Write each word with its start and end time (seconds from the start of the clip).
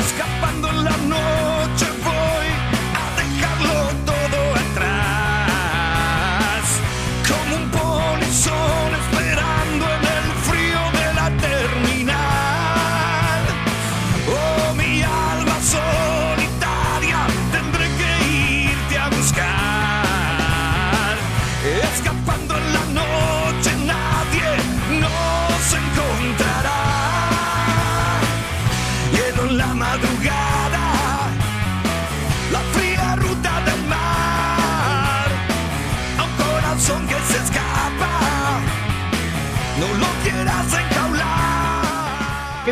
Escapando 0.00 0.70
en 0.70 0.84
la 0.84 0.96
noche 0.96 1.93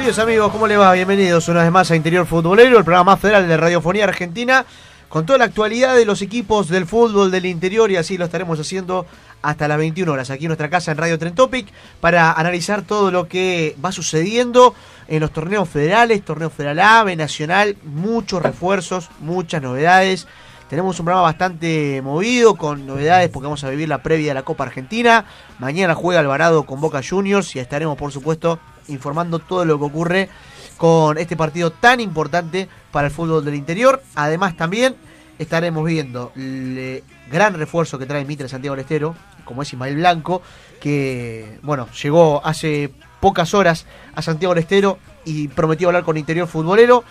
Queridos 0.02 0.18
amigos, 0.18 0.50
¿cómo 0.50 0.66
le 0.66 0.76
va? 0.76 0.92
Bienvenidos 0.94 1.46
una 1.46 1.62
vez 1.62 1.70
más 1.70 1.88
a 1.92 1.94
Interior 1.94 2.26
Futbolero, 2.26 2.76
el 2.76 2.82
programa 2.82 3.12
más 3.12 3.20
federal 3.20 3.46
de 3.46 3.56
Radiofonía 3.56 4.02
Argentina, 4.02 4.66
con 5.08 5.24
toda 5.24 5.38
la 5.38 5.44
actualidad 5.44 5.94
de 5.94 6.04
los 6.04 6.22
equipos 6.22 6.66
del 6.66 6.86
fútbol 6.86 7.30
del 7.30 7.46
interior 7.46 7.88
y 7.88 7.94
así 7.94 8.18
lo 8.18 8.24
estaremos 8.24 8.58
haciendo 8.58 9.06
hasta 9.42 9.68
las 9.68 9.78
21 9.78 10.10
horas 10.10 10.30
aquí 10.30 10.46
en 10.46 10.48
nuestra 10.48 10.68
casa 10.68 10.90
en 10.90 10.98
Radio 10.98 11.20
Tren 11.20 11.36
Topic 11.36 11.68
para 12.00 12.32
analizar 12.32 12.82
todo 12.82 13.12
lo 13.12 13.28
que 13.28 13.76
va 13.82 13.92
sucediendo 13.92 14.74
en 15.06 15.20
los 15.20 15.32
torneos 15.32 15.68
federales, 15.68 16.24
torneo 16.24 16.50
federal 16.50 16.80
A, 16.80 17.04
B 17.04 17.14
nacional, 17.14 17.76
muchos 17.84 18.42
refuerzos, 18.42 19.08
muchas 19.20 19.62
novedades. 19.62 20.26
Tenemos 20.68 20.98
un 20.98 21.04
programa 21.04 21.28
bastante 21.28 22.02
movido 22.02 22.56
con 22.56 22.88
novedades 22.88 23.28
porque 23.28 23.44
vamos 23.44 23.62
a 23.62 23.70
vivir 23.70 23.88
la 23.88 24.02
previa 24.02 24.30
de 24.30 24.34
la 24.34 24.42
Copa 24.42 24.64
Argentina. 24.64 25.26
Mañana 25.60 25.94
juega 25.94 26.18
Alvarado 26.18 26.64
con 26.64 26.80
Boca 26.80 27.02
Juniors 27.08 27.54
y 27.54 27.60
estaremos, 27.60 27.96
por 27.96 28.10
supuesto, 28.10 28.58
informando 28.88 29.38
todo 29.38 29.64
lo 29.64 29.78
que 29.78 29.84
ocurre 29.84 30.28
con 30.76 31.18
este 31.18 31.36
partido 31.36 31.70
tan 31.70 32.00
importante 32.00 32.68
para 32.90 33.08
el 33.08 33.12
fútbol 33.12 33.44
del 33.44 33.54
interior. 33.54 34.02
Además, 34.14 34.56
también 34.56 34.96
estaremos 35.38 35.84
viendo 35.84 36.32
el 36.36 37.02
gran 37.30 37.54
refuerzo 37.54 37.98
que 37.98 38.06
trae 38.06 38.24
Mitre 38.24 38.48
Santiago 38.48 38.76
del 38.76 38.82
Estero, 38.82 39.14
como 39.44 39.62
es 39.62 39.72
Ismael 39.72 39.96
Blanco, 39.96 40.42
que, 40.80 41.58
bueno, 41.62 41.88
llegó 42.02 42.44
hace 42.44 42.92
pocas 43.20 43.54
horas 43.54 43.86
a 44.14 44.22
Santiago 44.22 44.54
del 44.54 44.96
y 45.24 45.48
prometió 45.48 45.88
hablar 45.88 46.04
con 46.04 46.16
Interior 46.16 46.48
Futbolero. 46.48 47.04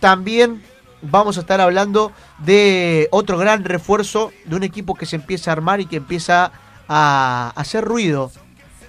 También 0.00 0.62
vamos 1.02 1.36
a 1.36 1.40
estar 1.40 1.60
hablando 1.60 2.12
de 2.38 3.08
otro 3.10 3.38
gran 3.38 3.64
refuerzo 3.64 4.32
de 4.44 4.56
un 4.56 4.62
equipo 4.62 4.94
que 4.94 5.06
se 5.06 5.16
empieza 5.16 5.50
a 5.50 5.52
armar 5.52 5.80
y 5.80 5.86
que 5.86 5.96
empieza 5.96 6.52
a 6.88 7.52
hacer 7.54 7.84
ruido. 7.84 8.30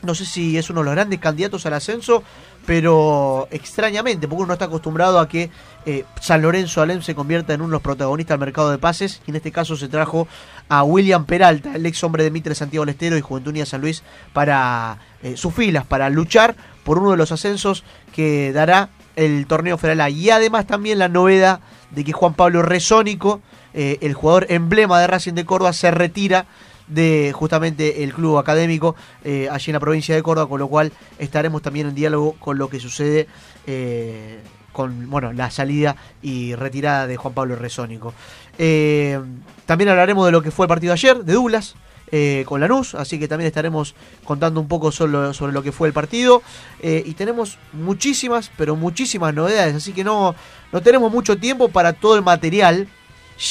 No 0.04 0.14
sé 0.14 0.26
si 0.26 0.58
es 0.58 0.70
uno 0.70 0.82
de 0.82 0.86
los 0.86 0.96
grandes 0.96 1.20
candidatos 1.20 1.66
al 1.66 1.74
ascenso, 1.74 2.24
pero 2.66 3.48
extrañamente, 3.52 4.28
porque 4.28 4.44
uno 4.44 4.54
está 4.54 4.66
acostumbrado 4.66 5.20
a 5.20 5.28
que 5.28 5.50
eh, 5.86 6.06
San 6.20 6.42
Lorenzo 6.42 6.82
Alem 6.82 7.02
se 7.02 7.16
convierta 7.16 7.54
en 7.54 7.62
uno 7.62 7.70
de 7.70 7.74
los 7.74 7.82
protagonistas 7.82 8.38
del 8.38 8.46
mercado 8.46 8.70
de 8.70 8.78
pases, 8.78 9.22
y 9.26 9.32
en 9.32 9.38
este 9.38 9.52
caso 9.52 9.76
se 9.78 9.88
trajo 9.88 10.28
a 10.68 10.84
William 10.84 11.26
Peralta, 11.26 11.76
el 11.76 11.86
ex 11.86 12.04
hombre 12.04 12.24
de 12.24 12.32
Mitre 12.32 12.54
Santiago 12.54 12.86
del 12.86 13.18
y 13.18 13.22
Juventud 13.22 13.52
Unida 13.52 13.66
San 13.66 13.82
Luis, 13.82 14.04
para 14.34 14.98
eh, 15.22 15.38
sus 15.38 15.54
filas, 15.54 15.86
para 15.86 16.10
luchar 16.10 16.56
por 16.84 17.00
uno 17.00 17.12
de 17.12 17.18
los 17.18 17.32
ascensos 17.32 17.84
que 18.14 18.52
dará 18.52 18.90
el 19.16 19.46
torneo 19.48 19.78
federal. 19.78 20.12
Y 20.12 20.30
además 20.30 20.68
también 20.68 21.00
la 21.00 21.08
novedad 21.08 21.62
de 21.92 22.04
que 22.04 22.12
Juan 22.12 22.34
Pablo 22.34 22.62
Resónico, 22.62 23.42
eh, 23.74 24.00
el 24.02 24.14
jugador 24.14 24.48
emblema 24.50 25.00
de 25.00 25.08
Racing 25.08 25.34
de 25.34 25.46
Córdoba, 25.46 25.74
se 25.74 25.92
retira 25.92 26.46
de 26.94 27.32
justamente 27.34 28.04
el 28.04 28.14
club 28.14 28.38
académico 28.38 28.96
eh, 29.24 29.48
allí 29.52 29.72
en 29.72 29.74
la 29.74 29.80
provincia 29.80 30.14
de 30.16 30.22
Córdoba, 30.22 30.48
con 30.48 30.60
lo 30.60 30.68
cual 30.68 30.92
estaremos 31.18 31.62
también 31.62 31.88
en 31.88 31.96
diálogo 31.96 32.36
con 32.40 32.58
lo 32.58 32.70
que 32.70 32.80
sucede 32.80 33.28
eh, 33.66 34.40
con 34.72 35.10
bueno 35.10 35.34
la 35.34 35.50
salida 35.52 35.96
y 36.22 36.56
retirada 36.56 37.08
de 37.08 37.18
Juan 37.18 37.34
Pablo 37.34 37.56
Resónico. 37.56 38.14
Eh, 38.58 39.20
también 39.66 39.90
hablaremos 39.90 40.26
de 40.26 40.32
lo 40.32 40.42
que 40.42 40.52
fue 40.52 40.66
el 40.66 40.70
partido 40.70 40.94
ayer, 40.94 41.24
de 41.24 41.34
Douglas. 41.34 41.76
eh, 42.16 42.44
con 42.46 42.62
Lanús, 42.62 42.94
así 42.94 43.18
que 43.18 43.28
también 43.28 43.48
estaremos 43.48 43.96
contando 44.24 44.60
un 44.60 44.68
poco 44.68 44.92
sobre, 44.92 45.34
sobre 45.34 45.52
lo 45.52 45.64
que 45.64 45.72
fue 45.72 45.88
el 45.88 45.94
partido. 45.94 46.44
Y 46.84 47.14
tenemos 47.16 47.58
muchísimas, 47.72 48.52
pero 48.56 48.76
muchísimas 48.76 49.34
novedades, 49.34 49.74
así 49.74 49.94
que 49.94 50.04
no, 50.04 50.36
no 50.72 50.82
tenemos 50.82 51.12
mucho 51.12 51.38
tiempo 51.38 51.70
para 51.70 51.94
todo 51.94 52.16
el 52.16 52.22
material 52.22 52.88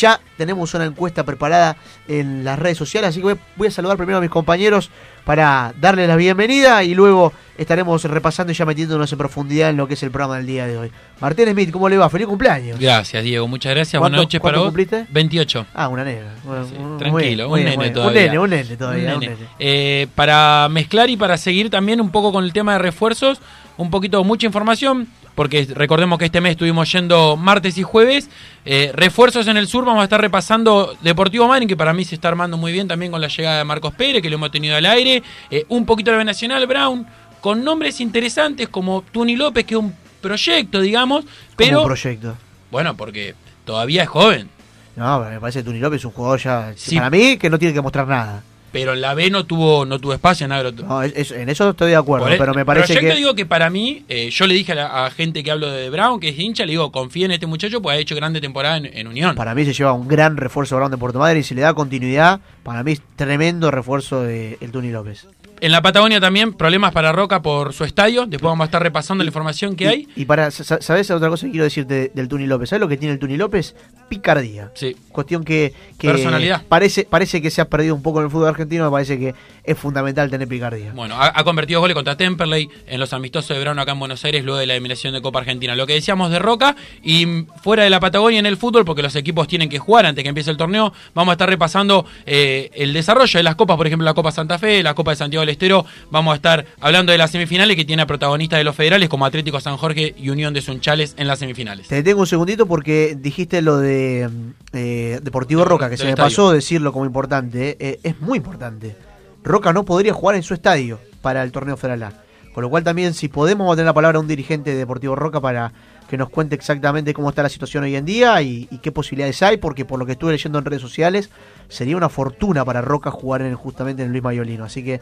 ya 0.00 0.20
tenemos 0.36 0.75
una 0.75 0.84
encuesta 0.86 1.25
preparada 1.25 1.76
en 2.08 2.44
las 2.44 2.58
redes 2.58 2.78
sociales, 2.78 3.10
así 3.10 3.20
que 3.22 3.36
voy, 3.56 3.69
a 3.69 3.70
saludar 3.70 3.97
primero 3.97 4.19
a 4.19 4.20
mis 4.20 4.30
compañeros 4.30 4.91
para 5.25 5.72
darles 5.80 6.08
la 6.08 6.16
bienvenida 6.16 6.82
y 6.82 6.94
luego 6.94 7.32
estaremos 7.56 8.02
repasando 8.04 8.52
y 8.52 8.56
ya 8.56 8.64
metiéndonos 8.66 9.12
en 9.12 9.19
profundidad 9.19 9.70
en 9.70 9.76
lo 9.76 9.86
que 9.86 9.94
es 9.94 10.02
el 10.02 10.10
programa 10.10 10.36
del 10.38 10.47
día 10.47 10.66
de 10.66 10.76
hoy. 10.78 10.91
Martín 11.20 11.48
Smith, 11.52 11.70
¿cómo 11.70 11.88
le 11.88 11.97
va? 11.97 12.10
Feliz 12.10 12.26
cumpleaños. 12.26 12.78
Gracias, 12.81 13.22
Diego. 13.22 13.47
Muchas 13.47 13.72
gracias. 13.75 14.00
¿Cuánto- 14.00 14.16
Buenas 14.16 14.25
noches 14.26 14.41
para 14.41 14.58
vos. 14.58 14.66
cumpliste? 14.66 15.06
28. 15.10 15.66
Ah, 15.75 15.86
una 15.88 16.02
negra. 16.04 16.34
Bueno, 16.42 16.66
Sí, 16.66 16.75
muy 16.75 16.98
tranquilo, 16.98 17.48
un 17.48 17.54
bien, 17.54 17.66
nene 17.70 17.82
bien. 17.84 17.92
todavía. 17.94 18.20
Un 18.22 18.26
nene, 18.26 18.38
un 18.41 18.50
nene 18.50 18.76
todavía. 18.76 19.08
Un 19.10 19.14
un 19.14 19.20
nene. 19.20 19.34
nene. 19.36 19.47
Eh, 19.60 20.06
para 20.16 20.69
mezclar 20.70 21.08
y 21.10 21.16
para 21.16 21.36
seguir 21.36 21.70
también 21.70 22.00
un 22.00 22.10
poco 22.10 22.32
con 22.32 22.42
el 22.42 22.52
tema 22.52 22.72
de 22.72 22.78
refuerzos, 22.81 23.41
un 23.76 23.91
poquito, 23.91 24.25
mucha 24.25 24.47
información, 24.47 25.06
porque 25.34 25.66
recordemos 25.75 26.19
que 26.19 26.26
este 26.26 26.41
mes 26.41 26.53
estuvimos 26.53 26.91
yendo 26.93 27.37
martes 27.37 27.78
y 27.78 27.82
jueves. 27.82 28.28
Eh, 28.65 28.93
refuerzos 28.94 29.47
en 29.48 29.56
el 29.56 29.66
sur, 29.66 29.84
vamos 29.84 30.00
a 30.00 30.04
estar 30.04 30.20
repasando 30.20 30.97
Deportivo 31.00 31.48
Marin, 31.48 31.69
que 31.69 31.76
para 31.76 31.93
mí 31.93 32.04
se 32.04 32.15
está 32.15 32.28
armando 32.28 32.56
muy 32.56 32.72
bien 32.72 32.88
también 32.88 33.12
con 33.12 33.20
la 33.20 33.28
llegada 33.28 33.59
de 33.59 33.65
Marcos 33.65 33.94
Pérez, 33.94 34.22
que 34.22 34.31
lo 34.31 34.37
hemos 34.37 34.50
tenido 34.50 34.76
al 34.76 34.87
aire. 34.87 35.22
Eh, 35.50 35.65
un 35.69 35.87
poquito 35.87 36.12
de 36.12 36.25
Nacional, 36.25 36.66
Brown, 36.66 37.06
con 37.41 37.65
nombres 37.65 38.00
interesantes 38.00 38.69
como 38.69 39.03
Tuni 39.03 39.37
López, 39.37 39.65
que 39.65 39.75
es 39.75 39.81
un 39.81 39.94
proyecto, 40.20 40.81
digamos, 40.81 41.25
pero... 41.56 41.81
un 41.81 41.87
proyecto. 41.87 42.37
Bueno, 42.70 42.97
porque 42.97 43.34
todavía 43.64 44.04
es 44.04 44.09
joven. 44.09 44.49
No, 44.97 45.20
me 45.20 45.41
parece 45.41 45.60
que 45.60 45.64
Tuni 45.64 45.78
López 45.78 46.00
es 46.00 46.04
un 46.04 46.12
jugador 46.12 46.38
ya. 46.38 46.72
Sí. 46.76 46.97
Para 46.97 47.10
mí, 47.10 47.37
que 47.38 47.49
no 47.49 47.59
tiene 47.59 47.75
que 47.75 47.81
mostrar 47.81 48.06
nada. 48.06 48.43
Pero 48.72 48.94
en 48.94 49.00
la 49.03 49.12
B 49.15 49.28
no 49.31 49.44
tuvo, 49.44 49.84
no 49.84 49.99
tuvo 49.99 50.15
espacio 50.15 50.47
en 50.47 50.53
agro. 50.53 50.72
No, 50.72 51.03
es- 51.03 51.31
en 51.31 51.49
eso 51.50 51.71
estoy 51.71 51.91
de 51.91 51.97
acuerdo, 51.97 52.27
el- 52.28 52.38
pero 52.38 52.55
me 52.55 52.65
parece 52.65 52.94
proyecto 52.94 53.12
que. 53.15 53.19
digo 53.19 53.34
que 53.34 53.44
para 53.47 53.69
mí, 53.71 54.03
eh, 54.09 54.31
yo 54.31 54.47
le 54.47 54.55
dije 54.55 54.72
a, 54.72 54.75
la, 54.75 55.06
a 55.06 55.10
gente 55.10 55.44
que 55.44 55.50
hablo 55.50 55.71
de 55.71 55.91
Brown, 55.91 56.19
que 56.19 56.31
es 56.31 56.38
hincha, 56.38 56.65
le 56.65 56.71
digo, 56.72 56.91
confía 56.91 57.27
en 57.27 57.32
este 57.32 57.47
muchacho, 57.47 57.82
pues 57.82 57.97
ha 57.97 58.00
hecho 58.00 58.16
grande 58.16 58.41
temporada 58.41 58.78
en, 58.78 58.87
en 58.87 59.06
Unión. 59.06 59.37
Para 59.37 59.55
mí 59.55 59.65
se 59.65 59.72
lleva 59.75 59.93
un 59.93 60.09
gran 60.09 60.37
refuerzo 60.37 60.77
Brown 60.77 60.91
de 60.91 60.97
Puerto 60.97 61.19
Madre 61.19 61.41
y 61.41 61.43
si 61.43 61.55
le 61.55 61.61
da 61.61 61.75
continuidad, 61.75 62.41
para 62.62 62.82
mí 62.82 62.93
es 62.93 63.03
tremendo 63.16 63.71
refuerzo 63.71 64.22
de 64.22 64.56
el 64.61 64.72
Tuni 64.72 64.91
López. 64.91 65.27
En 65.62 65.71
la 65.71 65.81
Patagonia 65.81 66.21
también, 66.21 66.55
problemas 66.55 66.91
para 66.91 67.12
Roca 67.12 67.41
por 67.41 67.73
su 67.73 67.84
estadio. 67.84 68.27
Después 68.27 68.50
vamos 68.50 68.65
a 68.65 68.67
estar 68.67 68.83
repasando 68.83 69.23
la 69.23 69.28
información 69.28 69.77
que 69.77 69.84
y, 69.84 69.87
hay. 69.87 70.09
Y 70.17 70.25
para, 70.25 70.50
sa- 70.50 70.83
¿sabes 70.83 71.09
otra 71.12 71.28
cosa 71.28 71.47
que 71.47 71.53
quiero 71.53 71.62
decirte 71.62 72.11
del 72.12 72.27
Tuni 72.27 72.47
López? 72.49 72.69
¿Sabes 72.70 72.81
lo 72.81 72.88
que 72.88 72.97
tiene 72.97 73.12
el 73.14 73.20
Tuni 73.20 73.37
López? 73.37 73.76
Picardía. 74.09 74.73
Sí. 74.75 74.97
Cuestión 75.12 75.44
que, 75.44 75.73
que 75.99 76.09
Personalidad. 76.09 76.62
Parece, 76.69 77.05
parece 77.05 77.41
que 77.41 77.49
se 77.53 77.61
ha 77.61 77.69
perdido 77.69 77.94
un 77.94 78.03
poco 78.03 78.19
en 78.19 78.25
el 78.25 78.31
fútbol 78.32 78.49
argentino, 78.49 78.85
me 78.87 78.91
parece 78.91 79.20
que 79.20 79.37
es 79.64 79.79
fundamental 79.79 80.29
tener 80.29 80.49
picardía. 80.49 80.93
Bueno, 80.93 81.14
ha, 81.17 81.32
ha 81.38 81.44
convertido 81.44 81.81
goles 81.81 81.94
contra 81.94 82.17
Temperley 82.17 82.69
en 82.87 82.99
los 82.99 83.12
amistosos 83.12 83.56
de 83.56 83.61
Brown 83.62 83.79
acá 83.79 83.93
en 83.93 83.99
Buenos 84.00 84.25
Aires 84.25 84.44
luego 84.44 84.59
de 84.59 84.67
la 84.67 84.75
eliminación 84.75 85.12
de 85.14 85.23
Copa 85.23 85.38
Argentina. 85.38 85.76
Lo 85.76 85.87
que 85.87 85.94
decíamos 85.94 86.31
de 86.31 86.38
Roca 86.38 86.75
y 87.03 87.47
fuera 87.62 87.85
de 87.85 87.91
la 87.91 88.00
Patagonia 88.00 88.41
en 88.41 88.47
el 88.47 88.56
fútbol, 88.56 88.85
porque 88.85 89.03
los 89.03 89.14
equipos 89.14 89.47
tienen 89.47 89.69
que 89.69 89.79
jugar 89.79 90.06
antes 90.06 90.23
que 90.23 90.29
empiece 90.29 90.50
el 90.50 90.56
torneo, 90.56 90.93
vamos 91.14 91.32
a 91.32 91.35
estar 91.35 91.49
repasando 91.49 92.05
eh, 92.26 92.70
el 92.75 92.93
desarrollo 92.93 93.38
de 93.38 93.43
las 93.44 93.55
copas, 93.55 93.76
por 93.76 93.87
ejemplo 93.87 94.05
la 94.05 94.14
Copa 94.14 94.32
Santa 94.32 94.59
Fe, 94.59 94.82
la 94.82 94.94
Copa 94.94 95.12
de 95.12 95.17
Santiago 95.17 95.43
del 95.43 95.50
Estero. 95.50 95.87
Vamos 96.11 96.32
a 96.32 96.37
estar 96.37 96.67
hablando 96.81 97.12
de 97.12 97.19
las 97.19 97.31
semifinales 97.31 97.76
que 97.76 97.85
tiene 97.85 98.03
a 98.03 98.06
protagonistas 98.06 98.58
de 98.58 98.65
los 98.65 98.75
federales 98.75 99.08
como 99.08 99.26
Atlético 99.26 99.61
San 99.61 99.76
Jorge 99.76 100.15
y 100.19 100.31
Unión 100.31 100.55
de 100.55 100.62
Sunchales 100.62 101.15
en 101.17 101.29
las 101.29 101.38
semifinales. 101.38 101.87
Te 101.87 101.97
detengo 101.97 102.20
un 102.20 102.26
segundito 102.26 102.67
porque 102.67 103.17
dijiste 103.19 103.62
lo 103.62 103.79
de 103.79 104.29
eh, 104.73 105.20
Deportivo 105.23 105.65
Roca, 105.65 105.88
que 105.88 105.97
se 105.97 106.05
me 106.05 106.11
estadio. 106.11 106.26
pasó 106.26 106.53
decirlo 106.53 106.93
como 106.93 107.05
importante. 107.06 107.76
eh, 107.79 108.00
es 108.03 108.20
muy 108.20 108.38
importante. 108.38 108.97
Roca 109.44 109.73
no 109.73 109.85
podría 109.85 110.12
jugar 110.12 110.37
en 110.37 110.43
su 110.43 110.55
estadio 110.55 110.99
para 111.21 111.43
el 111.43 111.53
torneo 111.53 111.77
federal. 111.77 112.15
Con 112.55 112.62
lo 112.62 112.71
cual 112.71 112.85
también, 112.85 113.15
si 113.15 113.29
podemos 113.29 113.75
tener 113.77 113.87
la 113.87 113.94
palabra 113.94 114.19
a 114.19 114.21
un 114.21 114.29
dirigente 114.29 114.71
de 114.71 114.77
Deportivo 114.77 115.17
Roca 115.17 115.41
para 115.41 115.73
que 116.09 116.19
nos 116.19 116.29
cuente 116.29 116.55
exactamente 116.55 117.15
cómo 117.15 117.31
está 117.31 117.43
la 117.43 117.49
situación 117.49 117.85
hoy 117.85 117.97
en 117.97 118.05
día 118.05 118.43
y, 118.43 118.67
qué 118.83 118.93
posibilidades 118.93 119.43
hay, 119.43 119.56
porque 119.56 119.87
por 119.87 119.99
lo 119.99 120.05
que 120.05 120.12
estuve 120.12 120.33
leyendo 120.33 120.59
en 120.59 120.67
redes 120.67 120.83
sociales, 120.83 121.31
sería 121.69 121.97
una 121.97 122.11
fortuna 122.11 122.65
para 122.65 122.83
Roca 122.83 123.11
jugar 123.11 123.41
en, 123.41 123.55
justamente 123.55 124.03
en 124.03 124.11
Luis 124.11 124.23
Mayolino. 124.23 124.65
Así 124.65 124.85
que 124.85 125.00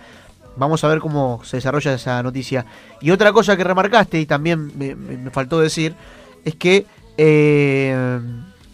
vamos 0.57 0.85
a 0.85 0.89
ver 0.89 1.01
cómo 1.01 1.41
se 1.43 1.57
desarrolla 1.57 1.95
esa 1.95 2.23
noticia. 2.23 2.65
Y 3.01 3.11
otra 3.11 3.33
cosa 3.33 3.57
que 3.57 3.65
remarcaste, 3.65 4.21
y 4.21 4.27
también 4.27 4.71
me 4.77 5.31
faltó 5.31 5.59
decir, 5.59 5.97
es 6.45 6.55
que 6.55 6.87
eh, 7.17 8.21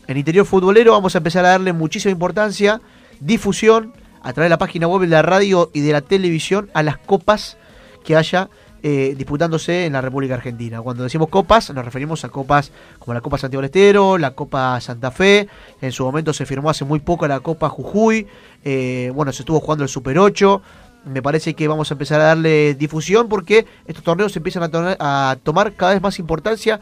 en 0.07 0.17
interior 0.17 0.47
futbolero 0.47 0.93
vamos 0.93 1.15
a 1.15 1.19
empezar 1.19 1.45
a 1.47 1.51
darle 1.51 1.73
muchísima 1.73 2.13
importancia, 2.13 2.81
difusión 3.21 3.95
a 4.27 4.33
través 4.33 4.47
de 4.47 4.51
la 4.51 4.59
página 4.59 4.89
web 4.89 5.03
de 5.03 5.07
la 5.09 5.23
radio 5.23 5.71
y 5.73 5.81
de 5.81 5.93
la 5.93 6.01
televisión 6.01 6.69
a 6.75 6.83
las 6.83 6.99
copas 6.99 7.57
que 8.05 8.17
haya 8.17 8.49
eh, 8.83 9.15
disputándose 9.17 9.87
en 9.87 9.93
la 9.95 10.01
República 10.01 10.35
Argentina. 10.35 10.81
Cuando 10.83 11.03
decimos 11.05 11.29
copas, 11.29 11.71
nos 11.71 11.85
referimos 11.85 12.25
a 12.25 12.29
copas 12.29 12.71
como 12.99 13.15
la 13.15 13.21
Copa 13.21 13.39
Santiago 13.39 13.63
del 13.63 13.67
Estero, 13.67 14.19
la 14.19 14.33
Copa 14.33 14.81
Santa 14.81 15.11
Fe, 15.11 15.49
en 15.81 15.93
su 15.93 16.05
momento 16.05 16.33
se 16.33 16.45
firmó 16.47 16.71
hace 16.71 16.85
muy 16.85 17.01
poco 17.01 17.27
la 17.27 17.41
Copa 17.41 17.69
Jujuy, 17.69 18.27
eh, 18.65 19.11
bueno, 19.15 19.33
se 19.33 19.43
estuvo 19.43 19.61
jugando 19.61 19.83
el 19.85 19.89
Super 19.89 20.19
8, 20.19 20.63
me 21.07 21.23
parece 21.23 21.55
que 21.55 21.69
vamos 21.69 21.91
a 21.91 21.95
empezar 21.95 22.21
a 22.21 22.25
darle 22.25 22.75
difusión 22.75 23.29
porque 23.29 23.65
estos 23.87 24.05
torneos 24.05 24.37
empiezan 24.37 24.65
a, 24.65 24.69
to- 24.69 24.97
a 24.99 25.37
tomar 25.43 25.73
cada 25.75 25.93
vez 25.95 26.03
más 26.03 26.19
importancia 26.19 26.81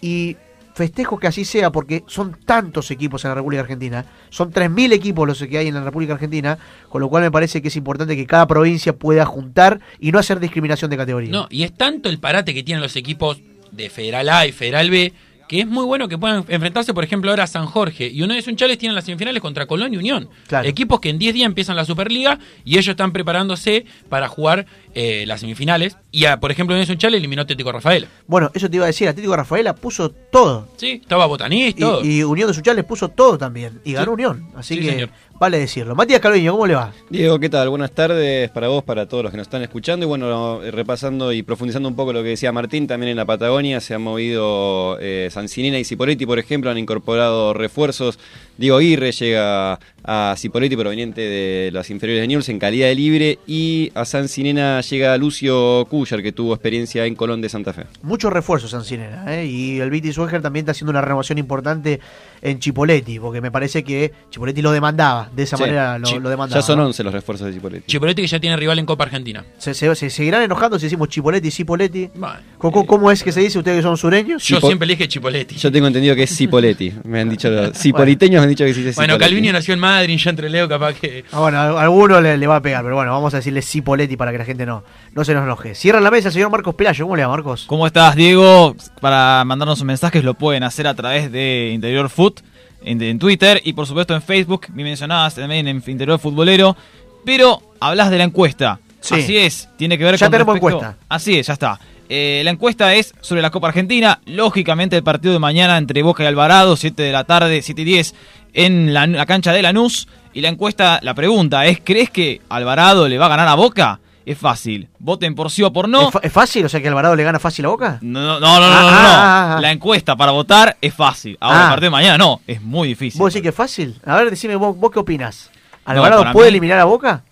y 0.00 0.36
festejo 0.76 1.18
que 1.18 1.26
así 1.26 1.46
sea 1.46 1.72
porque 1.72 2.04
son 2.06 2.36
tantos 2.44 2.90
equipos 2.90 3.24
en 3.24 3.30
la 3.30 3.36
República 3.36 3.62
Argentina, 3.62 4.04
son 4.28 4.52
3.000 4.52 4.92
equipos 4.92 5.26
los 5.26 5.42
que 5.42 5.56
hay 5.56 5.68
en 5.68 5.74
la 5.74 5.82
República 5.82 6.12
Argentina, 6.12 6.58
con 6.90 7.00
lo 7.00 7.08
cual 7.08 7.22
me 7.22 7.30
parece 7.30 7.62
que 7.62 7.68
es 7.68 7.76
importante 7.76 8.14
que 8.14 8.26
cada 8.26 8.46
provincia 8.46 8.92
pueda 8.92 9.24
juntar 9.24 9.80
y 9.98 10.12
no 10.12 10.18
hacer 10.18 10.38
discriminación 10.38 10.90
de 10.90 10.98
categoría. 10.98 11.30
No, 11.30 11.46
y 11.48 11.62
es 11.62 11.72
tanto 11.72 12.10
el 12.10 12.18
parate 12.18 12.52
que 12.52 12.62
tienen 12.62 12.82
los 12.82 12.94
equipos 12.94 13.40
de 13.72 13.88
Federal 13.88 14.28
A 14.28 14.46
y 14.46 14.52
Federal 14.52 14.90
B 14.90 15.14
que 15.48 15.60
es 15.60 15.66
muy 15.66 15.84
bueno 15.84 16.08
que 16.08 16.18
puedan 16.18 16.44
enfrentarse, 16.48 16.92
por 16.92 17.04
ejemplo, 17.04 17.30
ahora 17.30 17.44
a 17.44 17.46
San 17.46 17.66
Jorge 17.66 18.08
y 18.08 18.22
uno 18.22 18.34
de 18.34 18.42
Sunchales 18.42 18.78
tienen 18.78 18.94
las 18.94 19.04
semifinales 19.04 19.40
contra 19.40 19.66
Colón 19.66 19.94
y 19.94 19.96
Unión. 19.96 20.28
Claro. 20.48 20.68
Equipos 20.68 21.00
que 21.00 21.08
en 21.08 21.18
10 21.18 21.34
días 21.34 21.46
empiezan 21.46 21.76
la 21.76 21.84
Superliga 21.84 22.38
y 22.64 22.72
ellos 22.72 22.88
están 22.88 23.12
preparándose 23.12 23.86
para 24.08 24.28
jugar 24.28 24.66
eh, 24.98 25.24
las 25.26 25.40
semifinales. 25.40 25.96
Y, 26.10 26.24
a, 26.24 26.40
por 26.40 26.50
ejemplo, 26.50 26.74
Unión 26.74 26.86
Sunchales 26.86 27.18
eliminó 27.18 27.42
a 27.42 27.44
Atlético 27.44 27.70
Rafaela. 27.70 28.08
Bueno, 28.26 28.50
eso 28.54 28.70
te 28.70 28.76
iba 28.76 28.86
a 28.86 28.88
decir, 28.88 29.06
Atlético 29.08 29.36
Rafaela 29.36 29.74
puso 29.74 30.10
todo. 30.10 30.66
Sí, 30.78 31.00
estaba 31.02 31.26
Botanís, 31.26 31.70
Y, 31.76 31.80
todo. 31.80 32.02
y 32.02 32.22
Unión 32.22 32.48
de 32.48 32.54
Suchales 32.54 32.84
puso 32.86 33.08
todo 33.10 33.36
también. 33.36 33.78
Y 33.84 33.92
ganó 33.92 34.06
Sí. 34.06 34.10
Unión. 34.14 34.48
Así 34.56 34.74
Sí, 34.76 34.80
que 34.80 34.90
señor. 34.92 35.10
vale 35.38 35.58
decirlo. 35.58 35.94
Matías 35.94 36.20
Calviño, 36.20 36.52
¿cómo 36.52 36.66
le 36.66 36.74
va? 36.74 36.92
Diego, 37.10 37.38
¿qué 37.38 37.50
tal? 37.50 37.68
Buenas 37.68 37.90
tardes 37.92 38.50
para 38.50 38.68
vos, 38.68 38.82
para 38.84 39.06
todos 39.06 39.22
los 39.24 39.30
que 39.30 39.36
nos 39.36 39.46
están 39.46 39.60
escuchando. 39.62 40.06
Y 40.06 40.08
bueno, 40.08 40.62
eh, 40.62 40.70
repasando 40.70 41.30
y 41.32 41.42
profundizando 41.42 41.88
un 41.90 41.94
poco 41.94 42.14
lo 42.14 42.22
que 42.22 42.30
decía 42.30 42.50
Martín, 42.50 42.86
también 42.86 43.10
en 43.10 43.16
la 43.18 43.26
Patagonia 43.26 43.80
se 43.80 43.92
han 43.94 44.00
movido 44.02 44.96
eh, 44.98 45.28
Sancinena 45.30 45.78
y 45.78 45.84
Cipoletti, 45.84 46.24
por 46.24 46.38
ejemplo, 46.38 46.70
han 46.70 46.78
incorporado 46.78 47.52
refuerzos. 47.52 48.18
Diego 48.58 48.78
Aguirre 48.78 49.12
llega 49.12 49.78
a 50.04 50.34
Cipoletti, 50.36 50.76
proveniente 50.76 51.20
de 51.20 51.70
las 51.72 51.90
inferiores 51.90 52.22
de 52.22 52.28
Newell's, 52.28 52.48
en 52.48 52.58
calidad 52.58 52.86
de 52.88 52.94
libre. 52.94 53.38
Y 53.46 53.90
a 53.94 54.04
Sancinena 54.04 54.80
llega 54.80 55.16
Lucio 55.18 55.86
Cuyar, 55.90 56.22
que 56.22 56.32
tuvo 56.32 56.54
experiencia 56.54 57.04
en 57.06 57.14
Colón 57.14 57.40
de 57.40 57.48
Santa 57.48 57.72
Fe. 57.72 57.84
Muchos 58.02 58.32
refuerzos 58.32 58.70
Sancinera, 58.70 59.24
¿eh? 59.36 59.46
Y 59.46 59.80
el 59.80 59.90
Viti 59.90 60.12
Sueger 60.12 60.42
también 60.42 60.64
está 60.64 60.72
haciendo 60.72 60.90
una 60.90 61.02
renovación 61.02 61.38
importante 61.38 62.00
en 62.42 62.58
Chipoletti, 62.58 63.18
porque 63.18 63.40
me 63.40 63.50
parece 63.50 63.82
que 63.84 64.12
Chipoletti 64.30 64.62
lo 64.62 64.72
demandaba. 64.72 65.28
De 65.34 65.42
esa 65.44 65.56
Sí. 65.56 65.62
manera 65.62 65.98
lo, 65.98 66.08
demandaba. 66.28 66.60
Ya 66.60 66.62
son 66.66 66.78
¿no? 66.78 66.86
11 66.86 67.02
los 67.04 67.12
refuerzos 67.12 67.46
de 67.48 67.52
Cipoletti. 67.54 67.86
Chipoletti 67.86 68.22
que 68.22 68.28
ya 68.28 68.40
tiene 68.40 68.56
rival 68.56 68.78
en 68.78 68.86
Copa 68.86 69.04
Argentina. 69.04 69.44
¿Se, 69.58 69.74
se, 69.74 69.94
se 69.94 70.10
seguirán 70.10 70.42
enojando 70.42 70.78
si 70.78 70.86
decimos 70.86 71.08
Chipoletti 71.08 71.50
Cipoletti? 71.50 72.10
Bueno, 72.14 72.36
¿Cómo, 72.58 72.82
eh, 72.82 72.86
cómo 72.86 73.10
es 73.10 73.22
que 73.22 73.32
se 73.32 73.40
dice 73.40 73.58
ustedes 73.58 73.78
que 73.78 73.82
son 73.82 73.96
sureños? 73.96 74.42
Yo 74.44 74.58
Cipo- 74.58 74.66
siempre 74.66 74.86
elige 74.86 75.08
Chipoletti. 75.08 75.56
Yo 75.56 75.70
tengo 75.72 75.86
entendido 75.86 76.14
que 76.14 76.24
es 76.24 76.36
Cipoletti. 76.36 76.92
Me 77.04 77.20
han 77.20 77.28
dicho 77.30 77.48
los 77.50 77.76
cipoliteños 77.76 78.40
me 78.40 78.44
han 78.44 78.48
dicho 78.50 78.64
que 78.64 78.74
se 78.74 78.80
dice 78.82 78.92
Bueno. 78.96 79.18
Calvino 79.18 79.52
nació 79.52 79.74
en 79.74 79.80
Madrid, 79.80 80.16
yo 80.18 80.30
entre 80.30 80.48
Leo 80.50 80.68
capaz 80.68 80.94
que... 80.94 81.24
Ah, 81.32 81.40
bueno, 81.40 81.58
a 81.58 81.82
alguno 81.82 82.20
le, 82.20 82.36
le 82.36 82.46
va 82.46 82.56
a 82.56 82.62
pegar, 82.62 82.82
pero 82.82 82.94
bueno, 82.96 83.10
vamos 83.12 83.32
a 83.34 83.38
decirle 83.38 83.62
Cipoletti 83.62 84.16
para 84.16 84.32
que 84.32 84.38
la 84.38 84.44
gente 84.44 84.66
no, 84.66 84.84
no 85.12 85.24
se 85.24 85.34
nos 85.34 85.44
enoje. 85.44 85.74
Cierran 85.74 86.02
la 86.04 86.10
mesa, 86.10 86.30
señor 86.30 86.50
Marcos 86.50 86.74
Pelayo. 86.74 87.04
¿Cómo 87.04 87.16
le 87.16 87.22
va, 87.24 87.28
Marcos? 87.30 87.64
¿Cómo 87.66 87.86
estás, 87.86 88.14
Diego? 88.16 88.74
Para 89.00 89.44
mandarnos 89.44 89.82
mensajes 89.84 90.24
lo 90.24 90.34
pueden 90.34 90.62
hacer 90.62 90.86
a 90.86 90.94
través 90.94 91.30
de 91.32 91.70
Interior 91.74 92.08
Foot 92.08 92.35
en, 92.82 93.00
en 93.02 93.18
Twitter 93.18 93.60
y 93.64 93.72
por 93.72 93.86
supuesto 93.86 94.14
en 94.14 94.22
Facebook. 94.22 94.66
Me 94.74 94.82
mencionabas 94.84 95.34
también 95.34 95.66
en 95.68 95.82
Interior 95.86 96.18
Futbolero. 96.18 96.76
Pero 97.24 97.60
hablas 97.80 98.10
de 98.10 98.18
la 98.18 98.24
encuesta. 98.24 98.78
Sí. 99.00 99.14
Así 99.16 99.36
es, 99.36 99.68
tiene 99.76 99.98
que 99.98 100.04
ver 100.04 100.16
Ya 100.16 100.26
con. 100.26 100.32
tenemos 100.32 100.54
respecto- 100.54 100.76
encuesta. 100.78 100.98
Así 101.08 101.38
es, 101.38 101.46
ya 101.46 101.52
está. 101.54 101.80
Eh, 102.08 102.42
la 102.44 102.50
encuesta 102.52 102.94
es 102.94 103.14
sobre 103.20 103.42
la 103.42 103.50
Copa 103.50 103.68
Argentina. 103.68 104.20
Lógicamente, 104.26 104.96
el 104.96 105.02
partido 105.02 105.32
de 105.32 105.40
mañana 105.40 105.76
entre 105.76 106.02
Boca 106.02 106.22
y 106.22 106.26
Alvarado, 106.26 106.76
7 106.76 107.02
de 107.02 107.10
la 107.12 107.24
tarde, 107.24 107.62
7 107.62 107.82
y 107.82 107.84
10, 107.84 108.14
en 108.54 108.94
la, 108.94 109.06
la 109.08 109.26
cancha 109.26 109.52
de 109.52 109.62
Lanús. 109.62 110.06
Y 110.32 110.40
la 110.40 110.48
encuesta, 110.48 111.00
la 111.02 111.14
pregunta 111.14 111.66
es: 111.66 111.80
¿crees 111.82 112.10
que 112.10 112.40
Alvarado 112.48 113.08
le 113.08 113.18
va 113.18 113.26
a 113.26 113.30
ganar 113.30 113.48
a 113.48 113.54
Boca? 113.54 113.98
Es 114.26 114.36
fácil. 114.36 114.88
Voten 114.98 115.34
por 115.36 115.50
sí 115.52 115.62
o 115.62 115.72
por 115.72 115.88
no. 115.88 116.10
¿Es, 116.20 116.32
fácil? 116.32 116.66
O 116.66 116.68
sea 116.68 116.82
que 116.82 116.88
Alvarado 116.88 117.14
le 117.14 117.22
gana 117.22 117.38
fácil 117.38 117.64
a 117.64 117.68
Boca. 117.68 117.98
No, 118.02 118.20
no, 118.20 118.40
no, 118.40 118.40
no, 118.40 118.46
Ah, 118.48 118.58
no, 118.60 118.68
no, 118.68 118.88
ah, 118.88 118.90
no. 118.90 118.98
ah, 118.98 119.56
ah. 119.56 119.60
La 119.60 119.70
encuesta 119.70 120.16
para 120.16 120.32
votar 120.32 120.76
es 120.80 120.92
fácil. 120.92 121.38
Ahora, 121.40 121.58
Ah. 121.60 121.62
el 121.62 121.68
partido 121.70 121.86
de 121.86 121.90
mañana 121.90 122.18
no, 122.18 122.40
es 122.46 122.60
muy 122.60 122.88
difícil. 122.88 123.20
¿Vos 123.20 123.32
decís 123.32 123.42
que 123.44 123.50
es 123.50 123.54
fácil? 123.54 124.00
A 124.04 124.16
ver, 124.16 124.28
decime 124.30 124.56
vos, 124.56 124.76
vos 124.76 124.90
qué 124.90 124.98
opinás. 124.98 125.48
¿Alvarado 125.84 126.24
puede 126.32 126.46
mí- 126.48 126.56
eliminar 126.56 126.80
a 126.80 126.84
Boca? 126.84 127.22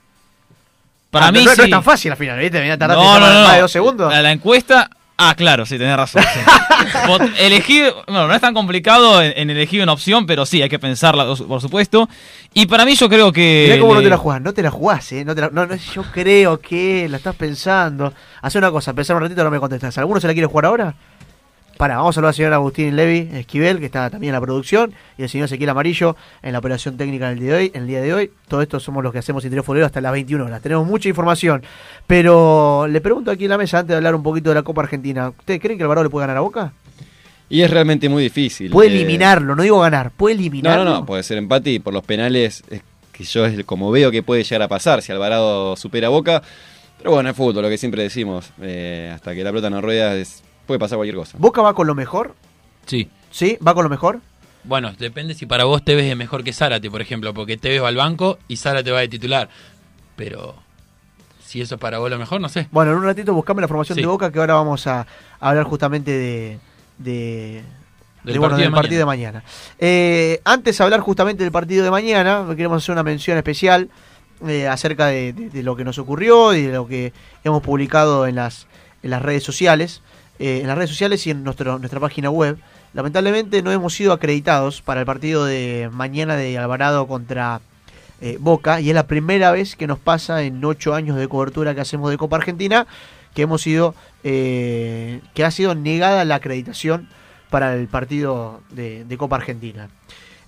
Para 1.11 1.31
mí 1.32 1.41
no, 1.44 1.50
no 1.50 1.55
sí. 1.56 1.62
es 1.62 1.70
tan 1.70 1.82
fácil 1.82 2.12
al 2.12 2.17
final, 2.17 2.38
¿viste? 2.38 2.64
No, 2.69 2.79
tardando 2.79 3.02
no, 3.05 3.14
no, 3.14 3.20
más 3.20 3.50
de 3.52 3.56
no. 3.56 3.62
dos 3.62 3.73
segundos. 3.73 4.12
La, 4.12 4.23
la 4.23 4.32
encuesta. 4.32 4.88
Ah, 5.16 5.34
claro, 5.37 5.64
sí, 5.64 5.78
tenés 5.78 5.96
razón. 5.96 6.22
sí. 6.25 6.40
Elegir, 7.38 7.93
bueno, 8.08 8.26
no 8.26 8.34
es 8.34 8.40
tan 8.40 8.52
complicado 8.52 9.22
en, 9.22 9.32
en 9.37 9.50
elegir 9.50 9.81
una 9.82 9.93
opción, 9.93 10.26
pero 10.26 10.44
sí, 10.44 10.61
hay 10.61 10.69
que 10.69 10.81
pensarla, 10.81 11.25
por 11.37 11.61
supuesto. 11.61 12.08
Y 12.52 12.66
para 12.66 12.84
mí 12.84 12.96
yo 12.96 13.08
creo 13.08 13.31
que... 13.32 13.66
Mirá 13.69 13.81
cómo 13.81 13.94
no 13.94 14.02
te 14.02 14.08
la 14.08 14.16
jugás, 14.16 14.40
no 14.40 14.52
te 14.52 14.62
la 14.62 14.70
jugás, 14.72 15.12
¿eh? 15.12 15.25
No 15.25 15.34
te 15.34 15.40
la- 15.43 15.50
no, 15.50 15.66
no, 15.66 15.76
yo 15.76 16.02
creo 16.12 16.58
que 16.61 17.08
la 17.08 17.19
estás 17.19 17.37
pensando. 17.37 18.12
Haz 18.43 18.55
una 18.56 18.70
cosa, 18.72 18.93
pensar 18.93 19.14
un 19.16 19.22
ratito 19.22 19.44
no 19.44 19.50
me 19.52 19.61
contestás. 19.61 19.96
¿Alguno 19.99 20.20
se 20.20 20.26
la 20.26 20.32
quiere 20.32 20.46
jugar 20.49 20.66
ahora? 20.66 20.94
Para, 21.76 21.97
vamos 21.97 22.11
a 22.11 22.15
saludar 22.15 22.29
al 22.31 22.35
señor 22.35 22.53
Agustín 22.53 22.94
Levi 22.94 23.29
Esquivel, 23.37 23.81
que 23.81 23.87
está 23.87 24.09
también 24.09 24.31
en 24.31 24.35
la 24.35 24.41
producción, 24.41 24.94
y 25.19 25.25
el 25.25 25.29
señor 25.29 25.47
Ezequiel 25.47 25.71
Amarillo 25.71 26.17
en 26.43 26.53
la 26.53 26.61
operación 26.61 26.97
técnica 26.97 27.31
del 27.31 27.41
día 27.41 27.50
de 27.50 27.56
hoy. 27.56 27.71
En 27.75 27.82
el 27.82 27.88
día 27.88 28.00
de 28.00 28.15
hoy, 28.15 28.31
todo 28.47 28.62
esto 28.62 28.79
somos 28.79 29.03
los 29.03 29.12
que 29.12 29.19
hacemos 29.19 29.43
Interior 29.44 29.65
Futbolero 29.65 29.87
hasta 29.87 30.00
las 30.00 30.12
21 30.12 30.44
horas. 30.44 30.62
Tenemos 30.62 30.87
mucha 30.87 31.09
información, 31.09 31.62
pero 32.06 32.87
le 32.88 33.00
pregunto 33.00 33.31
aquí 33.32 33.44
en 33.44 33.50
la 33.50 33.59
mesa, 33.59 33.79
antes 33.81 33.88
de 33.88 33.97
hablar 33.97 34.15
un 34.15 34.23
poquito 34.23 34.50
de 34.50 34.55
la 34.55 34.62
Copa 34.62 34.82
Argentina, 34.82 35.31
¿ustedes 35.31 35.61
creen 35.61 35.76
que 35.76 35.82
Alvarado 35.82 36.05
le 36.05 36.11
puede 36.11 36.23
ganar 36.25 36.37
a 36.37 36.41
Boca? 36.43 36.73
Y 37.49 37.61
es 37.62 37.71
realmente 37.71 38.09
muy 38.09 38.23
difícil. 38.23 38.70
Puede 38.70 38.91
Eh, 38.91 38.94
eliminarlo, 38.97 39.56
no 39.56 39.62
digo 39.65 39.81
ganar, 39.81 40.13
puede 40.13 40.37
No, 40.37 40.41
eliminarlo. 40.43 40.84
no, 40.84 40.91
no, 41.01 41.06
puede 41.06 41.22
ser 41.25 41.39
empate 41.39 41.70
y 41.70 41.79
por 41.81 41.93
los 41.93 42.05
penales 42.05 42.63
es 42.70 42.82
que 43.13 43.25
yo 43.25 43.44
es 43.46 43.65
como 43.65 43.91
veo 43.91 44.10
que 44.13 44.22
puede 44.22 44.44
llegar 44.44 44.63
a 44.63 44.69
pasar 44.69 45.03
si 45.03 45.10
Alvarado 45.13 45.75
supera 45.77 46.06
a 46.06 46.10
Boca. 46.10 46.43
Pero 46.98 47.10
bueno, 47.10 47.29
es 47.31 47.37
fútbol, 47.37 47.63
lo 47.63 47.69
que 47.69 47.77
siempre 47.79 48.03
decimos, 48.03 48.51
eh, 48.63 49.10
hasta 49.15 49.34
que 49.34 49.43
la 49.44 49.51
pelota 49.51 49.69
no 49.70 49.81
rueda 49.81 50.15
es- 50.17 50.43
puede 50.67 50.79
pasar 50.79 50.97
cualquier 50.97 51.17
cosa. 51.17 51.37
¿Boca 51.39 51.63
va 51.63 51.75
con 51.75 51.87
lo 51.87 51.94
mejor? 51.94 52.35
Sí. 52.87 53.09
¿Sí? 53.31 53.59
¿Va 53.67 53.75
con 53.75 53.85
lo 53.85 53.91
mejor? 53.91 54.21
Bueno, 54.65 54.93
depende 54.99 55.35
si 55.35 55.44
para 55.47 55.65
vos 55.65 55.85
Tevez 55.85 56.06
es 56.11 56.17
mejor 56.17 56.43
que 56.44 56.53
Zárate, 56.53 56.91
por 56.91 57.01
ejemplo, 57.03 57.35
porque 57.35 57.56
Tevez 57.56 57.83
va 57.83 57.89
al 57.89 57.97
banco 57.97 58.39
y 58.49 58.56
Zárate 58.56 58.91
va 58.91 59.01
de 59.01 59.09
titular. 59.09 59.49
Pero 60.17 60.55
si 61.44 61.61
eso 61.61 61.75
es 61.75 61.81
para 61.81 61.99
vos 61.99 62.09
lo 62.11 62.19
mejor, 62.19 62.41
no 62.41 62.49
sé. 62.49 62.69
Bueno, 62.71 62.93
en 62.93 62.99
un 62.99 63.05
ratito 63.05 63.35
buscame 63.35 63.61
la 63.61 63.69
formación 63.69 63.97
Sí. 63.97 64.01
de 64.03 64.06
Boca 64.06 64.31
que 64.33 64.39
ahora 64.39 64.55
vamos 64.55 64.87
a, 64.87 65.01
a 65.01 65.06
hablar 65.51 65.65
justamente 65.65 66.11
de, 66.11 66.59
de, 66.99 67.63
Del 68.23 68.33
de, 68.35 68.39
bueno, 68.39 68.43
partido 68.43 68.56
del 68.59 68.71
de 68.71 68.75
partido 68.77 68.99
de 69.01 69.05
mañana. 69.06 69.44
Eh, 69.79 70.41
antes 70.44 70.79
de 70.79 70.85
hablar 70.85 71.01
justamente 71.01 71.43
del 71.43 71.53
partido 71.53 71.85
de 71.85 71.91
mañana, 71.91 72.44
queremos 72.56 72.83
hacer 72.83 72.93
una 72.93 73.03
mención 73.03 73.37
especial 73.37 73.91
eh, 74.47 74.67
acerca 74.67 75.06
de, 75.09 75.33
de- 75.33 75.51
de 75.51 75.63
lo 75.63 75.77
que 75.77 75.85
nos 75.85 75.99
ocurrió 75.99 76.55
y 76.55 76.63
de 76.63 76.73
lo 76.73 76.87
que 76.87 77.13
hemos 77.44 77.63
publicado 77.63 78.27
en 78.27 78.37
las, 78.37 78.67
en 79.03 79.11
las 79.11 79.21
redes 79.23 79.43
sociales. 79.43 80.01
Eh, 80.44 80.60
en 80.60 80.67
las 80.67 80.77
redes 80.77 80.91
sociales 80.91 81.27
y 81.27 81.31
en 81.31 81.43
nuestro, 81.43 81.79
nuestra 81.79 82.01
página 82.01 82.29
web. 82.29 82.58
Lamentablemente 82.93 83.63
no 83.63 83.72
hemos 83.72 83.94
sido 83.94 84.13
acreditados 84.13 84.82
para 84.82 85.01
el 85.01 85.06
partido 85.06 85.46
de 85.46 85.89
mañana 85.91 86.36
de 86.36 86.58
Alvarado 86.58 87.06
contra 87.06 87.63
eh, 88.20 88.36
Boca 88.39 88.79
y 88.79 88.91
es 88.91 88.94
la 88.94 89.06
primera 89.06 89.53
vez 89.53 89.74
que 89.74 89.86
nos 89.86 89.98
pasa 89.98 90.43
en 90.43 90.63
ocho 90.63 90.94
años 90.94 91.17
de 91.17 91.29
cobertura 91.29 91.74
que 91.74 91.81
hacemos 91.81 92.10
de 92.10 92.19
Copa 92.19 92.36
Argentina 92.36 92.86
que 93.32 93.41
hemos 93.41 93.63
sido 93.63 93.94
eh, 94.22 95.22
que 95.32 95.46
ha 95.46 95.51
sido 95.51 95.74
negada 95.74 96.27
la 96.27 96.34
acreditación 96.34 97.08
para 97.48 97.74
el 97.74 97.89
partido 97.89 98.60
de, 98.69 99.06
Copa 99.17 99.36
Argentina. 99.36 99.89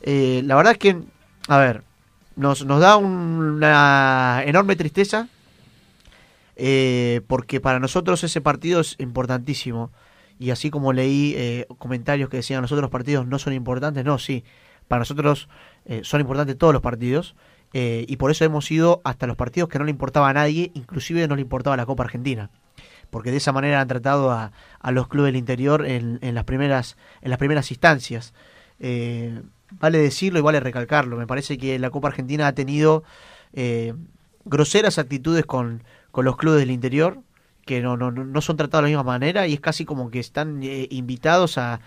La 0.04 0.56
verdad 0.56 0.72
es 0.72 0.78
que, 0.78 0.98
a 1.48 1.56
ver, 1.56 1.84
nos, 2.36 2.66
nos 2.66 2.80
da 2.80 2.98
una 2.98 4.42
enorme 4.44 4.76
tristeza 4.76 5.28
eh, 6.56 7.20
porque 7.26 7.60
para 7.60 7.78
nosotros 7.80 8.24
ese 8.24 8.40
partido 8.40 8.80
es 8.80 8.96
importantísimo. 8.98 9.92
Y 10.38 10.50
así 10.50 10.70
como 10.70 10.92
leí 10.92 11.34
eh, 11.36 11.66
comentarios 11.78 12.28
que 12.28 12.38
decían 12.38 12.62
los 12.62 12.90
partidos 12.90 13.26
no 13.26 13.38
son 13.38 13.52
importantes, 13.54 14.04
no, 14.04 14.18
sí, 14.18 14.44
para 14.88 15.00
nosotros 15.00 15.48
eh, 15.86 16.00
son 16.04 16.20
importantes 16.20 16.58
todos 16.58 16.72
los 16.74 16.82
partidos. 16.82 17.34
eh, 17.72 18.04
y 18.08 18.16
por 18.16 18.30
eso 18.30 18.44
hemos 18.44 18.70
ido 18.70 19.00
hasta 19.04 19.26
los 19.26 19.36
partidos 19.36 19.68
que 19.68 19.78
no 19.78 19.84
le 19.84 19.90
importaba 19.90 20.28
a 20.28 20.32
nadie, 20.34 20.70
inclusive 20.74 21.26
no 21.28 21.36
le 21.36 21.42
importaba 21.42 21.76
la 21.76 21.86
Copa 21.86 22.04
Argentina. 22.04 22.50
porque 23.10 23.30
de 23.30 23.38
esa 23.38 23.52
manera 23.52 23.80
han 23.80 23.88
tratado 23.88 24.30
a, 24.30 24.52
a 24.80 24.90
los 24.92 25.08
clubes 25.08 25.28
del 25.28 25.36
interior 25.36 25.86
en, 25.86 26.18
en 26.22 26.34
las 26.34 26.44
primeras 26.44 26.96
en 27.22 27.30
las 27.30 27.38
primeras 27.38 27.70
instancias. 27.70 28.34
Eh, 28.80 29.40
vale 29.80 29.98
decirlo 29.98 30.38
y 30.38 30.42
vale 30.42 30.60
recalcarlo. 30.60 31.16
Me 31.16 31.26
parece 31.26 31.58
que 31.58 31.78
la 31.78 31.90
Copa 31.90 32.08
Argentina 32.08 32.46
ha 32.46 32.52
tenido 32.54 33.04
eh, 33.52 33.94
groseras 34.44 34.98
actitudes 34.98 35.44
con, 35.46 35.82
con 36.16 36.24
los 36.24 36.38
clubes 36.38 36.60
del 36.60 36.70
interior 36.70 37.18
que 37.66 37.82
no, 37.82 37.98
no, 37.98 38.10
no 38.10 38.40
son 38.40 38.56
tratados 38.56 38.86
de 38.86 38.90
la 38.90 38.96
misma 38.96 39.12
manera 39.12 39.46
y 39.46 39.52
es 39.52 39.60
casi 39.60 39.84
como 39.84 40.10
que 40.10 40.18
están 40.18 40.62
eh, 40.62 40.88
invitados 40.90 41.58
a, 41.58 41.82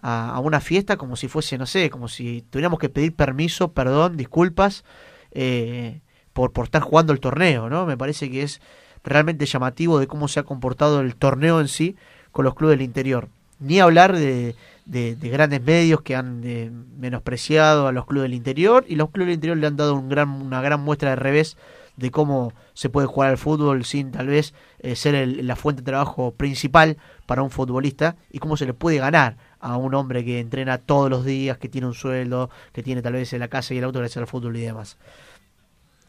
a, 0.00 0.38
una 0.38 0.62
fiesta 0.62 0.96
como 0.96 1.16
si 1.16 1.28
fuese, 1.28 1.58
no 1.58 1.66
sé, 1.66 1.90
como 1.90 2.08
si 2.08 2.46
tuviéramos 2.48 2.78
que 2.78 2.88
pedir 2.88 3.14
permiso, 3.14 3.72
perdón, 3.72 4.16
disculpas 4.16 4.84
eh, 5.32 6.00
por, 6.32 6.52
por 6.52 6.64
estar 6.64 6.80
jugando 6.80 7.12
el 7.12 7.20
torneo, 7.20 7.68
¿no? 7.68 7.84
Me 7.84 7.98
parece 7.98 8.30
que 8.30 8.42
es 8.42 8.62
realmente 9.02 9.44
llamativo 9.44 9.98
de 9.98 10.06
cómo 10.06 10.28
se 10.28 10.40
ha 10.40 10.44
comportado 10.44 11.02
el 11.02 11.14
torneo 11.14 11.60
en 11.60 11.68
sí 11.68 11.94
con 12.32 12.46
los 12.46 12.54
clubes 12.54 12.78
del 12.78 12.86
interior. 12.86 13.28
Ni 13.60 13.80
hablar 13.80 14.16
de, 14.16 14.54
de, 14.86 15.14
de 15.14 15.28
grandes 15.28 15.62
medios 15.62 16.00
que 16.00 16.16
han 16.16 16.40
eh, 16.42 16.70
menospreciado 16.98 17.86
a 17.86 17.92
los 17.92 18.06
clubes 18.06 18.30
del 18.30 18.34
interior 18.34 18.86
y 18.88 18.96
los 18.96 19.10
clubes 19.10 19.26
del 19.26 19.34
interior 19.34 19.58
le 19.58 19.66
han 19.66 19.76
dado 19.76 19.94
un 19.94 20.08
gran, 20.08 20.30
una 20.30 20.62
gran 20.62 20.80
muestra 20.80 21.10
de 21.10 21.16
revés 21.16 21.58
de 21.96 22.10
cómo 22.10 22.52
se 22.72 22.90
puede 22.90 23.06
jugar 23.06 23.30
al 23.30 23.38
fútbol 23.38 23.84
sin 23.84 24.10
tal 24.10 24.26
vez 24.26 24.52
eh, 24.80 24.96
ser 24.96 25.14
el- 25.14 25.46
la 25.46 25.56
fuente 25.56 25.82
de 25.82 25.86
trabajo 25.86 26.32
principal 26.32 26.96
para 27.26 27.42
un 27.42 27.50
futbolista 27.50 28.16
y 28.30 28.38
cómo 28.38 28.56
se 28.56 28.66
le 28.66 28.74
puede 28.74 28.98
ganar 28.98 29.36
a 29.60 29.76
un 29.76 29.94
hombre 29.94 30.24
que 30.24 30.40
entrena 30.40 30.78
todos 30.78 31.08
los 31.08 31.24
días, 31.24 31.56
que 31.58 31.68
tiene 31.68 31.86
un 31.86 31.94
sueldo, 31.94 32.50
que 32.72 32.82
tiene 32.82 33.00
tal 33.00 33.12
vez 33.14 33.32
en 33.32 33.40
la 33.40 33.48
casa 33.48 33.74
y 33.74 33.78
el 33.78 33.84
auto 33.84 34.00
gracias 34.00 34.18
al 34.18 34.26
fútbol 34.26 34.56
y 34.56 34.60
demás. 34.60 34.98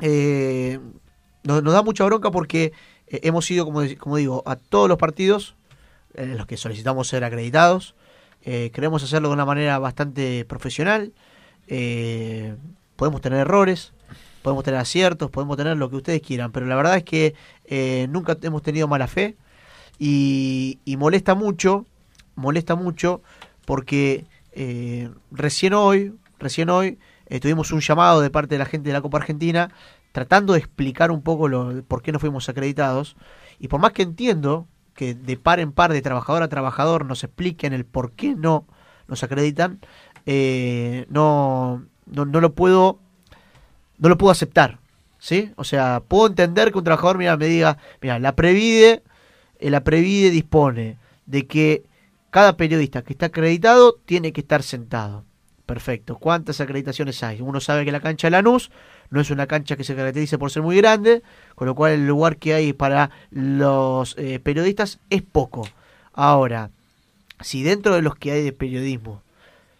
Eh, 0.01 0.79
nos, 1.43 1.63
da 1.63 1.83
mucha 1.83 2.03
bronca 2.05 2.31
porque 2.31 2.73
eh, 3.07 3.19
hemos 3.23 3.49
ido, 3.51 3.65
como, 3.65 3.81
como 3.97 4.17
digo, 4.17 4.43
a 4.45 4.55
todos 4.55 4.89
los 4.89 4.97
partidos 4.97 5.55
en 6.15 6.37
los 6.37 6.47
que 6.47 6.57
solicitamos 6.57 7.07
ser 7.07 7.23
acreditados. 7.23 7.95
Eh, 8.43 8.71
queremos 8.73 9.03
hacerlo 9.03 9.29
de 9.29 9.33
una 9.35 9.45
manera 9.45 9.79
bastante 9.79 10.45
profesional. 10.45 11.13
Eh, 11.67 12.55
podemos 12.95 13.21
tener 13.21 13.39
errores, 13.39 13.93
podemos 14.45 14.63
tener 14.63 14.79
aciertos, 14.79 15.31
podemos 15.31 15.57
tener 15.57 15.75
lo 15.75 15.89
que 15.89 15.95
ustedes 15.95 16.21
quieran, 16.21 16.51
pero 16.51 16.67
la 16.67 16.75
verdad 16.75 16.97
es 16.97 17.03
que 17.03 17.33
eh, 17.65 18.05
nunca 18.11 18.37
hemos 18.43 18.61
tenido 18.61 18.87
mala 18.87 19.07
fe 19.07 19.37
y, 19.97 20.77
molesta 20.99 21.33
mucho, 21.33 21.87
molesta 22.35 22.75
mucho 22.75 23.23
porque 23.65 24.27
eh, 24.51 25.09
recién 25.31 25.73
hoy, 25.73 26.13
recién 26.37 26.69
hoy 26.69 26.99
eh, 27.25 27.39
tuvimos 27.39 27.71
un 27.71 27.79
llamado 27.79 28.21
de 28.21 28.29
parte 28.29 28.53
de 28.53 28.59
la 28.59 28.65
gente 28.65 28.89
de 28.89 28.93
la 28.93 29.01
Copa 29.01 29.17
Argentina 29.17 29.71
tratando 30.11 30.53
de 30.53 30.59
explicar 30.59 31.09
un 31.09 31.23
poco 31.23 31.47
lo, 31.47 31.81
por 31.81 32.03
qué 32.03 32.11
no 32.11 32.19
fuimos 32.19 32.47
acreditados 32.47 33.15
y 33.57 33.67
por 33.67 33.79
más 33.79 33.93
que 33.93 34.03
entiendo 34.03 34.67
que 34.93 35.15
de 35.15 35.37
par 35.37 35.59
en 35.59 35.71
par, 35.71 35.91
de 35.91 36.03
trabajador 36.03 36.43
a 36.43 36.49
trabajador, 36.49 37.05
nos 37.05 37.23
expliquen 37.23 37.73
el 37.73 37.83
por 37.83 38.11
qué 38.11 38.35
no 38.35 38.67
nos 39.07 39.23
acreditan, 39.23 39.79
no, 41.09 41.83
no, 42.05 42.25
no 42.25 42.41
lo 42.41 42.53
puedo 42.53 42.99
no 43.97 44.09
lo 44.09 44.17
puedo 44.17 44.31
aceptar, 44.31 44.79
¿sí? 45.19 45.51
O 45.55 45.63
sea, 45.63 46.01
puedo 46.07 46.27
entender 46.27 46.71
que 46.71 46.77
un 46.77 46.83
trabajador 46.83 47.17
mira, 47.17 47.37
me 47.37 47.47
diga, 47.47 47.77
mira, 48.01 48.19
la 48.19 48.35
Previde, 48.35 49.03
eh, 49.59 49.69
la 49.69 49.83
Previde 49.83 50.31
dispone 50.31 50.97
de 51.25 51.47
que 51.47 51.83
cada 52.29 52.57
periodista 52.57 53.01
que 53.01 53.13
está 53.13 53.27
acreditado 53.27 53.97
tiene 54.05 54.33
que 54.33 54.41
estar 54.41 54.63
sentado. 54.63 55.23
Perfecto. 55.65 56.17
¿Cuántas 56.17 56.61
acreditaciones 56.61 57.23
hay? 57.23 57.41
Uno 57.41 57.59
sabe 57.59 57.85
que 57.85 57.91
la 57.91 57.99
cancha 57.99 58.27
de 58.27 58.31
Lanús 58.31 58.69
no 59.09 59.19
es 59.19 59.31
una 59.31 59.47
cancha 59.47 59.75
que 59.75 59.83
se 59.83 59.95
caracterice 59.95 60.37
por 60.37 60.51
ser 60.51 60.61
muy 60.61 60.77
grande, 60.77 61.23
con 61.55 61.67
lo 61.67 61.73
cual 61.73 61.93
el 61.93 62.07
lugar 62.07 62.37
que 62.37 62.53
hay 62.53 62.73
para 62.73 63.09
los 63.31 64.15
eh, 64.17 64.39
periodistas 64.39 64.99
es 65.09 65.23
poco. 65.23 65.67
Ahora, 66.13 66.69
si 67.41 67.63
dentro 67.63 67.95
de 67.95 68.01
los 68.01 68.15
que 68.15 68.31
hay 68.31 68.43
de 68.43 68.51
periodismo 68.51 69.21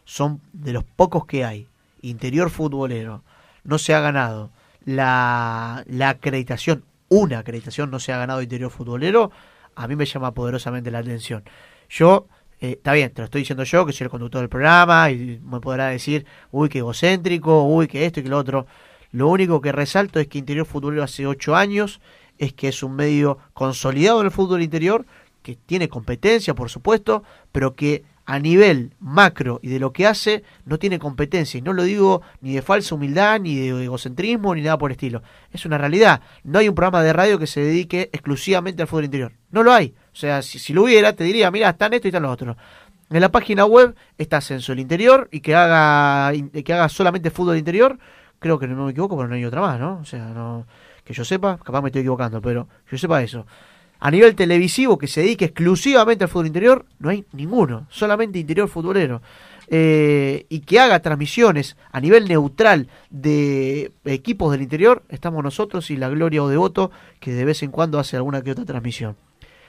son 0.06 0.42
de 0.54 0.74
los 0.74 0.84
pocos 0.84 1.26
que 1.26 1.46
hay, 1.46 1.68
interior 2.02 2.50
futbolero, 2.50 3.24
no 3.66 3.78
se 3.78 3.94
ha 3.94 4.00
ganado 4.00 4.52
la, 4.86 5.84
la 5.88 6.10
acreditación, 6.10 6.86
una 7.10 7.40
acreditación 7.40 7.92
no 7.92 8.00
se 8.00 8.14
ha 8.14 8.18
ganado 8.18 8.42
interior 8.42 8.72
futbolero, 8.72 9.32
a 9.76 9.88
mí 9.88 9.96
me 9.96 10.06
llama 10.06 10.34
poderosamente 10.34 10.92
la 10.92 11.00
atención. 11.00 11.44
Yo, 11.90 12.28
eh, 12.62 12.72
está 12.72 12.94
bien, 12.94 13.12
te 13.12 13.22
lo 13.22 13.26
estoy 13.26 13.42
diciendo 13.42 13.64
yo, 13.64 13.86
que 13.86 13.92
soy 13.92 14.06
el 14.06 14.12
conductor 14.12 14.40
del 14.42 14.50
programa, 14.50 15.12
y 15.12 15.42
me 15.44 15.60
podrá 15.60 15.88
decir, 15.88 16.26
uy, 16.52 16.70
qué 16.70 16.80
egocéntrico, 16.80 17.64
uy, 17.64 17.88
que 17.88 18.06
esto 18.06 18.22
y 18.22 18.24
que 18.24 18.30
lo 18.30 18.38
otro. 18.38 18.68
Lo 19.12 19.28
único 19.28 19.62
que 19.62 19.72
resalto 19.72 20.20
es 20.20 20.28
que 20.28 20.38
Interior 20.38 20.66
Futbolero 20.66 21.04
hace 21.04 21.28
ocho 21.28 21.56
años, 21.56 22.00
es 22.38 22.54
que 22.54 22.68
es 22.68 22.84
un 22.84 22.96
medio 22.96 23.38
consolidado 23.54 24.20
en 24.20 24.28
el 24.28 24.32
fútbol 24.32 24.62
interior, 24.62 25.06
que 25.42 25.56
tiene 25.56 25.90
competencia, 25.90 26.56
por 26.56 26.70
supuesto, 26.70 27.24
pero 27.52 27.76
que 27.76 28.04
a 28.26 28.40
nivel 28.40 28.94
macro 29.00 29.60
y 29.62 29.70
de 29.70 29.80
lo 29.80 29.94
que 29.94 30.08
hace 30.08 30.44
no 30.66 30.80
tiene 30.80 31.00
competencia. 31.00 31.58
Y 31.58 31.62
no 31.62 31.74
lo 31.74 31.84
digo 31.84 32.22
ni 32.42 32.54
de 32.56 32.62
falsa 32.62 32.96
humildad, 32.96 33.40
ni 33.40 33.56
de 33.56 33.84
egocentrismo, 33.84 34.56
ni 34.56 34.62
nada 34.62 34.78
por 34.78 34.92
el 34.92 34.96
estilo. 34.96 35.22
Es 35.52 35.66
una 35.66 35.78
realidad. 35.78 36.22
No 36.44 36.60
hay 36.60 36.68
un 36.68 36.76
programa 36.76 37.04
de 37.04 37.14
radio 37.14 37.38
que 37.38 37.48
se 37.48 37.62
dedique 37.62 38.10
exclusivamente 38.12 38.82
al 38.82 38.88
fútbol 38.88 39.06
interior. 39.06 39.34
No 39.52 39.64
lo 39.64 39.72
hay. 39.72 39.94
O 40.12 40.16
sea, 40.16 40.42
si, 40.42 40.60
si 40.60 40.74
lo 40.74 40.84
hubiera, 40.84 41.14
te 41.14 41.24
diría, 41.24 41.52
mira, 41.52 41.70
están 41.70 41.94
esto 41.94 42.08
y 42.08 42.10
están 42.10 42.24
los 42.24 42.34
otros. 42.34 42.58
En 43.10 43.22
la 43.22 43.30
página 43.30 43.66
web 43.66 43.96
está 44.18 44.38
Ascenso 44.38 44.74
el 44.74 44.80
Interior 44.80 45.30
y 45.32 45.42
que 45.42 45.54
haga, 45.54 46.34
que 46.64 46.74
haga 46.74 46.90
solamente 46.90 47.30
fútbol 47.30 47.58
interior. 47.58 48.00
Creo 48.40 48.58
que 48.58 48.68
no 48.68 48.86
me 48.86 48.92
equivoco, 48.92 49.16
pero 49.16 49.30
no 49.30 49.36
hay 49.36 49.46
otra 49.46 49.62
más, 49.62 49.80
¿no? 49.80 50.00
O 50.00 50.06
sea, 50.06 50.26
no 50.30 50.66
que 51.06 51.14
yo 51.14 51.24
sepa, 51.24 51.58
capaz 51.58 51.82
me 51.82 51.90
estoy 51.90 52.02
equivocando, 52.02 52.42
pero 52.42 52.68
que 52.90 52.96
yo 52.96 52.98
sepa 52.98 53.22
eso. 53.22 53.46
A 54.06 54.12
nivel 54.12 54.36
televisivo 54.36 55.00
que 55.00 55.08
se 55.08 55.22
dedique 55.22 55.46
exclusivamente 55.46 56.24
al 56.24 56.30
fútbol 56.30 56.46
interior, 56.46 56.86
no 57.00 57.10
hay 57.10 57.26
ninguno, 57.32 57.88
solamente 57.90 58.38
interior 58.38 58.70
futbolero. 58.70 59.24
Eh, 59.68 60.46
y 60.48 60.60
que 60.60 60.80
haga 60.80 61.00
transmisiones 61.00 61.76
a 61.92 62.00
nivel 62.00 62.28
neutral 62.28 62.88
de 63.10 63.92
equipos 64.04 64.52
del 64.52 64.62
interior, 64.62 65.02
estamos 65.10 65.44
nosotros 65.44 65.90
y 65.90 65.98
la 65.98 66.10
Gloria 66.10 66.44
o 66.44 66.48
Devoto, 66.48 66.92
que 67.20 67.34
de 67.34 67.46
vez 67.46 67.64
en 67.64 67.72
cuando 67.72 67.98
hace 67.98 68.16
alguna 68.16 68.44
que 68.44 68.52
otra 68.52 68.64
transmisión. 68.64 69.16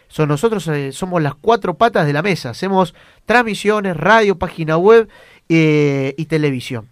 Son 0.08 0.28
nosotros 0.28 0.68
eh, 0.68 0.92
somos 0.92 1.22
las 1.22 1.34
cuatro 1.34 1.72
patas 1.72 2.06
de 2.06 2.12
la 2.12 2.20
mesa, 2.20 2.50
hacemos 2.50 2.94
transmisiones, 3.24 3.96
radio, 3.96 4.36
página 4.36 4.76
web 4.76 5.08
eh, 5.48 6.12
y 6.18 6.26
televisión. 6.26 6.90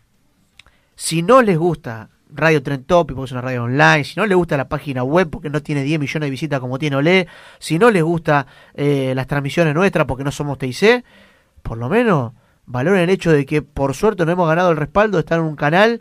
Si 0.96 1.20
no 1.20 1.42
les 1.42 1.58
gusta 1.58 2.08
Radio 2.30 2.62
Trend 2.62 2.86
Topic, 2.86 3.14
porque 3.14 3.26
es 3.26 3.32
una 3.32 3.40
radio 3.40 3.64
online, 3.64 4.04
si 4.04 4.18
no 4.18 4.26
les 4.26 4.36
gusta 4.36 4.56
la 4.56 4.68
página 4.68 5.02
web 5.04 5.28
porque 5.30 5.50
no 5.50 5.62
tiene 5.62 5.82
10 5.82 6.00
millones 6.00 6.26
de 6.26 6.30
visitas 6.30 6.60
como 6.60 6.78
tiene 6.78 6.96
Olé, 6.96 7.26
si 7.58 7.78
no 7.78 7.90
les 7.90 8.02
gusta 8.02 8.46
eh, 8.74 9.12
las 9.14 9.26
transmisiones 9.26 9.74
nuestras 9.74 10.06
porque 10.06 10.24
no 10.24 10.32
somos 10.32 10.58
TIC, 10.58 11.04
por 11.62 11.78
lo 11.78 11.88
menos 11.88 12.32
valoren 12.66 13.02
el 13.02 13.10
hecho 13.10 13.30
de 13.30 13.46
que 13.46 13.62
por 13.62 13.94
suerte 13.94 14.24
no 14.24 14.32
hemos 14.32 14.48
ganado 14.48 14.70
el 14.70 14.76
respaldo 14.76 15.16
de 15.16 15.20
estar 15.20 15.38
en 15.38 15.44
un 15.44 15.56
canal 15.56 16.00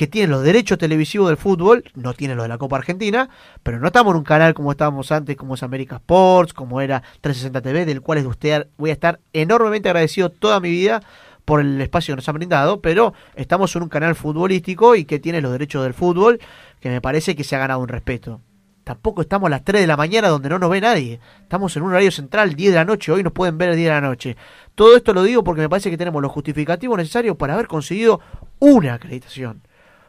que 0.00 0.06
tiene 0.06 0.28
los 0.28 0.42
derechos 0.42 0.78
televisivos 0.78 1.28
del 1.28 1.36
fútbol, 1.36 1.84
no 1.94 2.14
tiene 2.14 2.34
los 2.34 2.44
de 2.44 2.48
la 2.48 2.56
Copa 2.56 2.76
Argentina, 2.76 3.28
pero 3.62 3.78
no 3.78 3.88
estamos 3.88 4.12
en 4.12 4.18
un 4.18 4.24
canal 4.24 4.54
como 4.54 4.70
estábamos 4.70 5.12
antes, 5.12 5.36
como 5.36 5.56
es 5.56 5.62
América 5.62 5.96
Sports, 5.96 6.54
como 6.54 6.80
era 6.80 7.02
360 7.20 7.60
TV, 7.60 7.84
del 7.84 8.00
cual 8.00 8.18
es 8.18 8.24
de 8.24 8.30
usted 8.30 8.68
voy 8.78 8.90
a 8.90 8.94
estar 8.94 9.20
enormemente 9.34 9.90
agradecido 9.90 10.30
toda 10.30 10.58
mi 10.58 10.70
vida 10.70 11.02
por 11.44 11.60
el 11.60 11.80
espacio 11.80 12.12
que 12.12 12.16
nos 12.16 12.28
han 12.28 12.36
brindado, 12.36 12.80
pero 12.80 13.14
estamos 13.34 13.74
en 13.76 13.82
un 13.82 13.88
canal 13.88 14.14
futbolístico 14.14 14.94
y 14.96 15.04
que 15.04 15.18
tiene 15.18 15.40
los 15.40 15.52
derechos 15.52 15.82
del 15.82 15.94
fútbol, 15.94 16.40
que 16.80 16.88
me 16.88 17.00
parece 17.00 17.36
que 17.36 17.44
se 17.44 17.56
ha 17.56 17.58
ganado 17.58 17.80
un 17.80 17.88
respeto. 17.88 18.40
Tampoco 18.84 19.22
estamos 19.22 19.46
a 19.46 19.50
las 19.50 19.64
3 19.64 19.82
de 19.82 19.86
la 19.86 19.96
mañana 19.96 20.28
donde 20.28 20.48
no 20.48 20.58
nos 20.58 20.70
ve 20.70 20.80
nadie. 20.80 21.20
Estamos 21.42 21.76
en 21.76 21.82
un 21.82 21.90
horario 21.90 22.10
central, 22.10 22.54
10 22.54 22.72
de 22.72 22.78
la 22.78 22.84
noche, 22.84 23.12
hoy 23.12 23.22
nos 23.22 23.32
pueden 23.32 23.58
ver 23.58 23.70
a 23.70 23.74
10 23.74 23.86
de 23.86 23.94
la 23.94 24.00
noche. 24.00 24.36
Todo 24.74 24.96
esto 24.96 25.12
lo 25.12 25.22
digo 25.22 25.44
porque 25.44 25.60
me 25.60 25.68
parece 25.68 25.90
que 25.90 25.98
tenemos 25.98 26.20
los 26.22 26.32
justificativos 26.32 26.96
necesarios 26.96 27.36
para 27.36 27.54
haber 27.54 27.66
conseguido 27.66 28.20
una 28.58 28.94
acreditación. 28.94 29.62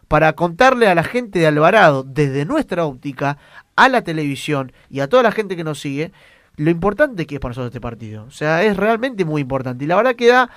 Para 0.08 0.34
contarle 0.34 0.88
a 0.88 0.96
la 0.96 1.04
gente 1.04 1.40
de 1.40 1.48
Alvarado, 1.48 2.04
desde 2.04 2.46
nuestra 2.46 2.86
óptica, 2.86 3.38
a 3.76 3.88
la 3.88 4.04
televisión 4.04 4.72
y 4.90 5.02
a 5.02 5.08
toda 5.08 5.24
la 5.24 5.32
gente 5.32 5.56
que 5.56 5.64
nos 5.64 5.80
sigue, 5.80 6.12
lo 6.56 6.70
importante 6.70 7.26
que 7.26 7.36
es 7.36 7.42
para 7.42 7.52
nosotros 7.52 7.68
este 7.68 7.82
partido. 7.82 8.26
O 8.26 8.32
sea, 8.32 8.64
es 8.64 8.78
realmente 8.78 9.26
muy 9.26 9.42
importante. 9.42 9.86
Y 9.86 9.88
la 9.88 9.96
verdad 9.96 10.16
que 10.16 10.28
da 10.28 10.50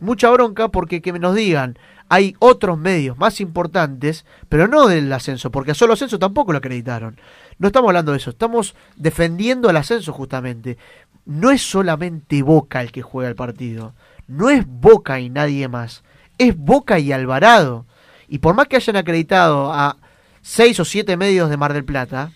mucha 0.00 0.30
bronca 0.30 0.68
porque 0.68 1.00
que 1.00 1.12
nos 1.12 1.34
digan 1.34 1.78
hay 2.10 2.34
otros 2.40 2.76
medios 2.76 3.16
más 3.18 3.40
importantes, 3.40 4.26
pero 4.48 4.66
no 4.66 4.88
del 4.88 5.12
ascenso, 5.12 5.52
porque 5.52 5.70
a 5.70 5.74
solo 5.74 5.92
ascenso 5.92 6.18
tampoco 6.18 6.50
lo 6.50 6.58
acreditaron. 6.58 7.16
No 7.58 7.68
estamos 7.68 7.88
hablando 7.88 8.10
de 8.10 8.18
eso, 8.18 8.30
estamos 8.30 8.74
defendiendo 8.96 9.70
el 9.70 9.76
ascenso 9.76 10.12
justamente. 10.12 10.76
No 11.24 11.52
es 11.52 11.62
solamente 11.62 12.42
Boca 12.42 12.82
el 12.82 12.90
que 12.90 13.02
juega 13.02 13.28
el 13.28 13.36
partido, 13.36 13.94
no 14.26 14.50
es 14.50 14.66
Boca 14.66 15.20
y 15.20 15.30
nadie 15.30 15.68
más, 15.68 16.02
es 16.36 16.56
Boca 16.56 16.98
y 16.98 17.12
Alvarado. 17.12 17.86
Y 18.28 18.38
por 18.38 18.56
más 18.56 18.66
que 18.66 18.76
hayan 18.76 18.96
acreditado 18.96 19.72
a 19.72 19.96
seis 20.42 20.80
o 20.80 20.84
siete 20.84 21.16
medios 21.16 21.48
de 21.48 21.56
Mar 21.56 21.72
del 21.72 21.84
Plata, 21.84 22.32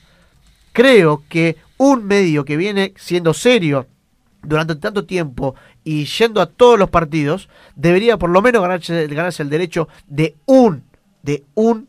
creo 0.72 1.24
que 1.28 1.56
un 1.78 2.04
medio 2.04 2.44
que 2.44 2.56
viene 2.56 2.94
siendo 2.96 3.34
serio 3.34 3.88
durante 4.42 4.76
tanto 4.76 5.04
tiempo 5.04 5.56
y 5.84 6.06
yendo 6.06 6.40
a 6.40 6.46
todos 6.46 6.78
los 6.78 6.90
partidos, 6.90 7.48
debería 7.76 8.16
por 8.16 8.30
lo 8.30 8.42
menos 8.42 8.62
ganarse, 8.62 9.06
ganarse 9.06 9.42
el 9.42 9.50
derecho 9.50 9.88
de 10.08 10.34
un, 10.46 10.82
de 11.22 11.44
un, 11.54 11.88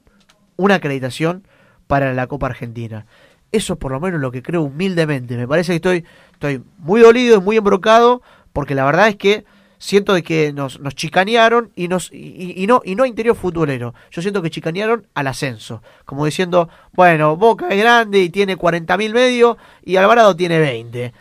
una 0.58 0.76
acreditación 0.76 1.48
para 1.88 2.14
la 2.14 2.28
Copa 2.28 2.48
Argentina. 2.48 3.06
Eso 3.52 3.78
por 3.78 3.92
lo 3.92 4.02
menos 4.02 4.20
lo 4.20 4.32
que 4.32 4.44
creo 4.44 4.64
humildemente. 4.64 5.38
Me 5.38 5.48
parece 5.48 5.72
que 5.72 5.76
estoy, 5.76 6.06
estoy 6.34 6.62
muy 6.78 7.00
dolido 7.00 7.38
y 7.38 7.42
muy 7.42 7.58
embrocado 7.58 8.22
porque 8.52 8.76
la 8.76 8.86
verdad 8.86 9.08
es 9.08 9.16
que 9.16 9.46
siento 9.78 10.14
de 10.14 10.24
que 10.24 10.52
nos, 10.52 10.80
nos 10.80 10.96
chicanearon 10.96 11.72
y 11.76 11.88
nos 11.88 12.12
y, 12.12 12.54
y 12.56 12.68
no 12.68 12.82
y 12.84 12.96
no 12.96 13.06
interior 13.06 13.36
futbolero. 13.36 13.94
Yo 14.12 14.22
siento 14.22 14.42
que 14.42 14.50
chicanearon 14.50 15.08
al 15.14 15.28
ascenso, 15.28 15.82
como 16.06 16.26
diciendo, 16.26 16.70
bueno, 16.94 17.38
Boca 17.38 17.70
es 17.70 17.80
grande 17.80 18.20
y 18.20 18.30
tiene 18.30 18.58
40.000 18.58 19.14
medios 19.14 19.58
y 19.84 19.96
Alvarado 19.96 20.36
tiene 20.36 20.60
20. 20.60 21.14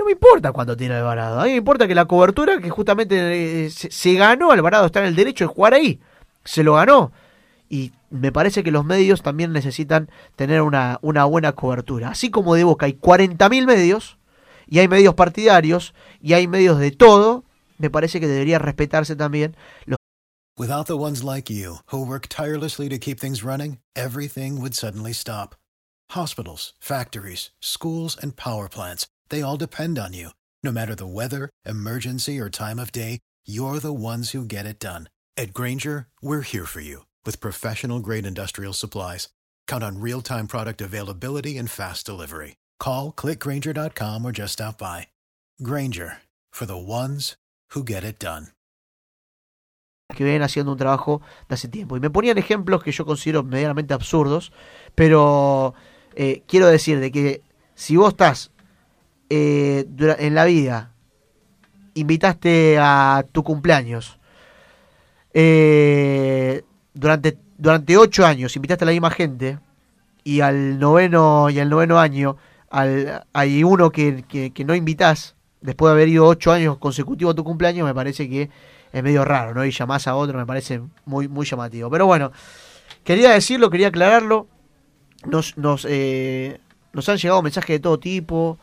No 0.00 0.06
me 0.06 0.12
importa 0.12 0.50
cuánto 0.52 0.78
tiene 0.78 0.94
Alvarado, 0.94 1.38
a 1.38 1.44
mí 1.44 1.50
me 1.50 1.56
importa 1.56 1.86
que 1.86 1.94
la 1.94 2.06
cobertura 2.06 2.58
que 2.58 2.70
justamente 2.70 3.66
eh, 3.66 3.68
se, 3.68 3.90
se 3.90 4.14
ganó, 4.14 4.50
Alvarado 4.50 4.86
está 4.86 5.00
en 5.00 5.08
el 5.08 5.14
derecho 5.14 5.44
de 5.44 5.48
jugar 5.48 5.74
ahí, 5.74 6.00
se 6.42 6.64
lo 6.64 6.76
ganó. 6.76 7.12
Y 7.68 7.92
me 8.08 8.32
parece 8.32 8.64
que 8.64 8.70
los 8.70 8.86
medios 8.86 9.20
también 9.20 9.52
necesitan 9.52 10.10
tener 10.36 10.62
una, 10.62 10.98
buena 11.02 11.52
cobertura. 11.52 12.08
Así 12.08 12.30
como 12.30 12.54
de 12.54 12.64
Boca 12.64 12.86
hay 12.86 12.94
40.000 12.94 13.66
medios, 13.66 14.16
y 14.66 14.78
hay 14.78 14.88
medios 14.88 15.12
partidarios, 15.16 15.92
y 16.22 16.32
hay 16.32 16.48
medios 16.48 16.78
de 16.78 16.92
todo, 16.92 17.44
me 17.76 17.90
parece 17.90 18.20
que 18.20 18.26
debería 18.26 18.58
respetarse 18.58 19.16
también 19.16 19.54
los 19.84 19.98
Without 20.56 20.86
the 20.86 20.96
ones 20.96 21.22
like 21.22 21.50
you, 21.50 21.80
who 21.92 22.02
work 22.02 22.26
tirelessly 22.26 22.88
to 22.88 22.96
keep 22.96 23.20
things 23.20 23.44
running, 23.44 23.80
everything 23.94 24.62
would 24.62 24.74
suddenly 24.74 25.12
stop. 25.12 25.56
Hospitals, 26.12 26.72
factories, 26.80 27.50
schools, 27.60 28.16
and 28.22 28.34
power 28.34 28.66
plants, 28.66 29.06
they 29.30 29.40
all 29.40 29.56
depend 29.56 29.98
on 29.98 30.12
you. 30.12 30.30
No 30.62 30.70
matter 30.70 30.94
the 30.94 31.06
weather, 31.06 31.48
emergency, 31.64 32.38
or 32.38 32.50
time 32.50 32.78
of 32.78 32.92
day, 32.92 33.20
you're 33.46 33.78
the 33.78 33.94
ones 33.94 34.32
who 34.32 34.44
get 34.44 34.66
it 34.66 34.78
done. 34.78 35.08
At 35.38 35.54
Granger, 35.54 36.08
we're 36.20 36.42
here 36.42 36.66
for 36.66 36.82
you 36.82 37.06
with 37.24 37.40
professional 37.40 38.00
grade 38.00 38.26
industrial 38.26 38.74
supplies. 38.74 39.28
Count 39.66 39.82
on 39.82 40.00
real 40.00 40.20
time 40.20 40.46
product 40.46 40.82
availability 40.82 41.56
and 41.56 41.70
fast 41.70 42.04
delivery. 42.04 42.56
Call 42.78 43.12
clickgranger.com 43.12 44.24
or 44.24 44.32
just 44.32 44.54
stop 44.54 44.76
by. 44.76 45.06
Granger 45.62 46.18
for 46.52 46.66
the 46.66 46.76
ones 46.76 47.36
who 47.70 47.82
get 47.82 48.04
it 48.04 48.18
done. 48.18 48.48
que 50.14 50.24
vienen 50.24 50.42
haciendo 50.42 50.72
un 50.72 50.78
trabajo 50.78 51.22
de 51.48 51.54
hace 51.54 51.68
tiempo. 51.68 51.96
Y 51.96 52.00
me 52.00 52.10
ponían 52.10 52.38
ejemplos 52.38 52.82
que 52.82 52.92
yo 52.92 53.04
considero 53.06 53.42
medianamente 53.42 53.94
absurdos, 53.94 54.52
pero 54.94 55.74
eh, 56.14 56.42
quiero 56.46 56.66
decir 56.66 57.00
de 57.00 57.12
que 57.12 57.42
si 57.74 57.96
vos 57.96 58.10
estás 58.10 58.50
eh, 59.30 59.86
en 60.18 60.34
la 60.34 60.44
vida, 60.44 60.92
invitaste 61.94 62.76
a 62.78 63.24
tu 63.32 63.42
cumpleaños, 63.42 64.18
eh, 65.32 66.62
durante, 66.92 67.38
durante 67.56 67.96
ocho 67.96 68.26
años 68.26 68.56
invitaste 68.56 68.84
a 68.84 68.86
la 68.86 68.92
misma 68.92 69.10
gente, 69.10 69.58
y 70.24 70.40
al 70.40 70.78
noveno, 70.78 71.48
y 71.50 71.58
al 71.58 71.70
noveno 71.70 71.98
año 71.98 72.36
al, 72.68 73.24
hay 73.32 73.64
uno 73.64 73.90
que, 73.90 74.24
que, 74.28 74.64
no 74.64 74.74
invitás, 74.74 75.34
después 75.60 75.90
de 75.90 75.92
haber 75.92 76.08
ido 76.08 76.26
ocho 76.26 76.52
años 76.52 76.78
consecutivos 76.78 77.32
a 77.32 77.36
tu 77.36 77.44
cumpleaños, 77.44 77.86
me 77.86 77.94
parece 77.94 78.28
que 78.28 78.50
es 78.92 79.02
medio 79.02 79.24
raro, 79.24 79.54
¿no? 79.54 79.64
Y 79.64 79.70
llamás 79.70 80.06
a 80.06 80.14
otro, 80.16 80.36
me 80.38 80.46
parece 80.46 80.80
muy, 81.04 81.28
muy 81.28 81.46
llamativo. 81.46 81.90
Pero 81.90 82.06
bueno, 82.06 82.32
quería 83.04 83.30
decirlo, 83.30 83.70
quería 83.70 83.88
aclararlo. 83.88 84.48
Nos, 85.26 85.56
nos, 85.58 85.86
eh, 85.88 86.60
nos 86.92 87.08
han 87.08 87.18
llegado 87.18 87.42
mensajes 87.42 87.76
de 87.76 87.80
todo 87.80 87.98
tipo. 87.98 88.58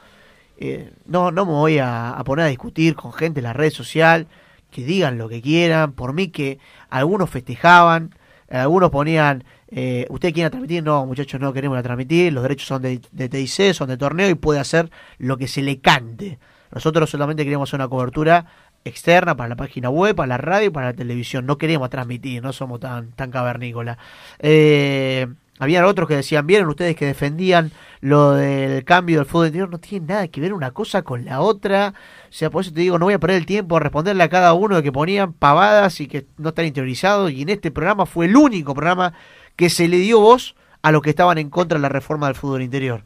Eh, 0.57 0.91
no, 1.05 1.31
no 1.31 1.45
me 1.45 1.51
voy 1.51 1.79
a, 1.79 2.21
poner 2.25 2.45
a 2.45 2.49
discutir 2.49 2.95
con 2.95 3.13
gente 3.13 3.39
en 3.39 3.45
la 3.45 3.53
red 3.53 3.71
social. 3.71 4.27
Que 4.71 4.83
digan 4.83 5.17
lo 5.17 5.29
que 5.29 5.41
quieran. 5.41 5.93
Por 5.93 6.13
mí 6.13 6.27
que 6.27 6.59
algunos 6.89 7.29
festejaban, 7.29 8.13
algunos 8.49 8.89
ponían, 8.89 9.45
eh, 9.69 10.05
¿usted 10.09 10.33
quiere 10.33 10.49
transmitir? 10.49 10.83
No, 10.83 11.05
muchachos, 11.05 11.39
no 11.39 11.53
queremos 11.53 11.77
la 11.77 11.83
transmitir. 11.83 12.33
Los 12.33 12.43
derechos 12.43 12.67
son 12.67 12.81
de, 12.81 12.99
de 13.11 13.29
TIC, 13.29 13.73
son 13.73 13.87
de 13.87 13.97
torneo 13.97 14.29
y 14.29 14.35
puede 14.35 14.59
hacer 14.59 14.91
lo 15.19 15.37
que 15.37 15.47
se 15.47 15.61
le 15.61 15.79
cante. 15.79 16.37
Nosotros 16.71 17.09
solamente 17.09 17.45
queremos 17.45 17.69
hacer 17.69 17.79
una 17.79 17.87
cobertura 17.87 18.45
externa 18.83 19.35
para 19.35 19.49
la 19.49 19.55
página 19.55 19.89
web, 19.89 20.15
para 20.15 20.27
la 20.27 20.37
radio 20.37 20.67
y 20.67 20.69
para 20.69 20.87
la 20.87 20.93
televisión. 20.93 21.45
No 21.45 21.57
queremos 21.57 21.89
transmitir, 21.89 22.41
no 22.41 22.53
somos 22.53 22.79
tan, 22.79 23.11
tan 23.11 23.31
cavernícolas. 23.31 23.97
Eh, 24.39 25.27
habían 25.59 25.85
otros 25.85 26.07
que 26.07 26.15
decían, 26.15 26.45
vieron 26.47 26.69
ustedes 26.69 26.95
que 26.95 27.05
defendían 27.05 27.71
lo 27.99 28.33
del 28.33 28.83
cambio 28.83 29.17
del 29.17 29.25
fútbol 29.25 29.47
interior, 29.47 29.69
no 29.69 29.79
tiene 29.79 30.05
nada 30.05 30.27
que 30.27 30.39
ver 30.39 30.53
una 30.53 30.71
cosa 30.71 31.01
con 31.01 31.25
la 31.25 31.41
otra. 31.41 31.93
O 32.29 32.31
sea, 32.31 32.49
por 32.49 32.61
eso 32.61 32.71
te 32.73 32.81
digo, 32.81 32.99
no 32.99 33.05
voy 33.05 33.15
a 33.15 33.19
perder 33.19 33.37
el 33.37 33.45
tiempo 33.45 33.77
a 33.77 33.79
responderle 33.79 34.23
a 34.23 34.29
cada 34.29 34.53
uno 34.53 34.75
de 34.75 34.83
que 34.83 34.91
ponían 34.91 35.33
pavadas 35.33 35.99
y 35.99 36.07
que 36.07 36.27
no 36.37 36.49
están 36.49 36.65
interiorizados. 36.65 37.31
Y 37.31 37.41
en 37.41 37.49
este 37.49 37.71
programa 37.71 38.05
fue 38.05 38.25
el 38.27 38.35
único 38.35 38.73
programa 38.73 39.13
que 39.55 39.69
se 39.69 39.87
le 39.87 39.97
dio 39.97 40.19
voz 40.19 40.55
a 40.83 40.91
los 40.91 41.01
que 41.01 41.09
estaban 41.09 41.37
en 41.39 41.49
contra 41.49 41.77
de 41.77 41.81
la 41.81 41.89
reforma 41.89 42.27
del 42.27 42.35
fútbol 42.35 42.61
interior. 42.61 43.03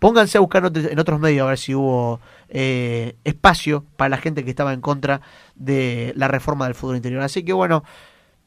Pónganse 0.00 0.36
a 0.36 0.40
buscar 0.40 0.62
en 0.66 0.98
otros- 0.98 1.20
medios 1.20 1.46
a 1.46 1.48
ver 1.48 1.58
si 1.58 1.74
hubo 1.74 2.20
eh, 2.48 3.16
espacio 3.24 3.86
para 3.96 4.08
la 4.10 4.18
gente 4.18 4.44
que 4.44 4.50
estaba 4.50 4.72
en 4.72 4.80
contra 4.80 5.20
de 5.54 6.12
la 6.16 6.28
reforma 6.28 6.66
del 6.66 6.74
fútbol 6.74 6.96
interior. 6.96 7.22
Así 7.22 7.44
que 7.44 7.52
bueno, 7.52 7.84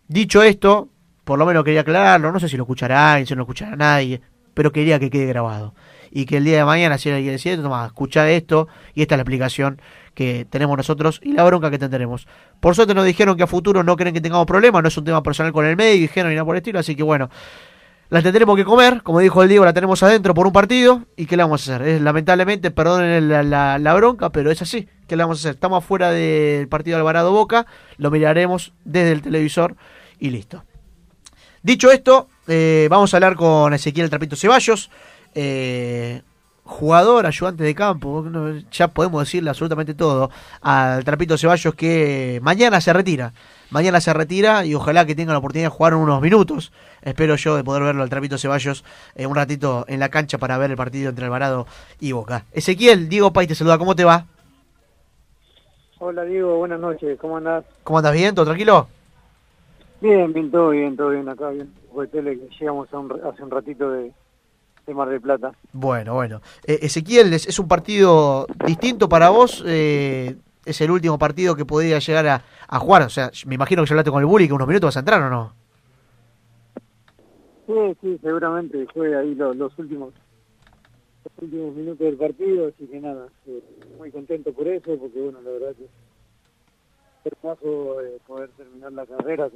dicho 0.08 0.44
esto, 0.44 0.90
por 1.28 1.38
lo 1.38 1.46
menos 1.46 1.64
quería 1.66 1.82
aclararlo, 1.82 2.32
no 2.32 2.40
sé 2.40 2.48
si 2.48 2.56
lo 2.56 2.64
escuchará 2.64 3.12
alguien, 3.12 3.28
si 3.28 3.34
no 3.34 3.40
lo 3.40 3.44
escuchará 3.44 3.76
nadie, 3.76 4.22
pero 4.54 4.72
quería 4.72 4.98
que 4.98 5.10
quede 5.10 5.26
grabado. 5.26 5.76
Y 6.10 6.26
que 6.26 6.38
el 6.38 6.46
día 6.46 6.58
de 6.60 6.64
mañana, 6.66 6.98
si 6.98 7.10
alguien 7.12 7.34
decide, 7.34 7.58
toma, 7.58 7.86
escucha 7.86 8.30
esto, 8.32 8.70
y 8.96 9.02
esta 9.02 9.16
es 9.16 9.18
la 9.18 9.24
explicación 9.24 9.82
que 10.16 10.48
tenemos 10.50 10.78
nosotros 10.78 11.20
y 11.22 11.34
la 11.34 11.44
bronca 11.44 11.70
que 11.70 11.78
tendremos. 11.78 12.28
Por 12.62 12.74
suerte 12.76 12.94
nos 12.96 13.06
dijeron 13.06 13.36
que 13.36 13.44
a 13.44 13.48
futuro 13.48 13.84
no 13.84 13.98
creen 13.98 14.14
que 14.16 14.22
tengamos 14.22 14.46
problemas, 14.48 14.82
no 14.82 14.88
es 14.88 14.98
un 14.98 15.04
tema 15.04 15.22
personal 15.22 15.52
con 15.52 15.66
el 15.66 15.76
medio, 15.76 16.00
dijeron 16.00 16.32
y 16.32 16.36
nada 16.36 16.46
por 16.46 16.56
el 16.56 16.60
estilo, 16.62 16.80
así 16.80 16.96
que 16.96 17.04
bueno, 17.04 17.30
la 18.10 18.22
tendremos 18.22 18.56
que 18.56 18.64
comer, 18.64 19.04
como 19.04 19.20
dijo 19.20 19.44
el 19.44 19.50
Diego, 19.50 19.66
la 19.66 19.74
tenemos 19.74 20.02
adentro 20.02 20.34
por 20.34 20.48
un 20.48 20.54
partido. 20.54 21.04
¿Y 21.18 21.26
qué 21.26 21.36
le 21.36 21.44
vamos 21.44 21.68
a 21.70 21.76
hacer? 21.76 21.88
Es, 21.88 22.02
lamentablemente, 22.02 22.72
perdonen 22.72 23.28
la, 23.28 23.44
la- 23.44 23.78
la 23.80 23.94
bronca, 23.96 24.30
pero 24.30 24.50
es 24.50 24.62
así. 24.62 24.88
¿Qué 25.08 25.18
le 25.18 25.24
vamos 25.24 25.40
a 25.40 25.42
hacer? 25.42 25.56
Estamos 25.56 25.84
afuera 25.84 26.10
del 26.12 26.70
partido 26.70 26.96
Alvarado 26.98 27.34
Boca, 27.34 27.66
lo 27.98 28.10
miraremos 28.10 28.72
desde 28.86 29.12
el 29.12 29.22
televisor 29.22 29.76
y 30.20 30.30
listo. 30.30 30.64
Dicho 31.68 31.92
esto, 31.92 32.30
eh, 32.48 32.88
vamos 32.90 33.14
a 33.14 33.18
hablar 33.18 33.36
con 33.36 33.74
Ezequiel 33.74 34.10
Trapito 34.10 34.38
Ceballos, 34.38 34.90
eh, 35.36 36.22
jugador, 36.64 37.26
ayudante 37.26 37.66
de 37.66 37.76
campo, 37.76 38.24
ya 38.72 38.88
podemos 38.88 39.26
decirle 39.26 39.50
absolutamente 39.50 39.94
todo 39.94 40.32
al 40.62 41.04
Trapito 41.04 41.38
Ceballos 41.38 41.76
que 41.76 42.40
mañana 42.42 42.80
se 42.80 42.94
retira. 42.94 43.34
Mañana 43.70 44.00
se 44.00 44.14
retira 44.14 44.64
y 44.64 44.76
ojalá 44.76 45.06
que 45.06 45.14
tenga 45.14 45.34
la 45.34 45.40
oportunidad 45.40 45.66
de 45.66 45.76
jugar 45.76 45.96
unos 45.96 46.22
minutos. 46.22 46.72
Espero 47.02 47.36
yo 47.36 47.58
de 47.58 47.66
poder 47.66 47.84
verlo 47.84 48.02
al 48.02 48.10
Trapito 48.10 48.38
Ceballos 48.38 48.86
eh, 49.16 49.26
un 49.26 49.36
ratito 49.36 49.84
en 49.90 50.00
la 50.00 50.08
cancha 50.08 50.38
para 50.38 50.58
ver 50.58 50.72
el 50.72 50.78
partido 50.78 51.10
entre 51.10 51.26
Alvarado 51.26 51.68
y 52.00 52.14
Boca. 52.14 52.46
Ezequiel, 52.54 53.10
Diego 53.10 53.34
Pay 53.34 53.46
te 53.46 53.56
saluda, 53.56 53.78
¿cómo 53.78 53.94
te 53.94 54.06
va? 54.06 54.26
Hola 56.00 56.24
Diego, 56.24 56.60
buenas 56.60 56.80
noches, 56.80 57.20
¿cómo 57.20 57.36
andás? 57.36 57.66
¿Cómo 57.84 57.98
andas 57.98 58.14
bien? 58.14 58.34
¿Todo 58.34 58.46
tranquilo? 58.46 58.88
Bien, 60.00 60.32
bien, 60.32 60.52
todo 60.52 60.70
bien, 60.70 60.96
todo 60.96 61.10
bien 61.10 61.28
acá, 61.28 61.50
bien. 61.50 61.74
Tele 62.12 62.38
que 62.38 62.50
llegamos 62.60 62.94
a 62.94 63.00
un 63.00 63.12
hace 63.24 63.44
un 63.44 63.50
ratito 63.50 63.90
de, 63.92 64.14
de 64.86 64.94
Mar 64.94 65.10
del 65.10 65.20
Plata. 65.22 65.52
Bueno, 65.74 66.14
bueno. 66.14 66.42
Eh, 66.66 66.80
Ezequiel, 66.84 67.34
es, 67.34 67.48
es 67.48 67.58
un 67.60 67.68
partido 67.68 68.46
distinto 68.66 69.10
para 69.10 69.30
vos. 69.30 69.64
eh, 69.66 70.36
es 70.66 70.82
el 70.82 70.92
último 70.92 71.18
partido 71.18 71.56
que 71.56 71.66
podría 71.66 71.98
llegar 72.00 72.28
a, 72.28 72.42
a 72.68 72.80
jugar. 72.80 73.04
O 73.04 73.10
sea, 73.10 73.32
me 73.48 73.56
imagino 73.56 73.82
que 73.82 73.88
ya 73.90 73.94
hablaste 73.94 74.12
con 74.12 74.20
el 74.20 74.26
Bully 74.28 74.48
que 74.48 74.54
unos 74.54 74.68
minutos 74.68 74.90
vas 74.90 74.98
a 74.98 75.00
entrar 75.00 75.22
o 75.24 75.30
no. 75.30 75.54
Sí, 77.66 77.74
sí, 78.02 78.18
seguramente 78.22 78.86
fue 78.94 79.16
ahí 79.18 79.34
lo- 79.36 79.54
los 79.54 79.78
últimos 79.80 80.14
los 81.24 81.44
últimos 81.44 81.76
minutos 81.76 82.00
del 82.00 82.16
partido, 82.18 82.68
así 82.68 82.86
que 82.88 83.00
nada, 83.02 83.28
eh, 83.48 83.62
muy 83.98 84.12
contento 84.12 84.54
por 84.54 84.68
eso, 84.68 84.98
porque 84.98 85.20
bueno, 85.20 85.42
la 85.42 85.52
verdad 85.52 85.76
que 85.76 85.84
es 85.86 87.34
hermoso 87.34 88.02
eh, 88.02 88.18
poder 88.26 88.50
terminar 88.52 88.92
la 88.94 89.06
carrera 89.06 89.50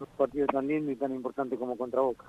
un 0.00 0.06
partido 0.16 0.46
tan 0.46 0.66
lindo 0.66 0.90
y 0.90 0.96
tan 0.96 1.14
importante 1.14 1.56
como 1.56 1.76
contra 1.76 2.00
Boca. 2.00 2.26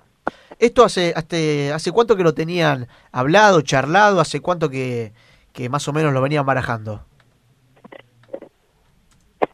Esto 0.58 0.84
hace, 0.84 1.12
hace, 1.14 1.72
hace 1.72 1.92
cuánto 1.92 2.16
que 2.16 2.22
lo 2.22 2.34
tenían 2.34 2.88
hablado, 3.12 3.60
charlado, 3.62 4.20
hace 4.20 4.40
cuánto 4.40 4.68
que, 4.68 5.12
que 5.52 5.68
más 5.68 5.86
o 5.88 5.92
menos 5.92 6.12
lo 6.12 6.20
venían 6.20 6.46
barajando. 6.46 7.04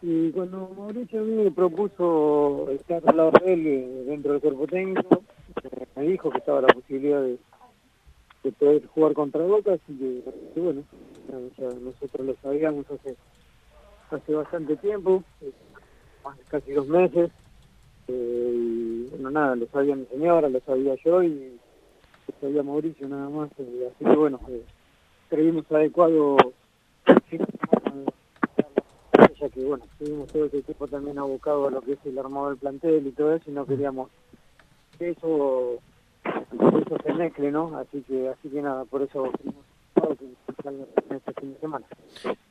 Y 0.02 0.31
cuando 0.31 0.70
Mauricio 0.76 1.22
me 1.22 1.50
propuso 1.50 2.68
estar 2.70 3.02
al 3.07 3.16
lado 3.16 3.33
de 3.33 3.52
él 3.52 3.66
eh, 3.66 4.05
dentro 4.07 4.33
del 4.33 4.40
cuerpo 4.40 4.66
técnico, 4.66 5.22
me 5.96 6.02
dijo 6.02 6.31
que 6.31 6.38
estaba 6.38 6.61
la 6.61 6.68
posibilidad 6.68 7.20
de, 7.22 7.38
de 8.44 8.52
poder 8.52 8.87
jugar 8.87 9.14
contra 9.14 9.42
Boca, 9.42 9.72
así 9.72 9.96
que, 9.98 10.22
que 10.55 10.61
bueno, 10.61 10.83
ya 11.59 11.66
nosotros 11.81 12.26
lo 12.26 12.37
sabíamos 12.42 12.87
hace 12.90 13.16
hace 14.11 14.35
bastante 14.35 14.76
tiempo, 14.76 15.24
eh, 15.40 15.50
casi 16.48 16.72
dos 16.72 16.87
meses, 16.87 17.31
eh, 18.09 18.53
y 18.55 19.09
bueno, 19.11 19.31
nada, 19.31 19.57
lo 19.57 19.66
sabía 19.69 19.97
mi 19.97 20.07
señora, 20.07 20.49
lo 20.49 20.61
sabía 20.61 20.95
yo 21.05 21.23
y 21.23 21.59
lo 22.29 22.35
sabía 22.40 22.62
Mauricio 22.62 23.09
nada 23.09 23.29
más, 23.29 23.51
eh, 23.59 23.90
así 23.95 24.05
que 24.05 24.16
bueno, 24.16 24.40
eh, 24.49 24.62
creímos 25.29 25.71
adecuado 25.71 26.37
ya 29.38 29.49
que 29.49 29.64
bueno, 29.64 29.85
estuvimos 29.85 30.29
todo 30.29 30.47
ese 30.47 30.62
tiempo 30.62 30.87
también 30.88 31.19
abocado 31.19 31.69
a 31.69 31.71
lo 31.71 31.81
que 31.83 31.92
es 31.92 31.99
el 32.05 32.19
armado 32.19 32.49
del 32.51 32.59
plantel 32.59 33.07
y 33.07 33.12
todo 33.12 33.35
eso 33.35 33.51
y 33.51 33.53
no 33.55 33.66
queríamos 33.66 34.11
que 34.99 35.11
eso 35.11 35.79
eso 36.25 36.97
se 37.05 37.12
mezcle, 37.12 37.51
¿no? 37.51 37.77
Así 37.79 38.03
que, 38.03 38.29
así 38.29 38.49
que 38.49 38.62
nada, 38.62 38.85
por 38.85 39.03
eso 39.03 39.31
salga 40.62 40.85
este 41.11 41.33
fin 41.40 41.55
de 41.55 41.61
semana. 41.61 41.87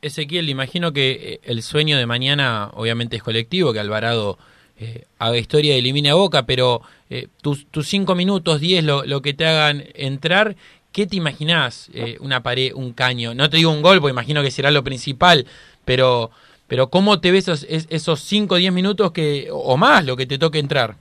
Ezequiel, 0.02 0.50
imagino 0.50 0.92
que 0.94 1.12
eh, 1.12 1.40
el 1.44 1.62
sueño 1.62 1.98
de 1.98 2.06
mañana 2.06 2.70
obviamente 2.74 3.16
es 3.16 3.24
colectivo, 3.24 3.74
que 3.74 3.80
Alvarado 3.80 4.38
eh, 4.80 5.06
haga 5.20 5.38
historia 5.38 5.76
y 5.76 5.80
elimine 5.80 6.10
a 6.10 6.16
Boca, 6.16 6.46
pero 6.46 6.82
eh, 7.10 7.28
tus, 7.42 7.66
tus 7.68 7.88
cinco 7.88 8.16
minutos, 8.16 8.60
diez, 8.60 8.84
lo, 8.84 9.04
que 9.22 9.34
te 9.34 9.46
hagan 9.46 9.84
entrar, 9.94 10.56
¿qué 10.92 11.08
te 11.08 11.16
imaginás? 11.16 11.90
Eh, 11.94 12.18
una 12.20 12.44
pared, 12.44 12.74
un 12.74 12.94
caño. 12.94 13.34
No 13.34 13.50
te 13.50 13.58
digo 13.58 13.72
un 13.72 13.82
gol, 13.82 14.00
porque 14.02 14.12
imagino 14.12 14.42
que 14.42 14.52
será 14.52 14.72
lo 14.72 14.84
principal, 14.84 15.46
pero, 15.86 16.32
pero 16.68 16.90
¿cómo 16.90 17.20
te 17.20 17.32
ves 17.32 17.48
esos, 17.48 17.66
es- 17.70 17.88
esos 17.90 18.20
cinco 18.22 18.56
diez 18.56 18.74
minutos 18.74 19.12
que, 19.12 19.50
o 19.52 19.78
más 19.78 20.06
lo 20.06 20.18
que 20.18 20.26
te 20.26 20.38
toque 20.38 20.60
entrar? 20.60 20.96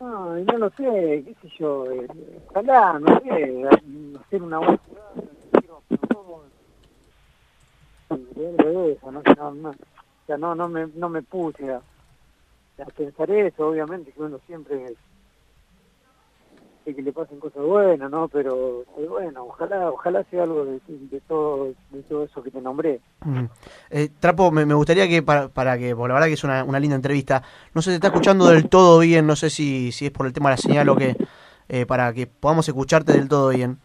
No, 0.00 0.38
y 0.38 0.44
no 0.44 0.58
lo 0.58 0.70
sé, 0.70 1.24
qué 1.26 1.34
sé 1.42 1.54
yo, 1.58 1.90
eh, 1.90 2.06
ojalá, 2.50 2.98
no 2.98 3.18
sé, 3.20 3.64
hacer 4.20 4.42
una 4.42 4.58
buena 4.58 4.78
no, 9.10 9.22
no, 9.36 9.54
no, 9.54 9.74
o 10.26 10.28
sea, 10.28 10.36
no, 10.36 10.56
no 10.56 10.68
me, 10.68 10.88
no 10.96 11.08
me 11.08 11.22
puse 11.22 11.72
a, 11.72 11.80
pensar 12.96 13.30
eso, 13.30 13.68
obviamente 13.68 14.10
que 14.10 14.20
uno 14.20 14.40
siempre 14.44 14.96
que 16.84 17.00
le 17.00 17.12
pasen 17.12 17.38
cosas 17.38 17.62
buenas, 17.62 18.10
¿no? 18.10 18.26
Pero 18.26 18.84
bueno, 19.08 19.44
ojalá, 19.44 19.90
ojalá 19.90 20.24
sea 20.24 20.42
algo 20.42 20.64
de, 20.64 20.80
todo, 21.28 21.74
de 21.90 22.02
todo 22.02 22.24
eso 22.24 22.42
que 22.42 22.50
te 22.50 22.60
nombré. 22.60 23.00
Eh, 23.90 24.08
Trapo, 24.18 24.50
me, 24.50 24.64
gustaría 24.74 25.08
que 25.08 25.22
para, 25.22 25.48
para 25.48 25.78
que, 25.78 25.94
porque 25.94 26.08
la 26.08 26.14
verdad 26.14 26.26
que 26.26 26.34
es 26.34 26.44
una, 26.44 26.64
una 26.64 26.80
linda 26.80 26.96
entrevista, 26.96 27.42
no 27.72 27.82
sé 27.82 27.90
si 27.90 27.92
te 27.92 28.06
está 28.06 28.08
escuchando 28.08 28.46
del 28.46 28.68
todo 28.68 28.98
bien, 28.98 29.28
no 29.28 29.36
sé 29.36 29.50
si, 29.50 29.92
si 29.92 30.06
es 30.06 30.10
por 30.10 30.26
el 30.26 30.32
tema 30.32 30.50
de 30.50 30.54
la 30.54 30.62
señal 30.62 30.88
o 30.88 30.96
que, 30.96 31.16
eh, 31.68 31.86
para 31.86 32.12
que 32.12 32.26
podamos 32.26 32.66
escucharte 32.68 33.12
del 33.12 33.28
todo 33.28 33.50
bien. 33.50 33.78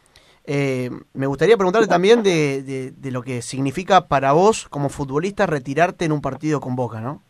Eh, 0.45 0.89
me 1.13 1.27
gustaría 1.27 1.55
preguntarte 1.55 1.87
también 1.87 2.23
de, 2.23 2.91
de, 2.95 3.11
lo 3.11 3.21
que 3.21 3.41
significa 3.41 4.07
para 4.07 4.31
vos 4.31 4.67
como 4.69 4.89
futbolista 4.89 5.45
retirarte 5.45 6.05
en 6.05 6.11
un 6.11 6.21
partido 6.21 6.59
con 6.59 6.75
Boca, 6.75 6.99
¿no? 6.99 7.21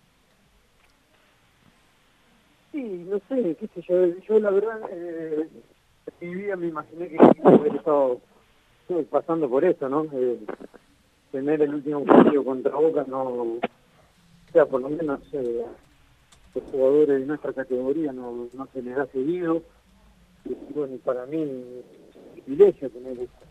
Sí, 2.72 3.06
no 3.10 3.20
sé, 3.28 3.58
qué 3.60 3.68
sé 3.76 3.82
yo, 3.82 4.06
yo 4.26 4.40
la 4.40 4.50
verdad, 4.50 4.80
eh, 4.92 5.46
en 6.22 6.60
me 6.60 6.68
imaginé 6.68 7.10
que 7.10 7.18
hubiera 7.44 7.76
estado 7.76 8.22
pasando 9.10 9.50
por 9.50 9.66
eso, 9.66 9.90
¿no? 9.90 10.06
Eh, 10.14 10.40
tener 11.34 11.62
el 11.62 11.76
último 11.76 12.06
partido 12.06 12.46
contra 12.46 12.76
Boca 12.76 13.04
no, 13.08 13.24
o 13.24 13.60
sea, 14.54 14.66
por 14.66 14.82
lo 14.82 14.90
menos 14.90 15.20
eh, 15.34 15.66
los 16.56 16.64
jugadores 16.72 17.20
de 17.20 17.26
nuestra 17.26 17.52
categoría 17.52 18.14
no, 18.14 18.48
no 18.54 18.68
se 18.74 18.82
les 18.82 18.96
da 18.96 19.06
seguido, 19.08 19.64
y 20.46 20.56
bueno, 20.74 20.96
para 21.04 21.26
mí 21.26 21.82
privilegio 22.46 22.90
tener 22.90 23.14
esto. 23.14 23.46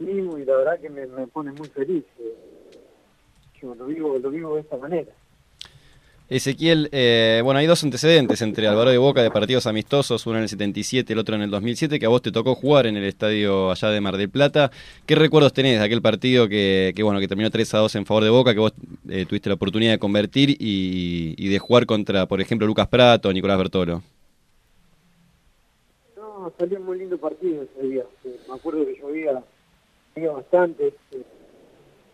Mismo, 0.00 0.38
y 0.38 0.44
la 0.44 0.56
verdad 0.56 0.80
que 0.80 0.88
me, 0.88 1.06
me 1.06 1.26
pone 1.26 1.52
muy 1.52 1.68
feliz. 1.68 2.04
eh, 2.18 2.34
yo 3.60 3.74
lo 3.74 3.86
vivo, 3.86 4.18
lo 4.18 4.30
vivo 4.30 4.54
de 4.54 4.62
esta 4.62 4.76
manera. 4.78 5.12
Ezequiel, 6.30 6.88
eh, 6.92 7.40
bueno, 7.42 7.58
hay 7.58 7.66
dos 7.66 7.82
antecedentes 7.82 8.40
entre 8.40 8.68
Alvarado 8.68 8.94
y 8.94 8.98
Boca 8.98 9.20
de 9.20 9.32
partidos 9.32 9.66
amistosos, 9.66 10.24
uno 10.26 10.36
en 10.36 10.44
el 10.44 10.48
77 10.48 11.12
y 11.12 11.14
el 11.14 11.18
otro 11.18 11.34
en 11.34 11.42
el 11.42 11.50
2007, 11.50 11.98
que 11.98 12.06
a 12.06 12.08
vos 12.08 12.22
te 12.22 12.30
tocó 12.30 12.54
jugar 12.54 12.86
en 12.86 12.96
el 12.96 13.02
estadio 13.02 13.68
allá 13.72 13.88
de 13.90 14.00
Mar 14.00 14.16
del 14.16 14.30
Plata. 14.30 14.70
¿Qué 15.06 15.16
recuerdos 15.16 15.52
tenés 15.52 15.80
de 15.80 15.84
aquel 15.84 16.00
partido 16.00 16.48
que, 16.48 16.92
que 16.94 17.02
bueno, 17.02 17.18
que 17.18 17.26
terminó 17.26 17.50
3 17.50 17.74
a 17.74 17.78
2 17.78 17.96
en 17.96 18.06
favor 18.06 18.22
de 18.22 18.30
Boca, 18.30 18.54
que 18.54 18.60
vos 18.60 18.72
eh, 19.08 19.26
tuviste 19.28 19.48
la 19.50 19.56
oportunidad 19.56 19.90
de 19.90 19.98
convertir 19.98 20.50
y, 20.50 21.34
y 21.36 21.48
de 21.48 21.58
jugar 21.58 21.84
contra, 21.84 22.26
por 22.26 22.40
ejemplo, 22.40 22.64
Lucas 22.64 22.86
Prato 22.86 23.28
o 23.28 23.32
Nicolás 23.32 23.58
Bertolo? 23.58 24.00
Salió 26.58 26.78
un 26.78 26.86
muy 26.86 26.98
lindo 26.98 27.18
partido 27.18 27.62
ese 27.62 27.82
día. 27.86 28.04
Me 28.24 28.54
acuerdo 28.54 28.84
que 28.86 28.96
llovía, 28.96 29.42
llovía 30.14 30.32
bastante, 30.32 30.88
eh, 30.88 31.24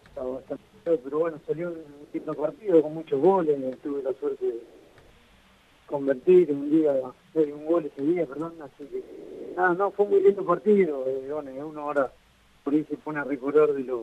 estaba 0.08 0.34
bastante 0.36 0.64
pero 1.02 1.18
bueno, 1.18 1.40
salió 1.46 1.70
un 1.70 1.84
lindo 2.12 2.34
partido 2.34 2.80
con 2.80 2.94
muchos 2.94 3.20
goles. 3.20 3.58
Tuve 3.82 4.02
la 4.02 4.12
suerte 4.14 4.46
de 4.46 4.60
convertir 5.86 6.50
un 6.52 6.70
día, 6.70 6.94
eh, 7.34 7.52
un 7.52 7.66
gol 7.66 7.86
ese 7.86 8.02
día, 8.02 8.24
perdón. 8.24 8.54
Así 8.60 8.84
que, 8.84 9.02
nada, 9.56 9.74
no, 9.74 9.90
fue 9.90 10.04
un 10.04 10.12
muy 10.12 10.22
lindo 10.22 10.44
partido. 10.44 11.04
Eh, 11.06 11.28
bueno, 11.32 11.50
uno 11.66 11.80
ahora 11.80 12.12
por 12.62 12.74
ahí 12.74 12.84
se 12.84 12.96
pone 12.98 13.18
a 13.18 13.24
recordar 13.24 13.72
de 13.72 13.82
los, 13.82 14.02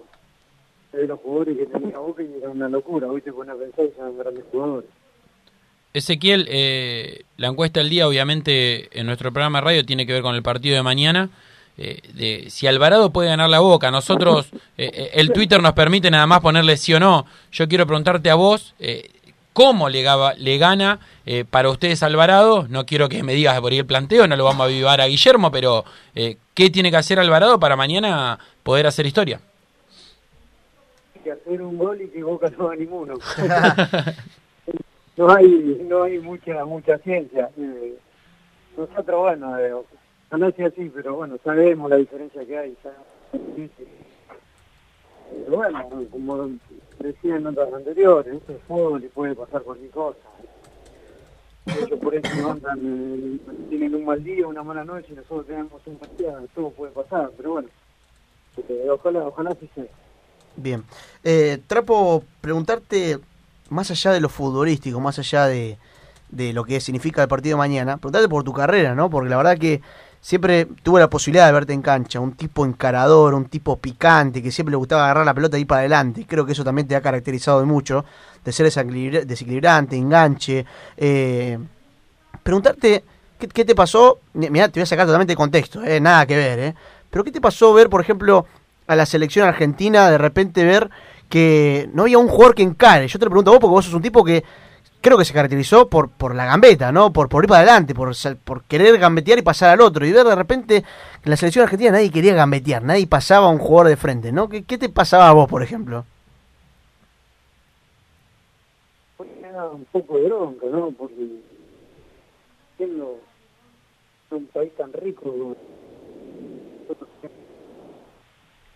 de 0.91 1.08
los 1.08 1.19
jugadores 1.19 1.58
que 1.58 1.65
tenía 1.67 2.00
Boca 2.00 2.22
y 2.22 2.34
era 2.36 2.50
una 2.50 2.67
locura. 2.67 3.08
Hoy 3.08 3.22
te 3.22 3.32
pone 3.32 3.52
a 3.52 3.56
pensar 3.56 3.86
y 3.86 3.91
son 3.91 4.17
grandes 4.17 4.43
jugadores. 4.52 4.89
Ezequiel, 5.93 6.47
eh, 6.49 7.21
la 7.38 7.47
encuesta 7.47 7.79
del 7.79 7.89
día, 7.89 8.08
obviamente, 8.08 8.89
en 8.99 9.06
nuestro 9.06 9.32
programa 9.32 9.60
de 9.60 9.65
radio 9.65 9.86
tiene 9.86 10.06
que 10.08 10.13
ver 10.13 10.21
con 10.23 10.36
el 10.36 10.41
partido 10.43 10.75
de 10.75 10.84
mañana. 10.84 11.29
eh, 11.77 12.01
de 12.13 12.49
si 12.51 12.67
Alvarado 12.67 13.12
puede 13.12 13.29
ganar 13.29 13.49
la 13.49 13.60
boca. 13.60 13.89
Nosotros, 13.91 14.47
eh, 14.77 14.91
eh, 14.93 15.10
el 15.15 15.32
Twitter 15.34 15.62
nos 15.62 15.73
permite 15.73 16.12
nada 16.12 16.27
más 16.27 16.39
ponerle 16.41 16.77
sí 16.77 16.93
o 16.93 16.99
no. 16.99 17.25
Yo 17.51 17.67
quiero 17.67 17.88
preguntarte 17.88 18.29
a 18.29 18.36
vos, 18.36 18.75
eh, 18.79 19.10
¿cómo 19.53 19.89
le, 19.89 20.03
gaba- 20.03 20.34
le 20.36 20.58
gana 20.60 20.99
eh, 21.25 21.45
para 21.49 21.69
ustedes 21.69 22.03
Alvarado? 22.03 22.67
No 22.69 22.86
quiero 22.86 23.10
que 23.10 23.23
me 23.23 23.34
digas 23.34 23.60
por 23.60 23.71
ahí 23.71 23.79
el 23.79 23.86
planteo, 23.88 24.27
no 24.27 24.36
lo 24.36 24.43
vamos 24.45 24.62
a 24.62 24.65
avivar 24.65 25.01
a 25.01 25.08
Guillermo, 25.08 25.51
pero 25.51 25.84
eh, 26.15 26.38
¿qué 26.53 26.69
tiene 26.69 26.91
que 26.91 26.97
hacer 26.97 27.19
Alvarado 27.19 27.60
para 27.60 27.75
mañana 27.75 28.38
poder 28.62 28.86
hacer 28.86 29.06
historia? 29.08 29.39
Que 31.23 31.32
hacer 31.32 31.60
un 31.62 31.77
gol 31.77 31.99
y 32.03 32.08
que 32.10 32.21
Boca 32.23 32.51
no 32.58 32.65
haga 32.67 32.75
ninguno. 32.75 33.15
no 35.17 35.32
hay 35.32 35.86
no 35.88 36.04
hay 36.04 36.19
mucha 36.19 36.65
mucha 36.65 36.97
ciencia 36.99 37.49
Eh, 37.58 37.97
nosotros 38.78 39.19
bueno 39.19 39.58
eh, 39.60 39.73
no 40.32 40.47
es 40.47 40.60
así 40.60 40.89
pero 40.93 41.15
bueno 41.15 41.38
sabemos 41.43 41.89
la 41.89 41.97
diferencia 41.97 42.45
que 42.45 42.58
hay 42.58 42.76
sabemos. 42.82 43.08
pero 45.45 45.58
bueno 45.58 45.89
como 46.12 46.49
decía 46.99 47.36
en 47.36 47.47
otras 47.47 47.73
anteriores 47.73 48.34
esto 48.34 48.54
es 48.54 48.62
fútbol 48.63 49.04
y 49.04 49.08
puede 49.10 49.36
pasar 49.36 49.62
cualquier 49.62 49.91
cosa. 49.91 50.19
Ellos 51.65 51.99
por 51.99 52.13
eso 52.13 52.36
levantan 52.36 52.80
eh, 52.84 53.39
tienen 53.69 53.95
un 53.95 54.06
mal 54.06 54.23
día 54.23 54.47
una 54.47 54.63
mala 54.63 54.84
noche 54.84 55.08
y 55.12 55.15
nosotros 55.15 55.45
tenemos 55.45 55.82
un 55.86 55.99
día 56.17 56.38
todo 56.56 56.71
puede 56.71 56.91
pasar 56.91 57.32
pero 57.38 57.52
bueno. 57.54 57.69
Eh, 58.69 58.88
ojalá 58.89 59.28
ojalá 59.28 59.56
sí 59.60 59.69
sea. 59.76 59.86
Bien. 60.56 60.84
Eh, 61.23 61.60
Trapo, 61.67 62.23
preguntarte, 62.41 63.19
más 63.73 63.91
allá 63.91 64.12
de 64.12 64.21
lo 64.21 64.29
futbolístico, 64.29 64.99
más 64.99 65.19
allá 65.19 65.47
de, 65.47 65.77
de 66.29 66.53
lo 66.53 66.63
que 66.63 66.79
significa 66.79 67.21
el 67.21 67.27
partido 67.27 67.55
de 67.55 67.59
mañana, 67.59 67.97
preguntarte 67.97 68.29
por 68.29 68.43
tu 68.43 68.53
carrera, 68.53 68.95
¿no? 68.95 69.09
Porque 69.09 69.29
la 69.29 69.38
verdad 69.38 69.57
que 69.57 69.81
siempre 70.21 70.67
tuve 70.83 71.01
la 71.01 71.09
posibilidad 71.09 71.47
de 71.47 71.51
verte 71.51 71.73
en 71.73 71.81
cancha, 71.81 72.21
un 72.21 72.31
tipo 72.33 72.65
encarador, 72.65 73.33
un 73.33 73.45
tipo 73.45 73.77
picante, 73.77 74.41
que 74.41 74.51
siempre 74.51 74.71
le 74.71 74.77
gustaba 74.77 75.03
agarrar 75.03 75.25
la 75.25 75.33
pelota 75.33 75.57
y 75.57 75.62
ir 75.62 75.67
para 75.67 75.79
adelante. 75.79 76.25
Creo 76.25 76.45
que 76.45 76.53
eso 76.53 76.63
también 76.63 76.88
te 76.88 76.95
ha 76.95 77.01
caracterizado 77.01 77.59
de 77.59 77.65
mucho, 77.65 78.05
de 78.45 78.51
ser 78.53 78.65
desequilibra- 78.65 79.25
desequilibrante, 79.25 79.97
enganche. 79.97 80.65
Eh, 80.95 81.59
preguntarte, 82.41 83.03
¿qué, 83.38 83.47
qué 83.47 83.65
te 83.65 83.75
pasó? 83.75 84.19
Mira, 84.33 84.69
te 84.69 84.79
voy 84.79 84.83
a 84.83 84.86
sacar 84.86 85.05
totalmente 85.05 85.33
de 85.33 85.38
contexto, 85.38 85.83
eh, 85.83 85.99
nada 85.99 86.25
que 86.25 86.38
ver, 86.38 86.59
¿eh? 86.59 86.75
Pero 87.09 87.23
¿qué 87.23 87.31
te 87.31 87.41
pasó 87.41 87.73
ver, 87.73 87.89
por 87.89 88.01
ejemplo, 88.01 88.45
a 88.88 88.95
la 88.95 89.05
selección 89.05 89.47
argentina, 89.47 90.09
de 90.09 90.17
repente 90.17 90.63
ver 90.63 90.89
que 91.34 91.89
no 91.93 92.04
había 92.04 92.19
un 92.19 92.28
jugador 92.28 92.54
que 92.54 92.62
encare? 92.62 93.08
Yo 93.08 93.17
te 93.17 93.26
lo 93.26 93.32
pregunto 93.32 93.50
a 93.50 93.54
vos 93.54 93.60
porque 93.60 93.72
vos 93.72 93.86
sos 93.86 93.96
un 93.96 94.04
tipo 94.04 94.24
que 94.24 94.43
creo 95.02 95.17
que 95.17 95.26
se 95.26 95.34
caracterizó 95.34 95.89
por, 95.89 96.12
por 96.12 96.36
la 96.36 96.46
gambeta, 96.46 96.91
¿no? 96.91 97.12
Por, 97.12 97.28
por 97.28 97.43
ir 97.43 97.48
para 97.48 97.62
adelante, 97.62 97.96
por, 97.96 98.13
por 98.43 98.65
querer 98.65 99.00
gambetear 99.00 99.39
y 99.39 99.41
pasar 99.41 99.72
al 99.72 99.82
otro. 99.82 100.06
Y 100.06 100.12
ver 100.12 100.28
de 100.28 100.36
repente 100.36 100.84
que 100.84 101.24
en 101.24 101.32
la 101.32 101.36
selección 101.36 101.63
argentina 101.63 101.89
nadie 101.89 102.12
quería 102.12 102.36
gambetear, 102.36 102.84
nadie 102.84 103.08
pasaba 103.08 103.48
a 103.48 103.50
un 103.50 103.58
jugador 103.58 103.88
de 103.88 103.98
frente, 103.98 104.32
¿no? 104.32 104.48
¿Qué, 104.48 104.63
qué 104.63 104.78
te 104.78 104.89
pasaba 104.89 105.28
a 105.28 105.34
vos, 105.34 105.50
por 105.50 105.63
ejemplo? 105.63 106.06
Da 109.17 109.69
un 109.69 109.86
poco 109.86 110.17
de 110.17 110.26
bronca, 110.26 110.67
¿no? 110.67 110.91
Porque 110.91 111.15
siendo 112.78 113.17
un 114.30 114.46
país 114.54 114.72
tan 114.76 114.93
rico, 114.93 115.56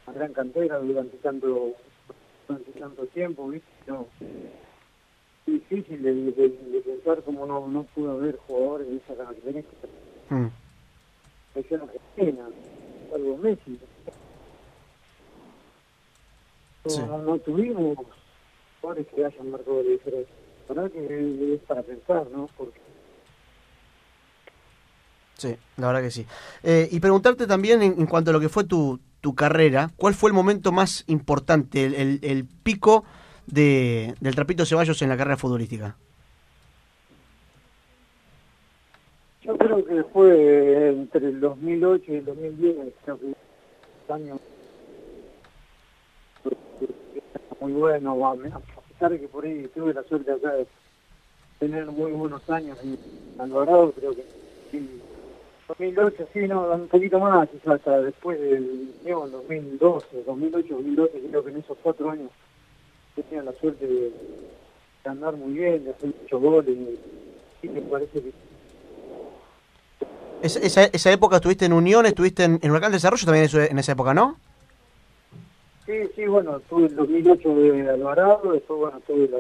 una 0.08 0.14
gran 0.16 0.34
cantera 0.34 0.80
durante 0.80 1.18
tanto 1.18 1.76
durante 2.48 2.72
tanto 2.80 3.06
tiempo, 3.08 3.48
¿viste? 3.50 3.68
No, 3.88 4.08
difícil 5.46 6.02
de, 6.02 6.14
de- 6.14 6.50
de 6.50 6.82
pensar 6.82 7.24
cómo 7.24 7.46
no, 7.46 7.68
no 7.68 7.84
pudo 7.84 8.12
haber 8.12 8.38
jugadores 8.48 8.88
de 8.90 8.98
esa 8.98 9.16
característica. 9.16 9.88
Mm. 10.30 10.48
Selección 11.54 11.82
argentina, 11.82 12.48
salvo 13.12 13.38
Messi. 13.38 13.80
No, 16.86 16.92
Sí. 16.92 17.02
no, 17.02 17.18
no 17.18 17.38
tuvimos 17.40 17.98
jugadores 18.82 19.08
que 19.14 19.26
hayan 19.26 19.52
marcado 19.52 19.84
la 19.84 19.90
diferencia. 19.90 20.34
La 20.70 20.76
verdad 20.76 20.92
que 20.92 21.54
es 21.56 21.62
para 21.62 21.82
pensar, 21.84 22.28
¿no? 22.32 22.50
Porque 22.58 22.80
Sí, 25.38 25.56
la 25.78 25.88
verdad 25.88 26.02
que 26.02 26.12
sí. 26.12 26.26
Eh, 26.64 26.88
y 26.92 27.00
preguntarte 27.00 27.46
también 27.46 27.82
en, 27.84 28.00
en 28.00 28.06
cuanto 28.08 28.32
a 28.32 28.34
lo 28.34 28.40
que 28.40 28.50
fue 28.50 28.64
tu, 28.64 29.00
tu 29.22 29.36
carrera, 29.36 29.90
¿cuál 29.98 30.14
fue 30.14 30.30
el 30.30 30.34
momento 30.34 30.72
más 30.72 31.04
importante, 31.08 31.86
el, 31.86 31.94
el- 31.96 32.20
el 32.24 32.46
pico 32.46 33.04
de, 33.48 34.14
del 34.20 34.36
Trapito 34.36 34.66
Ceballos 34.66 35.02
en 35.02 35.10
la 35.10 35.18
carrera 35.18 35.38
futbolística? 35.38 35.96
que 39.42 40.04
fue 40.12 40.90
entre 40.90 41.28
el 41.28 41.40
2008 41.40 42.04
y 42.12 42.16
el 42.16 42.26
2010, 42.26 42.76
creo 43.06 43.20
que 43.20 44.14
años 44.14 44.40
muy 47.62 47.72
bueno, 47.74 48.28
a 48.28 48.36
pesar 48.90 49.12
de 49.12 49.20
que 49.20 49.28
por 49.28 49.46
ahí 49.46 49.70
tuve 49.74 49.94
la 49.94 50.04
suerte 50.04 50.32
acá 50.32 50.52
de 50.54 50.68
tener 51.60 51.86
muy 51.88 52.12
buenos 52.12 52.48
años 52.50 52.78
en 52.84 52.98
Alvarado, 53.40 53.92
creo 53.94 54.14
que 54.16 54.26
sí, 54.72 55.02
2008 55.68 56.28
sí, 56.34 56.48
no, 56.48 56.72
un 56.74 56.88
poquito 56.88 57.20
más, 57.20 57.50
quizás 57.50 57.76
hasta 57.76 58.02
después 58.02 58.40
del 58.40 58.94
digamos, 59.04 59.32
2012, 59.32 60.24
2008, 60.26 60.76
2012, 60.76 61.12
creo 61.30 61.44
que 61.44 61.50
en 61.52 61.58
esos 61.58 61.78
cuatro 61.84 62.10
años 62.10 62.30
tenía 63.16 63.44
la 63.44 63.52
suerte 63.54 63.86
de, 63.86 64.00
de 65.04 65.10
andar 65.10 65.36
muy 65.36 65.54
bien, 65.54 65.84
de 65.84 65.92
hacer 65.92 66.10
muchos 66.22 66.42
goles, 66.42 66.76
y, 66.78 67.66
y 67.66 67.70
me 67.70 67.82
parece 67.82 68.22
que 68.22 68.32
Esa, 70.42 70.60
esa, 70.60 70.84
esa 70.86 71.12
época 71.12 71.38
estuviste 71.38 71.66
en 71.66 71.74
Unión, 71.74 72.06
estuviste 72.06 72.44
en, 72.44 72.60
en 72.62 72.72
Huracán 72.72 72.92
Desarrollo 72.92 73.26
también 73.26 73.46
eso- 73.46 73.60
en 73.62 73.78
esa 73.80 73.92
época, 73.94 74.14
¿no? 74.14 74.38
Sí, 75.86 75.94
sí, 76.16 76.26
bueno, 76.28 76.60
tuve 76.70 76.88
el 76.88 76.96
2008 76.96 77.56
de 77.56 77.90
Alvarado, 77.90 78.52
después, 78.52 78.80
bueno, 78.80 79.00
tuve 79.08 79.28
la 79.30 79.38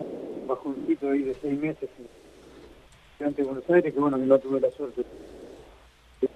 un 0.00 0.46
bajoncito 0.48 1.10
ahí 1.10 1.22
de 1.22 1.34
seis 1.40 1.58
meses 1.58 1.88
en 3.20 3.26
ante 3.26 3.42
Buenos 3.42 3.64
Aires, 3.70 3.94
que 3.94 4.00
bueno, 4.00 4.18
que 4.18 4.24
no 4.26 4.38
tuve 4.38 4.60
la 4.60 4.70
suerte 4.72 5.04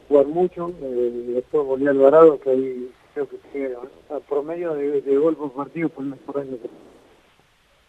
jugar 0.08 0.26
mucho, 0.26 0.72
eh, 0.80 1.24
después 1.34 1.66
volví 1.66 1.86
a 1.86 1.90
Alvarado, 1.90 2.40
que 2.40 2.50
ahí 2.50 2.90
creo 3.14 3.28
que 3.28 3.36
fue 3.52 3.76
a 4.16 4.20
promedio 4.20 4.74
de, 4.74 5.02
de 5.02 5.16
gol 5.16 5.36
por 5.36 5.52
partido 5.52 5.88
por 5.88 6.04
el 6.04 6.10
mejor 6.10 6.40
año 6.40 6.56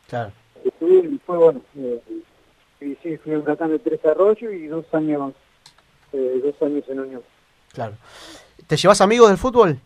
Claro. 0.07 0.31
y 0.81 1.17
fue 1.25 1.37
bueno, 1.37 1.61
eh, 1.77 2.01
y 2.81 2.95
sí, 3.03 3.17
fui 3.17 3.33
a 3.33 3.39
Huracán 3.39 3.69
de 3.71 3.79
Tres 3.79 4.03
Arroyos 4.05 4.53
y 4.53 4.67
dos 4.67 4.85
años, 4.93 5.33
eh, 6.13 6.41
dos 6.43 6.61
años 6.61 6.83
en 6.89 6.99
Unión. 6.99 7.21
Claro. 7.73 7.93
¿Te 8.67 8.75
llevas 8.75 9.01
amigos 9.01 9.29
del 9.29 9.37
fútbol? 9.37 9.79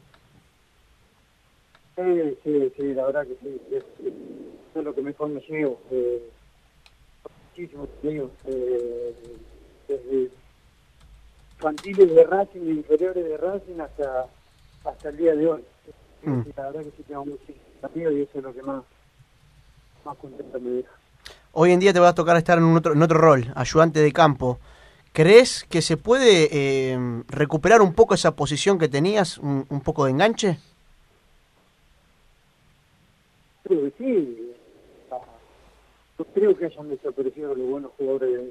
Sí, 1.96 2.38
sí, 2.44 2.72
sí, 2.78 2.94
la 2.94 3.06
verdad 3.06 3.28
que 3.28 3.36
sí. 3.42 3.62
Es, 3.72 3.84
es 4.76 4.84
lo 4.84 4.96
que 4.96 5.02
mejor 5.02 5.30
me 5.30 5.42
llevo. 5.42 5.80
Eh, 5.92 6.24
muchísimos 7.50 7.90
amigos. 8.02 8.32
Eh, 8.48 9.14
desde 9.88 10.30
infantiles 11.64 12.14
de 12.14 12.24
Racing, 12.26 12.62
de 12.62 12.72
inferiores 12.72 13.24
de 13.24 13.38
Racing 13.38 13.80
hasta 13.80 14.26
hasta 14.84 15.10
el 15.10 15.18
día 15.18 15.34
de 15.34 15.48
hoy. 15.48 15.64
Mm. 16.24 16.42
la 16.56 16.64
verdad 16.64 16.82
que 16.82 16.92
sí 16.98 17.04
tengo 17.04 17.22
amigos 17.22 18.14
y 18.14 18.22
eso 18.22 18.38
es 18.38 18.44
lo 18.44 18.54
que 18.54 18.62
más, 18.62 18.84
más 20.06 20.18
contento 20.18 20.60
me 20.60 20.70
deja. 20.70 20.92
Hoy 21.54 21.72
en 21.72 21.80
día 21.80 21.94
te 21.94 22.00
va 22.00 22.10
a 22.10 22.16
tocar 22.16 22.36
estar 22.38 22.58
en, 22.58 22.64
un 22.66 22.78
otro, 22.78 22.94
en 22.94 23.02
otro 23.02 23.18
rol, 23.18 23.52
ayudante 23.56 24.00
de 24.00 24.12
campo. 24.12 24.60
¿Crees 25.12 25.66
que 25.66 25.82
se 25.82 25.96
puede 25.98 26.50
eh, 26.52 26.98
recuperar 27.28 27.82
un 27.82 27.94
poco 27.94 28.14
esa 28.14 28.36
posición 28.36 28.80
que 28.80 28.90
tenías, 28.90 29.38
un, 29.38 29.66
un 29.70 29.82
poco 29.82 30.06
de 30.06 30.12
enganche? 30.12 30.58
Creo 33.64 33.84
que 33.84 33.94
sí. 33.98 34.54
Ah, 35.12 35.20
No 36.18 36.26
creo 36.26 36.58
que 36.58 36.66
hayan 36.66 36.90
desaparecido 36.90 37.54
los 37.54 37.70
buenos 37.70 37.92
jugadores 37.98 38.32
de, 38.32 38.46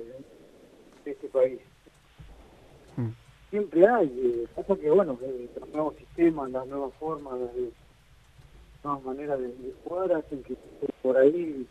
de 1.04 1.10
este 1.10 1.28
país. 1.28 1.58
Siempre 3.52 3.86
hay. 3.86 4.06
eh, 4.56 4.64
que, 4.80 4.90
bueno, 4.90 5.18
los 5.20 5.68
nuevos 5.68 5.94
sistemas, 5.96 6.50
las 6.50 6.66
nuevas 6.66 6.90
formas, 6.94 7.38
las 7.38 7.50
nuevas 8.82 9.04
maneras 9.04 9.38
de, 9.38 9.74
jugar 9.84 10.10
hacen 10.14 10.42
que 10.42 10.56
por 11.02 11.18
ahí 11.18 11.66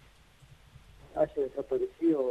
haya 1.16 1.34
desaparecido. 1.34 2.22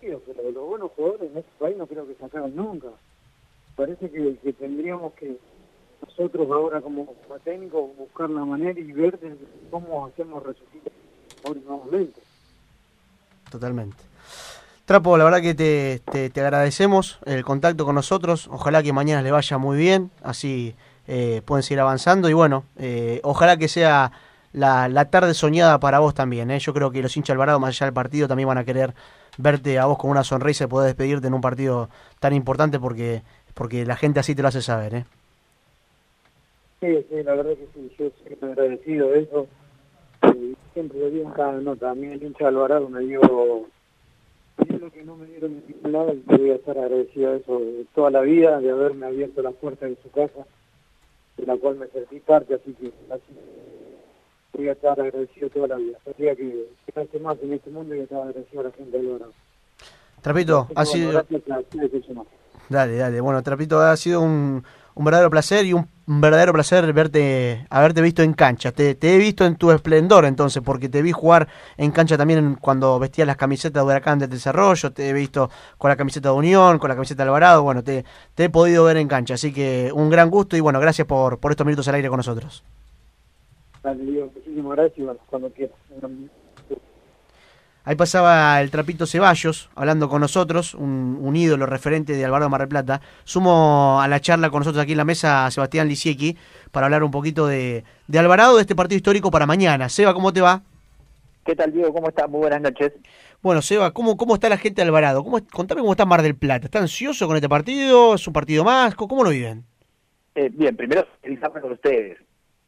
eh, 0.00 0.18
pero 0.26 0.50
los 0.50 0.66
buenos 0.66 0.92
jugadores 0.92 1.30
en 1.30 1.36
este 1.36 1.50
país 1.58 1.76
no 1.76 1.86
creo 1.86 2.08
que 2.08 2.14
se 2.14 2.24
acaben 2.24 2.56
nunca. 2.56 2.88
Parece 3.76 4.10
que, 4.10 4.52
tendríamos 4.54 5.12
que 5.12 5.36
nosotros 6.00 6.50
ahora 6.50 6.80
como, 6.80 7.14
técnicos 7.44 7.94
buscar 7.98 8.30
la 8.30 8.46
manera 8.46 8.80
y 8.80 8.92
ver 8.92 9.18
cómo 9.70 10.06
hacemos 10.06 10.42
resucitar 10.42 10.92
nuevamente. 11.66 12.22
Totalmente. 13.50 14.11
Trapo, 14.84 15.16
la 15.16 15.24
verdad 15.24 15.40
que 15.40 15.54
te, 15.54 16.00
te- 16.10 16.28
te 16.30 16.40
agradecemos 16.40 17.18
el 17.24 17.44
contacto 17.44 17.84
con 17.84 17.94
nosotros. 17.94 18.48
Ojalá 18.50 18.82
que 18.82 18.92
mañana 18.92 19.22
le 19.22 19.30
vaya 19.30 19.56
muy 19.58 19.76
bien, 19.78 20.10
así 20.22 20.74
eh, 21.06 21.40
pueden 21.44 21.62
seguir 21.62 21.80
avanzando. 21.80 22.28
Y 22.28 22.32
bueno, 22.32 22.64
eh, 22.78 23.20
ojalá 23.22 23.56
que 23.56 23.68
sea 23.68 24.10
la, 24.52 24.88
la 24.88 25.04
tarde 25.08 25.34
soñada 25.34 25.78
para 25.78 26.00
vos 26.00 26.14
también. 26.14 26.50
¿eh? 26.50 26.58
Yo 26.58 26.74
creo 26.74 26.90
que 26.90 27.00
los 27.00 27.16
hinchas 27.16 27.34
Alvarado, 27.34 27.60
más 27.60 27.70
allá 27.70 27.86
del 27.86 27.94
partido, 27.94 28.26
también 28.28 28.48
van 28.48 28.58
a 28.58 28.64
querer 28.64 28.92
verte 29.38 29.78
a 29.78 29.86
vos 29.86 29.98
con 29.98 30.10
una 30.10 30.24
sonrisa 30.24 30.64
y 30.64 30.66
poder 30.66 30.88
despedirte 30.88 31.28
en 31.28 31.34
un 31.34 31.40
partido 31.40 31.88
tan 32.18 32.34
importante 32.34 32.78
porque, 32.80 33.22
porque 33.54 33.86
la 33.86 33.96
gente 33.96 34.20
así 34.20 34.34
te 34.34 34.42
lo 34.42 34.48
hace 34.48 34.62
saber. 34.62 34.94
¿eh? 34.94 35.04
Sí, 36.80 37.06
sí, 37.08 37.22
la 37.22 37.34
verdad 37.36 37.52
que 37.52 37.68
sí, 37.72 37.94
yo 37.98 38.10
siempre 38.26 38.50
agradecido 38.50 39.08
de 39.10 39.20
eso. 39.20 39.46
Siempre 40.74 40.98
lo 40.98 41.08
digo 41.10 41.28
en 41.28 41.34
cada 41.34 41.52
nota. 41.52 41.90
A 41.92 41.94
mí 41.94 42.08
el 42.08 42.22
hincha 42.22 42.48
Alvarado 42.48 42.88
me 42.88 43.00
dio, 43.00 43.20
dio 44.58 44.78
lo 44.78 44.90
que 44.90 45.02
no 45.02 45.16
me 45.16 45.26
dieron 45.26 45.62
lado 45.84 46.14
y 46.14 46.22
voy 46.36 46.50
a 46.50 46.54
estar 46.54 46.78
agradecido 46.78 47.32
de 47.32 47.38
eso 47.38 47.58
de 47.58 47.86
toda 47.94 48.10
la 48.10 48.20
vida, 48.20 48.60
de 48.60 48.70
haberme 48.70 49.06
abierto 49.06 49.42
las 49.42 49.54
puertas 49.54 49.90
de 49.90 49.96
su 50.02 50.10
casa, 50.10 50.46
de 51.36 51.46
la 51.46 51.56
cual 51.56 51.76
me 51.76 51.86
sentí 51.88 52.20
parte, 52.20 52.54
así 52.54 52.72
que 52.74 52.92
así 53.10 53.22
voy 54.52 54.68
a 54.68 54.72
estar 54.72 54.98
agradecido 55.00 55.50
toda 55.50 55.68
la 55.68 55.76
vida. 55.76 55.98
Sea 56.16 56.34
que, 56.34 56.66
que 56.86 57.00
esté 57.00 57.18
más 57.18 57.38
en 57.42 57.52
este 57.52 57.70
mundo 57.70 57.94
y 57.94 58.00
a 58.00 58.02
estar 58.02 58.22
agradecido 58.22 58.60
a 58.60 58.64
la 58.64 58.70
gente 58.72 58.98
de 58.98 59.06
Alvarado. 59.06 59.32
Trapito, 60.20 60.68
ha 60.74 60.84
sido... 60.84 61.18
a. 61.18 61.24
Dale, 62.68 62.96
dale. 62.96 63.20
Bueno, 63.20 63.42
Trapito, 63.42 63.80
ha 63.80 63.96
sido 63.96 64.20
un, 64.22 64.62
un 64.94 65.04
verdadero 65.04 65.30
placer 65.30 65.64
y 65.66 65.72
un, 65.72 65.88
verdadero 66.06 66.52
placer 66.52 66.92
verte, 66.92 67.66
haberte 67.70 68.02
visto 68.02 68.22
en 68.22 68.34
cancha. 68.34 68.72
Te, 68.72 68.94
te 68.94 69.14
he 69.14 69.18
visto 69.18 69.44
en 69.44 69.56
tu 69.56 69.70
esplendor 69.70 70.24
entonces, 70.24 70.62
porque 70.62 70.88
te 70.88 71.02
vi 71.02 71.12
jugar 71.12 71.48
en 71.76 71.90
cancha 71.90 72.18
también 72.18 72.56
cuando 72.60 72.98
vestías 72.98 73.26
las 73.26 73.36
camisetas 73.36 73.82
de 73.82 73.86
Huracán 73.86 74.18
del 74.18 74.30
Desarrollo, 74.30 74.92
te 74.92 75.08
he 75.08 75.12
visto 75.12 75.50
con 75.78 75.88
la 75.88 75.96
camiseta 75.96 76.30
de 76.30 76.34
Unión, 76.34 76.78
con 76.78 76.88
la 76.88 76.94
camiseta 76.94 77.22
de 77.22 77.28
Alvarado, 77.28 77.62
bueno, 77.62 77.82
te, 77.82 78.04
te 78.34 78.44
he 78.44 78.50
podido 78.50 78.84
ver 78.84 78.96
en 78.96 79.08
cancha, 79.08 79.34
así 79.34 79.52
que 79.52 79.90
un 79.94 80.10
gran 80.10 80.30
gusto 80.30 80.56
y 80.56 80.60
bueno, 80.60 80.80
gracias 80.80 81.06
por, 81.06 81.38
por 81.38 81.52
estos 81.52 81.66
minutos 81.66 81.86
al 81.88 81.94
aire 81.94 82.08
con 82.08 82.18
nosotros. 82.18 82.64
Digo, 83.96 84.30
muchísimas 84.34 84.76
gracias 84.76 84.98
y 84.98 85.02
bueno, 85.02 85.20
cuando 85.28 85.50
quieras. 85.50 85.76
Ahí 87.84 87.96
pasaba 87.96 88.60
el 88.60 88.70
Trapito 88.70 89.06
Ceballos 89.06 89.68
hablando 89.74 90.08
con 90.08 90.20
nosotros, 90.20 90.74
un, 90.74 91.18
un 91.20 91.34
ídolo 91.34 91.66
referente 91.66 92.12
de 92.12 92.24
Alvarado 92.24 92.48
Mar 92.48 92.60
del 92.60 92.68
Plata. 92.68 93.00
Sumo 93.24 94.00
a 94.00 94.06
la 94.06 94.20
charla 94.20 94.50
con 94.50 94.60
nosotros 94.60 94.80
aquí 94.80 94.92
en 94.92 94.98
la 94.98 95.04
mesa 95.04 95.46
a 95.46 95.50
Sebastián 95.50 95.88
Lisiecki 95.88 96.36
para 96.70 96.86
hablar 96.86 97.02
un 97.02 97.10
poquito 97.10 97.48
de, 97.48 97.82
de 98.06 98.18
Alvarado, 98.20 98.54
de 98.54 98.60
este 98.60 98.76
partido 98.76 98.98
histórico 98.98 99.32
para 99.32 99.46
mañana. 99.46 99.88
Seba, 99.88 100.14
¿cómo 100.14 100.32
te 100.32 100.40
va? 100.40 100.62
¿Qué 101.44 101.56
tal, 101.56 101.72
Diego? 101.72 101.92
¿Cómo 101.92 102.08
estás? 102.08 102.30
Muy 102.30 102.38
buenas 102.42 102.60
noches. 102.60 102.92
Bueno, 103.42 103.60
Seba, 103.60 103.90
¿cómo, 103.90 104.16
cómo 104.16 104.34
está 104.34 104.48
la 104.48 104.58
gente 104.58 104.80
de 104.80 104.86
Alvarado? 104.86 105.24
¿Cómo, 105.24 105.40
contame 105.52 105.80
cómo 105.80 105.92
está 105.92 106.06
Mar 106.06 106.22
del 106.22 106.36
Plata. 106.36 106.66
¿Está 106.66 106.78
ansioso 106.78 107.26
con 107.26 107.34
este 107.34 107.48
partido? 107.48 108.14
¿Es 108.14 108.24
un 108.28 108.32
partido 108.32 108.62
más? 108.62 108.94
¿Cómo, 108.94 109.08
cómo 109.08 109.24
lo 109.24 109.30
viven? 109.30 109.64
Eh, 110.36 110.50
bien, 110.52 110.76
primero, 110.76 111.04
felicitarme 111.20 111.60
con 111.60 111.72
ustedes 111.72 112.18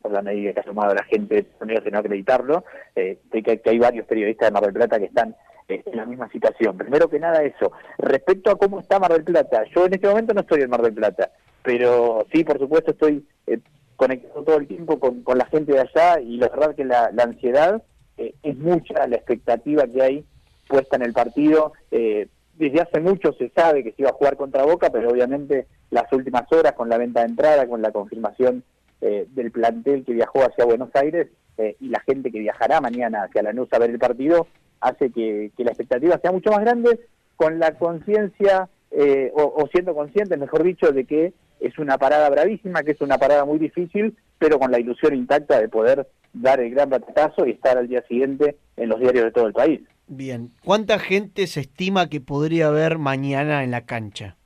por 0.04 0.12
la 0.12 0.20
medida 0.20 0.52
que 0.52 0.60
ha 0.60 0.64
tomado 0.64 0.94
la 0.94 1.02
gente 1.04 1.34
de 1.34 1.40
Estados 1.40 1.82
de 1.82 1.90
no 1.90 1.98
acreditarlo. 1.98 2.64
Eh, 2.94 3.20
que, 3.32 3.42
que 3.42 3.70
hay 3.70 3.78
varios 3.78 4.06
periodistas 4.06 4.48
de 4.48 4.52
Mar 4.52 4.62
del 4.62 4.74
Plata 4.74 4.98
que 4.98 5.06
están 5.06 5.34
eh, 5.66 5.82
en 5.86 5.96
la 5.96 6.04
misma 6.04 6.28
situación. 6.28 6.76
Primero 6.76 7.08
que 7.08 7.18
nada 7.18 7.42
eso. 7.42 7.72
Respecto 7.96 8.50
a 8.50 8.58
cómo 8.58 8.80
está 8.80 8.98
Mar 8.98 9.14
del 9.14 9.24
Plata, 9.24 9.64
yo 9.74 9.86
en 9.86 9.94
este 9.94 10.06
momento 10.06 10.34
no 10.34 10.42
estoy 10.42 10.60
en 10.60 10.68
Mar 10.68 10.82
del 10.82 10.92
Plata, 10.92 11.30
pero 11.62 12.26
sí, 12.30 12.44
por 12.44 12.58
supuesto, 12.58 12.90
estoy 12.90 13.26
eh, 13.46 13.60
conectado 13.96 14.44
todo 14.44 14.58
el 14.58 14.66
tiempo 14.66 15.00
con, 15.00 15.22
con 15.22 15.38
la 15.38 15.46
gente 15.46 15.72
de 15.72 15.80
allá 15.80 16.20
y 16.20 16.36
la 16.36 16.50
verdad 16.50 16.74
que 16.74 16.84
la, 16.84 17.10
la 17.10 17.22
ansiedad 17.22 17.82
eh, 18.18 18.34
es 18.42 18.58
mucha, 18.58 19.06
la 19.06 19.16
expectativa 19.16 19.86
que 19.86 20.02
hay 20.02 20.24
puesta 20.68 20.96
en 20.96 21.02
el 21.02 21.14
partido. 21.14 21.72
Eh, 21.90 22.28
desde 22.58 22.82
hace 22.82 23.00
mucho 23.00 23.32
se 23.32 23.48
sabe 23.48 23.82
que 23.82 23.92
se 23.92 24.02
iba 24.02 24.10
a 24.10 24.14
jugar 24.14 24.36
contra 24.36 24.64
Boca, 24.64 24.90
pero 24.90 25.08
obviamente 25.08 25.66
las 25.90 26.12
últimas 26.12 26.44
horas 26.52 26.74
con 26.74 26.90
la 26.90 26.98
venta 26.98 27.20
de 27.20 27.28
entrada, 27.28 27.66
con 27.66 27.80
la 27.80 27.90
confirmación 27.90 28.64
eh, 29.00 29.26
del 29.30 29.50
plantel 29.50 30.04
que 30.04 30.12
viajó 30.12 30.40
hacia 30.42 30.64
Buenos 30.64 30.90
Aires 30.94 31.28
eh, 31.58 31.76
y 31.80 31.88
la 31.88 32.00
gente 32.00 32.30
que 32.30 32.40
viajará 32.40 32.80
mañana 32.80 33.24
hacia 33.24 33.42
Lanús 33.42 33.68
a 33.72 33.78
ver 33.78 33.90
el 33.90 33.98
partido, 33.98 34.46
hace 34.80 35.10
que, 35.10 35.50
que 35.56 35.64
la 35.64 35.70
expectativa 35.70 36.18
sea 36.18 36.32
mucho 36.32 36.50
más 36.50 36.60
grande 36.60 37.00
con 37.36 37.58
la 37.58 37.74
conciencia 37.78 38.68
eh, 38.90 39.32
o, 39.34 39.42
o 39.42 39.66
siendo 39.68 39.94
conscientes, 39.94 40.38
mejor 40.38 40.62
dicho, 40.62 40.92
de 40.92 41.04
que 41.04 41.32
es 41.60 41.78
una 41.78 41.98
parada 41.98 42.28
bravísima, 42.30 42.82
que 42.82 42.92
es 42.92 43.00
una 43.00 43.18
parada 43.18 43.44
muy 43.44 43.58
difícil, 43.58 44.16
pero 44.38 44.58
con 44.58 44.70
la 44.70 44.78
ilusión 44.78 45.14
intacta 45.14 45.60
de 45.60 45.68
poder 45.68 46.06
dar 46.32 46.60
el 46.60 46.70
gran 46.70 46.90
batazo 46.90 47.46
y 47.46 47.52
estar 47.52 47.78
al 47.78 47.88
día 47.88 48.02
siguiente 48.06 48.56
en 48.76 48.88
los 48.88 49.00
diarios 49.00 49.24
de 49.24 49.32
todo 49.32 49.46
el 49.46 49.52
país. 49.52 49.80
Bien. 50.06 50.50
¿Cuánta 50.64 50.98
gente 50.98 51.46
se 51.46 51.60
estima 51.60 52.08
que 52.08 52.20
podría 52.20 52.68
haber 52.68 52.98
mañana 52.98 53.64
en 53.64 53.70
la 53.70 53.86
cancha? 53.86 54.36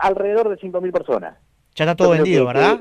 Alrededor 0.00 0.50
de 0.50 0.56
5.000 0.56 0.92
personas. 0.92 1.36
Ya 1.74 1.84
está 1.84 1.96
todo 1.96 2.10
vendido, 2.10 2.46
que- 2.46 2.52
¿verdad? 2.52 2.80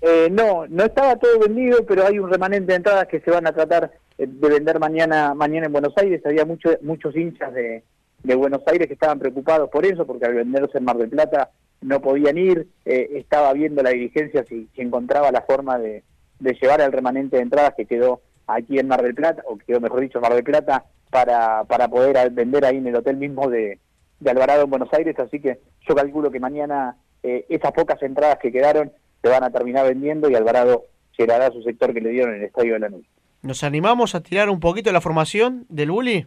Eh, 0.00 0.28
no, 0.30 0.66
no 0.68 0.84
estaba 0.84 1.16
todo 1.16 1.38
vendido, 1.38 1.86
pero 1.86 2.06
hay 2.06 2.18
un 2.18 2.28
remanente 2.28 2.72
de 2.72 2.76
entradas 2.76 3.06
que 3.06 3.20
se 3.20 3.30
van 3.30 3.46
a 3.46 3.52
tratar 3.52 3.92
eh, 4.18 4.26
de 4.28 4.48
vender 4.48 4.78
mañana 4.80 5.32
mañana 5.34 5.66
en 5.66 5.72
Buenos 5.72 5.94
Aires. 5.96 6.20
Había 6.26 6.44
mucho, 6.44 6.70
muchos 6.82 7.14
hinchas 7.16 7.54
de, 7.54 7.84
de 8.24 8.34
Buenos 8.34 8.62
Aires 8.66 8.88
que 8.88 8.94
estaban 8.94 9.20
preocupados 9.20 9.70
por 9.70 9.86
eso, 9.86 10.04
porque 10.06 10.26
al 10.26 10.34
venderse 10.34 10.78
en 10.78 10.84
Mar 10.84 10.96
del 10.96 11.08
Plata 11.08 11.50
no 11.82 12.00
podían 12.00 12.36
ir, 12.36 12.66
eh, 12.84 13.10
estaba 13.14 13.52
viendo 13.52 13.82
la 13.82 13.90
dirigencia 13.90 14.44
si, 14.48 14.68
si 14.74 14.80
encontraba 14.82 15.30
la 15.30 15.42
forma 15.42 15.78
de, 15.78 16.02
de 16.40 16.52
llevar 16.60 16.80
el 16.80 16.92
remanente 16.92 17.36
de 17.36 17.42
entradas 17.42 17.74
que 17.76 17.86
quedó 17.86 18.20
aquí 18.48 18.78
en 18.80 18.88
Mar 18.88 19.02
del 19.02 19.14
Plata, 19.14 19.42
o 19.46 19.56
que 19.56 19.66
quedó 19.66 19.80
mejor 19.80 20.00
dicho 20.00 20.18
en 20.18 20.22
Mar 20.22 20.34
del 20.34 20.44
Plata, 20.44 20.84
para, 21.10 21.62
para 21.64 21.86
poder 21.88 22.30
vender 22.30 22.64
ahí 22.64 22.78
en 22.78 22.86
el 22.88 22.96
hotel 22.96 23.16
mismo 23.18 23.48
de, 23.48 23.78
de 24.18 24.30
Alvarado 24.30 24.64
en 24.64 24.70
Buenos 24.70 24.92
Aires, 24.92 25.16
así 25.20 25.38
que 25.40 25.60
yo 25.88 25.94
calculo 25.94 26.30
que 26.30 26.40
mañana 26.40 26.96
eh, 27.22 27.46
esas 27.48 27.72
pocas 27.72 28.02
entradas 28.02 28.38
que 28.40 28.52
quedaron 28.52 28.92
se 29.22 29.28
van 29.28 29.44
a 29.44 29.50
terminar 29.50 29.86
vendiendo 29.86 30.28
y 30.28 30.34
Alvarado 30.34 30.84
llenará 31.16 31.50
su 31.50 31.62
sector 31.62 31.92
que 31.94 32.00
le 32.00 32.10
dieron 32.10 32.34
en 32.34 32.40
el 32.40 32.46
Estadio 32.46 32.74
de 32.74 32.80
Lanús. 32.80 33.06
¿Nos 33.42 33.64
animamos 33.64 34.14
a 34.14 34.22
tirar 34.22 34.50
un 34.50 34.60
poquito 34.60 34.92
la 34.92 35.00
formación 35.00 35.66
del 35.68 35.90
Bully? 35.90 36.26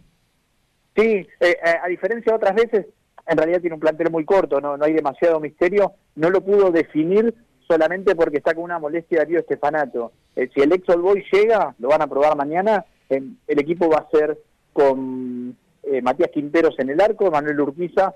Sí, 0.94 1.26
eh, 1.40 1.56
a 1.82 1.88
diferencia 1.88 2.32
de 2.32 2.36
otras 2.36 2.54
veces, 2.54 2.86
en 3.26 3.36
realidad 3.36 3.60
tiene 3.60 3.74
un 3.74 3.80
plantel 3.80 4.10
muy 4.10 4.24
corto, 4.24 4.60
no, 4.60 4.76
no 4.76 4.84
hay 4.84 4.92
demasiado 4.92 5.40
misterio, 5.40 5.92
no 6.14 6.30
lo 6.30 6.40
pudo 6.40 6.70
definir 6.70 7.34
solamente 7.66 8.14
porque 8.14 8.38
está 8.38 8.54
con 8.54 8.64
una 8.64 8.78
molestia 8.78 9.18
Darío 9.18 9.40
Estefanato. 9.40 10.12
Eh, 10.34 10.48
si 10.54 10.60
el 10.60 10.72
ex 10.72 10.86
Boy 10.96 11.24
llega, 11.32 11.74
lo 11.78 11.88
van 11.88 12.02
a 12.02 12.06
probar 12.06 12.36
mañana, 12.36 12.84
eh, 13.10 13.22
el 13.46 13.60
equipo 13.60 13.88
va 13.88 13.98
a 13.98 14.10
ser 14.10 14.38
con 14.72 15.56
eh, 15.82 16.02
Matías 16.02 16.30
Quinteros 16.30 16.78
en 16.78 16.90
el 16.90 17.00
arco, 17.00 17.30
Manuel 17.30 17.60
Urquiza, 17.60 18.14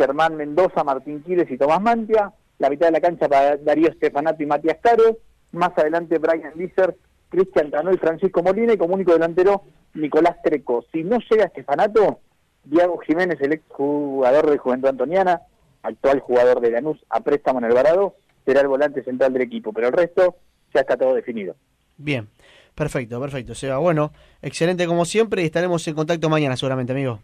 Germán 0.00 0.34
Mendoza, 0.34 0.82
Martín 0.82 1.22
Quiles 1.22 1.50
y 1.50 1.58
Tomás 1.58 1.82
Mantia, 1.82 2.32
la 2.58 2.70
mitad 2.70 2.86
de 2.86 2.92
la 2.92 3.02
cancha 3.02 3.28
para 3.28 3.58
Darío 3.58 3.88
Estefanato 3.88 4.42
y 4.42 4.46
Matías 4.46 4.78
Caro, 4.80 5.18
más 5.52 5.76
adelante 5.76 6.16
Brian 6.16 6.54
Lisser, 6.56 6.96
Cristian 7.28 7.70
Cano 7.70 7.92
y 7.92 7.98
Francisco 7.98 8.42
Molina 8.42 8.72
y 8.72 8.78
como 8.78 8.94
único 8.94 9.12
delantero 9.12 9.62
Nicolás 9.92 10.36
Treco. 10.42 10.86
Si 10.90 11.04
no 11.04 11.18
llega 11.30 11.44
Estefanato, 11.44 12.20
Diego 12.64 12.96
Jiménez, 13.00 13.38
el 13.42 13.52
ex 13.52 13.62
jugador 13.68 14.48
de 14.50 14.56
Juventud 14.56 14.88
Antoniana, 14.88 15.42
actual 15.82 16.20
jugador 16.20 16.62
de 16.62 16.70
Lanús 16.70 17.04
a 17.10 17.20
préstamo 17.20 17.58
en 17.58 17.66
Alvarado, 17.66 18.14
será 18.46 18.62
el 18.62 18.68
volante 18.68 19.04
central 19.04 19.34
del 19.34 19.42
equipo, 19.42 19.74
pero 19.74 19.88
el 19.88 19.92
resto 19.92 20.36
ya 20.72 20.80
está 20.80 20.96
todo 20.96 21.14
definido. 21.14 21.56
Bien, 21.98 22.26
perfecto, 22.74 23.20
perfecto. 23.20 23.54
Seba, 23.54 23.76
bueno, 23.76 24.12
excelente 24.40 24.86
como 24.86 25.04
siempre 25.04 25.42
y 25.42 25.44
estaremos 25.44 25.86
en 25.86 25.94
contacto 25.94 26.30
mañana 26.30 26.56
seguramente, 26.56 26.92
amigo. 26.92 27.20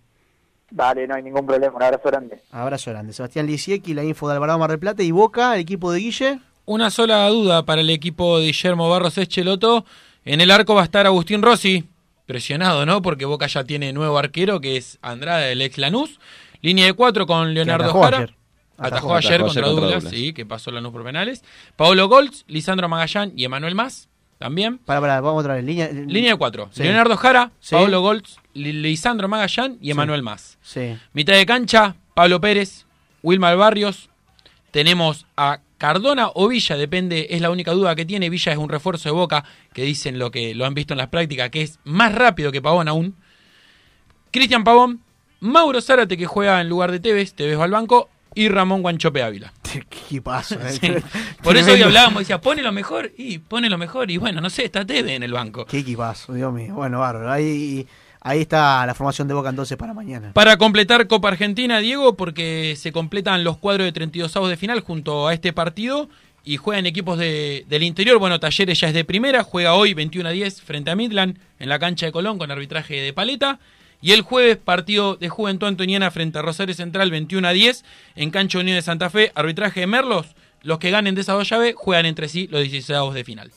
Vale, 0.71 1.07
no 1.07 1.15
hay 1.15 1.23
ningún 1.23 1.47
problema, 1.47 1.75
un 1.77 1.83
abrazo 1.83 2.03
grande. 2.09 2.43
Abrazo 2.51 2.91
grande. 2.91 3.13
Sebastián 3.13 3.47
Lisiecki, 3.47 3.95
la 3.95 4.03
info 4.05 4.29
de 4.29 4.35
Alvarado 4.35 4.59
Mar 4.59 4.71
del 4.71 4.79
Plata 4.81 5.03
y 5.03 5.11
Boca, 5.13 5.55
el 5.55 5.61
equipo 5.61 5.93
de 5.93 6.01
Guille. 6.01 6.41
Una 6.65 6.91
sola 6.91 7.29
duda 7.29 7.65
para 7.65 7.81
el 7.83 7.91
equipo 7.91 8.39
de 8.41 8.47
Guillermo 8.47 8.91
Barros 8.91 9.17
Echeloto. 9.19 9.85
En 10.25 10.41
el 10.41 10.51
arco 10.51 10.75
va 10.75 10.81
a 10.81 10.85
estar 10.85 11.07
Agustín 11.07 11.41
Rossi, 11.43 11.85
presionado, 12.27 12.85
¿no? 12.85 13.01
Porque 13.03 13.25
Boca 13.25 13.47
ya 13.47 13.63
tiene 13.63 13.93
nuevo 13.93 14.19
arquero, 14.19 14.61
que 14.61 14.77
es 14.77 14.99
Andrade, 15.03 15.53
el 15.53 15.63
ex 15.63 15.79
Lanús. 15.79 16.19
Línea 16.63 16.87
de 16.87 16.95
cuatro 16.95 17.27
con 17.29 17.55
Leonardo 17.55 17.85
atajó 17.85 18.03
Jara. 18.03 18.17
ayer. 18.19 18.35
Atajó, 18.79 18.97
Atajó. 18.97 19.15
ayer 19.15 19.33
Atajó 19.35 19.47
contra 19.47 19.69
Douglas, 19.69 19.91
Douglas. 20.03 20.13
sí, 20.13 20.33
que 20.33 20.45
pasó 20.45 20.73
Lanús 20.73 20.91
por 20.91 21.05
penales. 21.05 21.45
Paolo 21.77 22.09
Goltz, 22.09 22.45
Lisandro 22.49 22.89
Magallán 22.89 23.33
y 23.37 23.45
Emanuel 23.45 23.77
Más, 23.77 24.09
también. 24.39 24.79
Para, 24.79 25.01
para, 25.01 25.21
vamos 25.21 25.41
otra 25.43 25.55
vez. 25.55 25.65
Línea, 25.65 25.89
Línea 25.93 26.33
de 26.33 26.37
cuatro. 26.37 26.69
Sí. 26.73 26.83
Leonardo 26.83 27.17
Jara, 27.17 27.53
Sí. 27.61 27.77
Paolo 27.77 28.01
Goltz, 28.01 28.39
Lisandro 28.57 29.29
Magallán 29.29 29.79
y 29.81 29.91
Emanuel 29.91 30.23
Más. 30.23 30.59
Sí. 30.63 30.97
Mitad 31.13 31.35
de 31.35 31.47
cancha, 31.47 31.97
Pablo 32.15 32.41
Pérez, 32.41 32.87
Wilmar 33.23 33.57
Barrios. 33.57 34.09
Tenemos 34.71 35.27
a 35.37 35.61
Cardona 35.79 36.31
o 36.35 36.49
Villa, 36.49 36.77
depende, 36.77 37.29
es 37.31 37.41
la 37.41 37.51
única 37.51 37.73
duda 37.73 37.95
que 37.95 38.05
tiene. 38.05 38.31
Villa 38.31 38.53
es 38.53 38.59
un 38.59 38.69
refuerzo 38.69 39.09
de 39.09 39.15
Boca, 39.15 39.45
que 39.73 39.83
dicen 39.83 40.19
lo 40.19 40.31
que 40.31 40.55
lo 40.55 40.65
han 40.67 40.75
visto 40.75 40.95
en 40.95 40.99
las 40.99 41.09
prácticas, 41.09 41.51
que 41.51 41.63
es 41.63 41.79
más 41.85 42.15
rápido 42.15 42.51
que 42.53 42.63
Pavón 42.63 42.89
aún. 42.89 43.15
Cristian 44.31 44.65
Pavón, 44.65 45.01
Mauro 45.41 45.81
Zárate, 45.81 46.17
que 46.17 46.27
juega 46.27 46.61
en 46.61 46.69
lugar 46.69 46.93
de 46.93 47.01
Tevez, 47.01 47.35
Tevez 47.35 47.59
va 47.59 47.65
al 47.65 47.71
banco, 47.71 48.09
y 48.35 48.49
Ramón 48.49 48.83
Guanchope 48.83 49.23
Ávila. 49.23 49.53
Qué 49.63 49.79
equipazo. 49.79 50.57
eh. 50.61 50.73
Sí. 50.81 50.93
Por 51.43 51.57
eso 51.57 51.73
hoy 51.73 51.83
hablábamos, 51.83 52.21
decía, 52.21 52.41
pone 52.41 52.63
lo 52.63 52.73
mejor, 52.73 53.13
y 53.17 53.39
pone 53.39 53.71
lo 53.71 53.79
mejor, 53.79 54.11
y 54.11 54.19
bueno, 54.19 54.41
no 54.41 54.51
sé, 54.51 54.65
está 54.67 54.85
Tevez 54.85 55.13
en 55.13 55.23
el 55.23 55.33
banco. 55.33 55.65
Qué 55.67 55.79
equipazo, 55.79 56.35
Dios 56.35 56.53
mío. 56.53 56.75
Bueno, 56.75 57.01
bárbaro. 57.01 57.31
Ahí, 57.31 57.87
ahí 58.27 58.41
está 58.43 58.85
la 58.87 58.95
formación 58.95 59.29
de 59.29 59.35
Boca 59.35 59.51
entonces 59.51 59.77
para 59.77 59.95
mañana. 59.95 60.33
Para 60.33 60.57
completar 60.57 61.07
Copa 61.07 61.29
Argentina, 61.29 61.79
Diego, 61.79 62.17
porque 62.17 62.75
se 62.77 62.93
completan 62.93 63.45
los 63.45 63.57
cuadros 63.59 63.85
de 63.87 63.93
32 63.93 64.37
avos 64.37 64.51
de 64.51 64.57
final 64.57 64.81
junto 64.81 65.29
a 65.29 65.35
este 65.35 65.53
partido 65.53 66.09
y 66.45 66.57
juegan 66.59 66.87
equipos 66.87 67.19
de- 67.19 67.65
del 67.69 67.83
interior. 67.83 68.19
Bueno, 68.19 68.39
Talleres 68.41 68.79
ya 68.81 68.89
es 68.89 68.95
de 68.95 69.05
primera, 69.05 69.43
juega 69.43 69.75
hoy 69.75 69.95
21 69.95 70.29
a 70.29 70.33
10 70.33 70.61
frente 70.63 70.91
a 70.91 70.97
Midland 70.97 71.39
en 71.59 71.69
la 71.69 71.79
cancha 71.79 72.07
de 72.07 72.13
Colón 72.13 72.39
con 72.39 72.51
arbitraje 72.51 72.95
de 73.01 73.13
paleta. 73.13 73.59
Y 74.03 74.13
el 74.13 74.21
jueves, 74.23 74.57
partido 74.59 75.17
de 75.17 75.29
Juventud 75.29 75.67
Antoniana 75.67 76.11
frente 76.11 76.39
a 76.39 76.43
Rosario 76.43 76.75
Central 76.75 77.11
21 77.11 77.49
a 77.49 77.53
10 77.53 77.85
en 78.15 78.31
cancha 78.31 78.59
Unión 78.59 78.77
de 78.77 78.83
Santa 78.83 79.09
Fe, 79.09 79.33
arbitraje 79.35 79.81
de 79.81 79.87
Merlos. 79.87 80.27
Los 80.63 80.79
que 80.79 80.91
ganen 80.91 81.15
de 81.15 81.23
esas 81.23 81.37
dos 81.37 81.49
llaves 81.49 81.75
juegan 81.77 82.07
entre 82.07 82.29
sí 82.29 82.47
los 82.51 82.61
16 82.61 82.91
avos 82.99 83.15
de 83.15 83.25
final. 83.25 83.51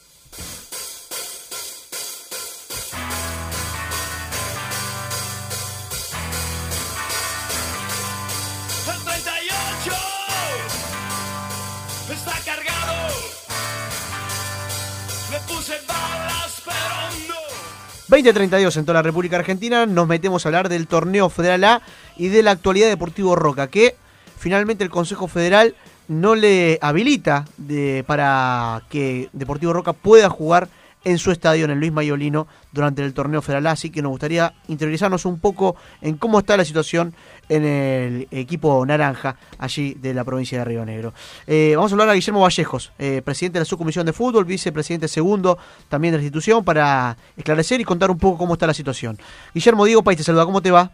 2032 18.10 18.76
en 18.78 18.86
toda 18.86 18.96
la 18.96 19.02
República 19.04 19.38
Argentina, 19.38 19.86
nos 19.86 20.08
metemos 20.08 20.44
a 20.44 20.50
hablar 20.50 20.68
del 20.68 20.88
torneo 20.88 21.30
Federal 21.30 21.64
A 21.64 21.82
y 22.18 22.30
de 22.30 22.42
la 22.42 22.50
actualidad 22.50 22.88
de 22.88 22.92
Deportivo 22.92 23.36
Roca, 23.36 23.68
que 23.68 23.96
finalmente 24.36 24.84
el 24.84 24.90
Consejo 24.90 25.28
Federal 25.28 25.76
no 26.08 26.34
le 26.34 26.80
habilita 26.82 27.46
de, 27.58 28.04
para 28.08 28.82
que 28.90 29.30
Deportivo 29.32 29.74
Roca 29.74 29.94
pueda 29.94 30.28
jugar 30.28 30.70
en 31.04 31.18
su 31.18 31.32
estadio 31.32 31.66
en 31.66 31.72
el 31.72 31.80
Luis 31.80 31.92
Mayolino 31.92 32.48
durante 32.72 33.04
el 33.04 33.14
torneo 33.14 33.42
Federal 33.42 33.68
así 33.68 33.90
que 33.90 34.02
nos 34.02 34.12
gustaría 34.12 34.54
interiorizarnos 34.68 35.26
un 35.26 35.40
poco 35.40 35.76
en 36.02 36.18
cómo 36.18 36.40
está 36.40 36.58
la 36.58 36.66
situación 36.66 37.14
en 37.48 37.66
el 37.66 38.28
equipo 38.32 38.86
naranja 38.86 39.36
allí 39.58 39.96
de 39.96 40.14
la 40.14 40.24
provincia 40.24 40.60
de 40.60 40.66
Río 40.66 40.86
Negro. 40.86 41.14
Eh, 41.48 41.74
vamos 41.76 41.92
a 41.92 41.96
hablar 41.96 42.10
a 42.10 42.14
Guillermo 42.14 42.42
Vallejos, 42.42 42.92
eh, 43.00 43.22
presidente 43.24 43.58
de 43.58 43.62
la 43.62 43.66
subcomisión 43.66 44.06
de 44.06 44.14
fútbol, 44.14 44.46
vicepresidente 44.46 45.08
segundo 45.08 45.58
también 45.88 46.12
de 46.12 46.18
la 46.20 46.24
institución, 46.24 46.64
para 46.64 47.18
esclarecer 47.36 47.82
y 47.82 47.84
contar 47.84 48.12
un 48.12 48.18
poco 48.18 48.38
cómo 48.38 48.54
está 48.54 48.68
la 48.68 48.74
situación. 48.74 49.18
Guillermo 49.54 49.86
Diego 49.86 50.04
País 50.04 50.18
te 50.18 50.24
saluda, 50.24 50.46
¿cómo 50.46 50.62
te 50.62 50.72
va? 50.72 50.92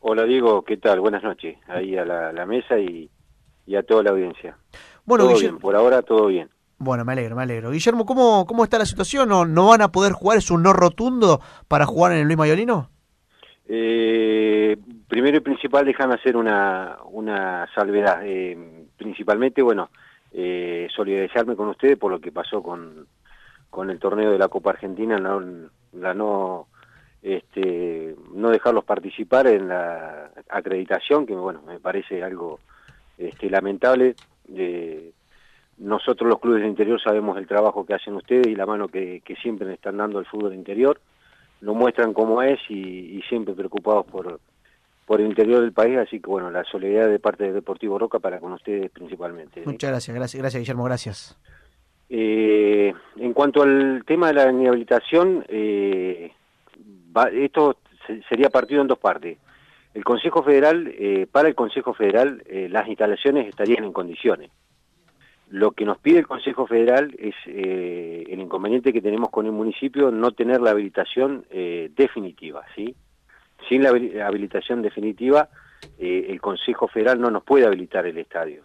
Hola 0.00 0.24
Diego, 0.24 0.62
¿qué 0.62 0.76
tal? 0.76 1.00
Buenas 1.00 1.22
noches. 1.22 1.56
Ahí 1.68 1.96
a 1.96 2.04
la, 2.04 2.32
la 2.32 2.46
mesa 2.46 2.78
y, 2.78 3.08
y 3.66 3.76
a 3.76 3.82
toda 3.82 4.02
la 4.02 4.10
audiencia. 4.10 4.56
Bueno, 5.04 5.24
todo 5.24 5.34
Guillermo, 5.34 5.58
bien, 5.58 5.62
por 5.62 5.76
ahora 5.76 6.02
todo 6.02 6.26
bien. 6.26 6.48
Bueno, 6.82 7.04
me 7.04 7.12
alegro, 7.12 7.36
me 7.36 7.42
alegro. 7.42 7.70
Guillermo, 7.70 8.04
¿cómo, 8.04 8.46
cómo 8.46 8.64
está 8.64 8.78
la 8.78 8.86
situación? 8.86 9.28
¿No, 9.28 9.44
¿No 9.44 9.68
van 9.68 9.82
a 9.82 9.88
poder 9.92 10.12
jugar? 10.12 10.38
¿Es 10.38 10.50
un 10.50 10.62
no 10.62 10.72
rotundo 10.72 11.40
para 11.68 11.86
jugar 11.86 12.12
en 12.12 12.18
el 12.18 12.24
Luis 12.24 12.38
Mayolino? 12.38 12.90
Eh, 13.68 14.76
primero 15.08 15.36
y 15.36 15.40
principal, 15.40 15.86
déjame 15.86 16.14
hacer 16.14 16.36
una, 16.36 16.98
una 17.10 17.68
salvedad. 17.74 18.20
Eh, 18.24 18.86
principalmente, 18.96 19.62
bueno, 19.62 19.90
eh, 20.32 20.88
solidarizarme 20.94 21.56
con 21.56 21.68
ustedes 21.68 21.98
por 21.98 22.10
lo 22.10 22.20
que 22.20 22.32
pasó 22.32 22.62
con, 22.62 23.06
con 23.70 23.90
el 23.90 23.98
torneo 23.98 24.30
de 24.30 24.38
la 24.38 24.48
Copa 24.48 24.70
Argentina, 24.70 25.18
la, 25.18 25.40
la 25.92 26.14
no 26.14 26.68
este, 27.22 28.16
no 28.34 28.50
dejarlos 28.50 28.84
participar 28.84 29.46
en 29.46 29.68
la 29.68 30.30
acreditación, 30.50 31.24
que 31.24 31.34
bueno, 31.34 31.62
me 31.62 31.78
parece 31.78 32.22
algo 32.22 32.58
este, 33.16 33.48
lamentable. 33.48 34.16
Eh, 34.54 35.12
nosotros 35.82 36.28
los 36.28 36.38
clubes 36.40 36.60
del 36.62 36.70
interior 36.70 37.00
sabemos 37.02 37.36
el 37.38 37.46
trabajo 37.46 37.84
que 37.84 37.94
hacen 37.94 38.14
ustedes 38.14 38.46
y 38.46 38.54
la 38.54 38.66
mano 38.66 38.88
que, 38.88 39.20
que 39.24 39.36
siempre 39.36 39.66
le 39.66 39.74
están 39.74 39.96
dando 39.96 40.18
al 40.18 40.26
fútbol 40.26 40.54
interior. 40.54 41.00
Lo 41.60 41.74
muestran 41.74 42.12
como 42.12 42.42
es 42.42 42.58
y, 42.68 43.18
y 43.18 43.22
siempre 43.28 43.54
preocupados 43.54 44.04
por, 44.06 44.40
por 45.06 45.20
el 45.20 45.26
interior 45.26 45.60
del 45.60 45.72
país, 45.72 45.96
así 45.98 46.20
que 46.20 46.28
bueno, 46.30 46.50
la 46.50 46.64
solidaridad 46.64 47.08
de 47.10 47.18
parte 47.18 47.44
del 47.44 47.54
Deportivo 47.54 47.98
Roca 47.98 48.18
para 48.18 48.40
con 48.40 48.52
ustedes 48.52 48.90
principalmente. 48.90 49.62
Muchas 49.64 49.90
gracias, 49.90 50.14
gracias, 50.16 50.40
gracias 50.42 50.60
Guillermo, 50.60 50.84
gracias. 50.84 51.38
Eh, 52.08 52.92
en 53.16 53.32
cuanto 53.32 53.62
al 53.62 54.02
tema 54.06 54.28
de 54.28 54.34
la 54.34 54.50
inhabilitación, 54.50 55.44
eh, 55.48 56.30
va- 57.16 57.30
esto 57.30 57.76
se- 58.06 58.22
sería 58.28 58.50
partido 58.50 58.82
en 58.82 58.88
dos 58.88 58.98
partes. 58.98 59.38
El 59.94 60.04
Consejo 60.04 60.42
Federal, 60.42 60.92
eh, 60.98 61.26
para 61.30 61.48
el 61.48 61.54
Consejo 61.54 61.94
Federal, 61.94 62.42
eh, 62.46 62.68
las 62.70 62.88
instalaciones 62.88 63.48
estarían 63.48 63.84
en 63.84 63.92
condiciones. 63.92 64.50
Lo 65.52 65.72
que 65.72 65.84
nos 65.84 65.98
pide 65.98 66.18
el 66.18 66.26
Consejo 66.26 66.66
Federal 66.66 67.14
es 67.18 67.34
eh, 67.46 68.24
el 68.26 68.40
inconveniente 68.40 68.90
que 68.90 69.02
tenemos 69.02 69.28
con 69.28 69.44
el 69.44 69.52
municipio 69.52 70.10
no 70.10 70.30
tener 70.30 70.62
la 70.62 70.70
habilitación 70.70 71.44
eh, 71.50 71.90
definitiva, 71.94 72.64
¿sí? 72.74 72.94
Sin 73.68 73.82
la 73.82 73.90
habi- 73.90 74.18
habilitación 74.18 74.80
definitiva, 74.80 75.50
eh, 75.98 76.28
el 76.30 76.40
Consejo 76.40 76.88
Federal 76.88 77.20
no 77.20 77.30
nos 77.30 77.42
puede 77.44 77.66
habilitar 77.66 78.06
el 78.06 78.16
estadio. 78.16 78.62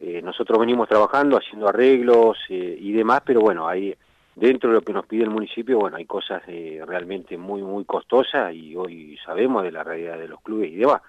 Eh, 0.00 0.20
nosotros 0.22 0.58
venimos 0.58 0.88
trabajando, 0.88 1.36
haciendo 1.36 1.68
arreglos 1.68 2.36
eh, 2.48 2.76
y 2.80 2.90
demás, 2.90 3.22
pero 3.24 3.40
bueno, 3.40 3.68
hay, 3.68 3.94
dentro 4.34 4.70
de 4.70 4.74
lo 4.74 4.82
que 4.82 4.92
nos 4.92 5.06
pide 5.06 5.22
el 5.22 5.30
municipio, 5.30 5.78
bueno, 5.78 5.98
hay 5.98 6.04
cosas 6.04 6.42
realmente 6.44 7.38
muy, 7.38 7.62
muy 7.62 7.84
costosas 7.84 8.52
y 8.52 8.74
hoy 8.74 9.16
sabemos 9.24 9.62
de 9.62 9.70
la 9.70 9.84
realidad 9.84 10.18
de 10.18 10.26
los 10.26 10.40
clubes 10.40 10.72
y 10.72 10.76
demás. 10.78 11.00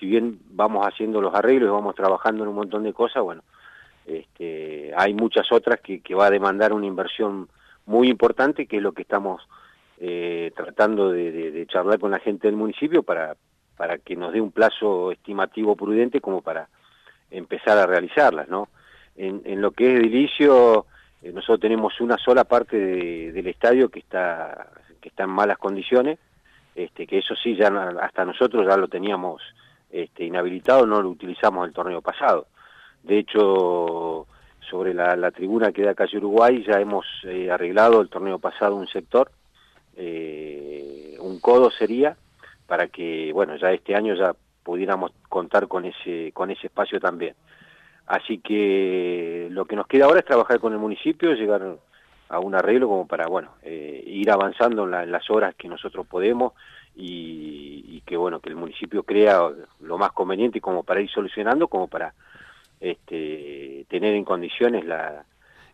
Si 0.00 0.06
bien 0.06 0.40
vamos 0.50 0.84
haciendo 0.84 1.20
los 1.20 1.32
arreglos 1.32 1.68
y 1.68 1.72
vamos 1.72 1.94
trabajando 1.94 2.42
en 2.42 2.48
un 2.48 2.56
montón 2.56 2.82
de 2.82 2.92
cosas, 2.92 3.22
bueno, 3.22 3.42
este, 4.06 4.92
hay 4.96 5.14
muchas 5.14 5.50
otras 5.52 5.80
que, 5.80 6.00
que 6.00 6.14
va 6.14 6.26
a 6.26 6.30
demandar 6.30 6.72
una 6.72 6.86
inversión 6.86 7.48
muy 7.86 8.08
importante, 8.08 8.66
que 8.66 8.76
es 8.76 8.82
lo 8.82 8.92
que 8.92 9.02
estamos 9.02 9.42
eh, 9.98 10.52
tratando 10.56 11.10
de, 11.10 11.66
charlar 11.68 11.98
con 11.98 12.10
la 12.10 12.18
gente 12.18 12.48
del 12.48 12.56
municipio 12.56 13.02
para, 13.02 13.36
para 13.76 13.98
que 13.98 14.16
nos 14.16 14.32
dé 14.32 14.40
un 14.40 14.52
plazo 14.52 15.12
estimativo 15.12 15.76
prudente 15.76 16.20
como 16.20 16.42
para 16.42 16.68
empezar 17.30 17.78
a 17.78 17.86
realizarlas, 17.86 18.48
¿no? 18.48 18.68
En, 19.16 19.42
en 19.44 19.60
lo 19.60 19.70
que 19.70 19.92
es 19.92 20.00
edilicio, 20.00 20.86
eh, 21.22 21.32
nosotros 21.32 21.60
tenemos 21.60 22.00
una 22.00 22.18
sola 22.18 22.44
parte 22.44 22.76
de, 22.76 23.32
del 23.32 23.46
estadio 23.46 23.88
que 23.88 24.00
está, 24.00 24.68
que 25.00 25.08
está 25.08 25.24
en 25.24 25.30
malas 25.30 25.58
condiciones, 25.58 26.18
este, 26.74 27.06
que 27.06 27.18
eso 27.18 27.34
sí, 27.36 27.56
ya 27.56 27.68
hasta 28.00 28.24
nosotros 28.24 28.66
ya 28.66 28.76
lo 28.76 28.88
teníamos 28.88 29.40
este, 29.90 30.24
inhabilitado, 30.24 30.86
no 30.86 31.00
lo 31.00 31.08
utilizamos 31.08 31.66
el 31.66 31.72
torneo 31.72 32.02
pasado. 32.02 32.46
De 33.04 33.18
hecho, 33.18 34.26
sobre 34.70 34.94
la, 34.94 35.30
tribuna 35.30 35.72
que 35.72 35.82
da 35.82 35.94
calle 35.94 36.16
Uruguay 36.16 36.64
ya 36.66 36.80
hemos 36.80 37.06
eh, 37.24 37.50
arreglado 37.50 38.00
el 38.00 38.08
torneo 38.08 38.38
pasado 38.38 38.76
un 38.76 38.88
sector, 38.88 39.30
eh, 39.96 41.16
un 41.20 41.38
codo 41.38 41.70
sería, 41.70 42.16
para 42.66 42.88
que, 42.88 43.30
bueno, 43.32 43.56
ya 43.56 43.72
este 43.72 43.94
año 43.94 44.14
ya 44.14 44.34
pudiéramos 44.62 45.12
contar 45.28 45.68
con 45.68 45.84
ese, 45.84 46.32
con 46.32 46.50
ese 46.50 46.68
espacio 46.68 46.98
también. 46.98 47.34
Así 48.06 48.38
que 48.38 49.48
lo 49.50 49.66
que 49.66 49.76
nos 49.76 49.86
queda 49.86 50.06
ahora 50.06 50.20
es 50.20 50.26
trabajar 50.26 50.58
con 50.58 50.72
el 50.72 50.78
municipio, 50.78 51.34
llegar 51.34 51.76
a 52.30 52.38
un 52.38 52.54
arreglo 52.54 52.88
como 52.88 53.06
para, 53.06 53.26
bueno, 53.26 53.50
eh, 53.62 54.02
ir 54.06 54.30
avanzando 54.30 54.84
en, 54.84 54.90
la, 54.92 55.02
en, 55.02 55.12
las 55.12 55.28
horas 55.28 55.54
que 55.56 55.68
nosotros 55.68 56.06
podemos 56.06 56.54
y, 56.96 57.84
y, 57.86 58.00
que, 58.00 58.16
bueno, 58.16 58.40
que 58.40 58.48
el 58.48 58.56
municipio 58.56 59.02
crea 59.02 59.40
lo 59.80 59.98
más 59.98 60.12
conveniente 60.12 60.62
como 60.62 60.82
para 60.84 61.02
ir 61.02 61.10
solucionando, 61.10 61.68
como 61.68 61.86
para 61.86 62.14
este, 62.84 63.86
tener 63.88 64.14
en 64.14 64.24
condiciones 64.24 64.84
la, 64.84 65.24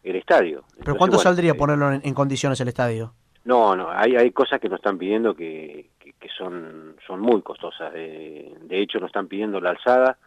el 0.03 0.17
estadio. 0.17 0.61
¿Pero 0.61 0.79
Entonces, 0.79 0.99
cuánto 0.99 1.17
bueno, 1.17 1.31
saldría 1.31 1.53
eh, 1.53 1.55
ponerlo 1.55 1.93
en, 1.93 2.01
en, 2.05 2.15
condiciones 2.15 2.61
el 2.61 2.69
estadio? 2.69 3.13
No, 3.45 3.75
no, 3.75 3.91
hay, 3.91 4.17
hay 4.17 4.31
cosas 4.31 4.61
que 4.61 4.69
nos 4.69 4.79
están 4.79 4.99
pidiendo 4.99 5.35
que, 5.35 5.91
que, 5.99 6.13
que 6.13 6.29
son, 6.29 6.97
son 7.07 7.21
muy 7.21 7.43
costosas. 7.43 7.93
De, 7.93 8.55
de 8.61 8.81
hecho, 8.81 9.01
nos 9.01 9.09
están 9.09 9.29
pidiendo 9.29 9.61
la 9.61 9.71
alzada 9.71 10.19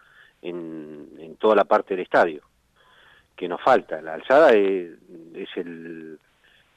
en, 0.41 1.09
en 1.19 1.35
toda 1.37 1.55
la 1.55 1.63
parte 1.63 1.95
del 1.95 2.03
estadio, 2.03 2.41
que 3.35 3.47
nos 3.47 3.61
falta. 3.61 4.01
La 4.01 4.15
alzada 4.15 4.51
es, 4.51 4.91
es 5.33 5.49
el 5.55 6.19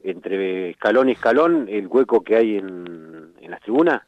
entre 0.04 0.70
escalón 0.70 1.08
y 1.08 1.12
escalón, 1.12 1.66
el 1.68 1.88
hueco 1.88 2.22
que 2.22 2.36
hay 2.36 2.56
en, 2.58 3.34
en 3.40 3.50
las 3.50 3.60
tribunas. 3.60 4.02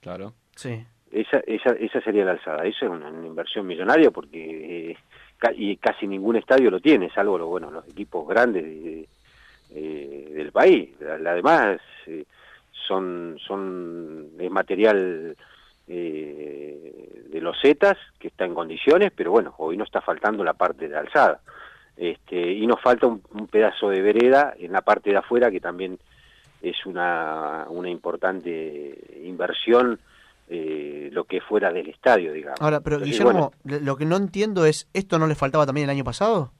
Claro. 0.00 0.32
Sí. 0.56 0.82
Esa, 1.10 1.38
esa, 1.46 1.70
esa 1.72 2.00
sería 2.00 2.24
la 2.24 2.32
alzada. 2.32 2.64
Eso 2.64 2.86
es 2.86 2.90
una, 2.90 3.10
una 3.10 3.26
inversión 3.26 3.66
millonaria 3.66 4.10
porque 4.10 4.92
eh, 4.92 4.96
y 5.54 5.76
casi 5.76 6.06
ningún 6.06 6.36
estadio 6.36 6.70
lo 6.70 6.80
tiene, 6.80 7.10
salvo 7.10 7.38
lo, 7.38 7.46
bueno, 7.46 7.70
los 7.70 7.86
equipos 7.88 8.28
grandes 8.28 8.62
de, 8.64 9.08
eh, 9.74 10.30
del 10.34 10.52
país. 10.52 10.90
Además, 11.02 11.80
eh, 12.06 12.24
son, 12.86 13.38
son 13.46 14.28
es 14.38 14.50
material 14.50 15.36
eh, 15.88 17.22
de 17.28 17.40
los 17.40 17.60
Zetas 17.60 17.96
que 18.18 18.28
está 18.28 18.44
en 18.44 18.54
condiciones, 18.54 19.12
pero 19.14 19.30
bueno, 19.30 19.54
hoy 19.58 19.76
no 19.76 19.84
está 19.84 20.00
faltando 20.00 20.44
la 20.44 20.54
parte 20.54 20.88
de 20.88 20.96
alzada. 20.96 21.40
Este, 21.96 22.52
y 22.52 22.66
nos 22.66 22.80
falta 22.80 23.06
un, 23.06 23.22
un, 23.32 23.46
pedazo 23.48 23.90
de 23.90 24.00
vereda 24.00 24.54
en 24.58 24.72
la 24.72 24.80
parte 24.80 25.10
de 25.10 25.16
afuera 25.16 25.50
que 25.50 25.60
también 25.60 25.98
es 26.62 26.86
una, 26.86 27.66
una 27.68 27.90
importante 27.90 28.98
inversión 29.24 29.98
eh, 30.54 31.08
lo 31.12 31.24
que 31.24 31.40
fuera 31.40 31.72
del 31.72 31.88
estadio, 31.88 32.30
digamos. 32.30 32.60
Ahora, 32.60 32.80
pero 32.80 32.96
Entonces, 32.96 33.18
Guillermo, 33.18 33.52
bueno, 33.64 33.80
lo 33.84 33.96
que 33.96 34.04
no 34.04 34.16
entiendo 34.16 34.66
es, 34.66 34.86
¿esto 34.92 35.18
no 35.18 35.26
le 35.26 35.34
faltaba 35.34 35.64
también 35.64 35.84
el 35.84 35.96
año 35.96 36.04
pasado? 36.04 36.52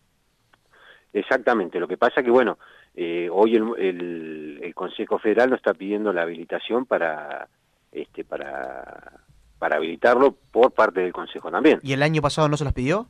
Exactamente, 1.13 1.79
lo 1.79 1.87
que 1.87 1.99
pasa 1.99 2.23
que, 2.23 2.31
bueno, 2.31 2.57
eh, 2.95 3.29
hoy 3.31 3.55
el, 3.55 3.65
el, 3.77 4.61
el, 4.63 4.75
Consejo 4.75 5.19
Federal 5.19 5.51
nos 5.51 5.59
está 5.59 5.75
pidiendo 5.75 6.11
la 6.11 6.23
habilitación 6.23 6.87
para, 6.87 7.49
este, 7.91 8.25
para, 8.25 9.21
para 9.59 9.77
habilitarlo 9.77 10.37
por 10.51 10.73
parte 10.73 11.01
del 11.01 11.13
Consejo 11.13 11.51
también. 11.51 11.79
¿Y 11.83 11.93
el 11.93 12.03
año 12.03 12.23
pasado 12.23 12.49
no 12.49 12.57
se 12.57 12.65
las 12.65 12.73
pidió? 12.73 13.09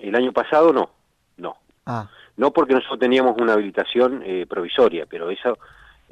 El 0.00 0.16
año 0.16 0.32
pasado 0.32 0.72
no, 0.72 0.90
no. 1.36 1.58
Ah. 1.86 2.10
No 2.36 2.52
porque 2.52 2.74
nosotros 2.74 2.98
teníamos 2.98 3.36
una 3.40 3.52
habilitación 3.52 4.20
eh, 4.24 4.46
provisoria, 4.48 5.06
pero 5.06 5.30
eso 5.30 5.58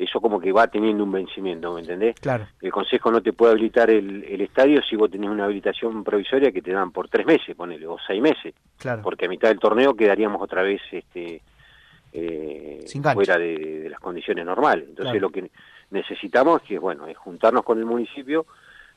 eso 0.04 0.18
como 0.18 0.40
que 0.40 0.50
va 0.50 0.66
teniendo 0.66 1.04
un 1.04 1.12
vencimiento, 1.12 1.74
¿me 1.74 1.80
entendés? 1.80 2.18
Claro. 2.20 2.46
El 2.62 2.72
Consejo 2.72 3.10
no 3.10 3.20
te 3.20 3.34
puede 3.34 3.52
habilitar 3.52 3.90
el, 3.90 4.24
el, 4.24 4.40
estadio 4.40 4.80
si 4.82 4.96
vos 4.96 5.10
tenés 5.10 5.28
una 5.28 5.44
habilitación 5.44 6.02
provisoria 6.02 6.50
que 6.50 6.62
te 6.62 6.72
dan 6.72 6.90
por 6.90 7.10
tres 7.10 7.26
meses, 7.26 7.54
ponele, 7.54 7.86
o 7.86 7.98
seis 8.06 8.22
meses. 8.22 8.54
Claro. 8.78 9.02
Porque 9.02 9.26
a 9.26 9.28
mitad 9.28 9.48
del 9.48 9.58
torneo 9.58 9.94
quedaríamos 9.94 10.40
otra 10.40 10.62
vez 10.62 10.80
este, 10.90 11.42
eh, 12.14 12.82
fuera 13.12 13.36
de, 13.36 13.56
de, 13.56 13.90
las 13.90 14.00
condiciones 14.00 14.46
normales. 14.46 14.86
Entonces 14.88 15.12
claro. 15.12 15.28
lo 15.28 15.30
que 15.30 15.50
necesitamos 15.90 16.62
es 16.62 16.68
que, 16.68 16.78
bueno, 16.78 17.06
es 17.06 17.18
juntarnos 17.18 17.62
con 17.62 17.78
el 17.78 17.84
municipio. 17.84 18.46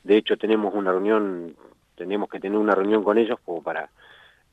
De 0.02 0.16
hecho, 0.16 0.38
tenemos 0.38 0.72
una 0.74 0.90
reunión, 0.90 1.54
tenemos 1.96 2.30
que 2.30 2.40
tener 2.40 2.56
una 2.56 2.74
reunión 2.74 3.04
con 3.04 3.18
ellos 3.18 3.38
como 3.44 3.62
para, 3.62 3.90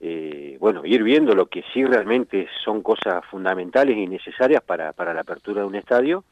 eh, 0.01 0.57
bueno, 0.59 0.85
ir 0.85 1.03
viendo 1.03 1.35
lo 1.35 1.45
que 1.45 1.63
sí 1.73 1.85
realmente 1.85 2.47
son 2.63 2.81
cosas 2.81 3.23
fundamentales 3.25 3.95
y 3.95 4.07
necesarias 4.07 4.63
para, 4.63 4.93
para 4.93 5.13
la 5.13 5.21
apertura 5.21 5.61
de 5.61 5.67
un 5.67 5.75
estadio 5.75 6.23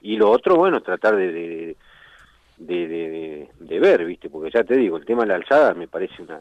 y 0.00 0.16
lo 0.16 0.30
otro, 0.30 0.56
bueno, 0.56 0.80
tratar 0.80 1.16
de, 1.16 1.76
de, 2.56 3.80
ver, 3.80 4.04
¿viste? 4.06 4.30
Porque 4.30 4.50
ya 4.50 4.64
te 4.64 4.76
digo, 4.76 4.96
el 4.96 5.04
tema 5.04 5.22
de 5.22 5.28
la 5.28 5.34
alzada 5.34 5.74
me 5.74 5.86
parece 5.86 6.22
una, 6.22 6.40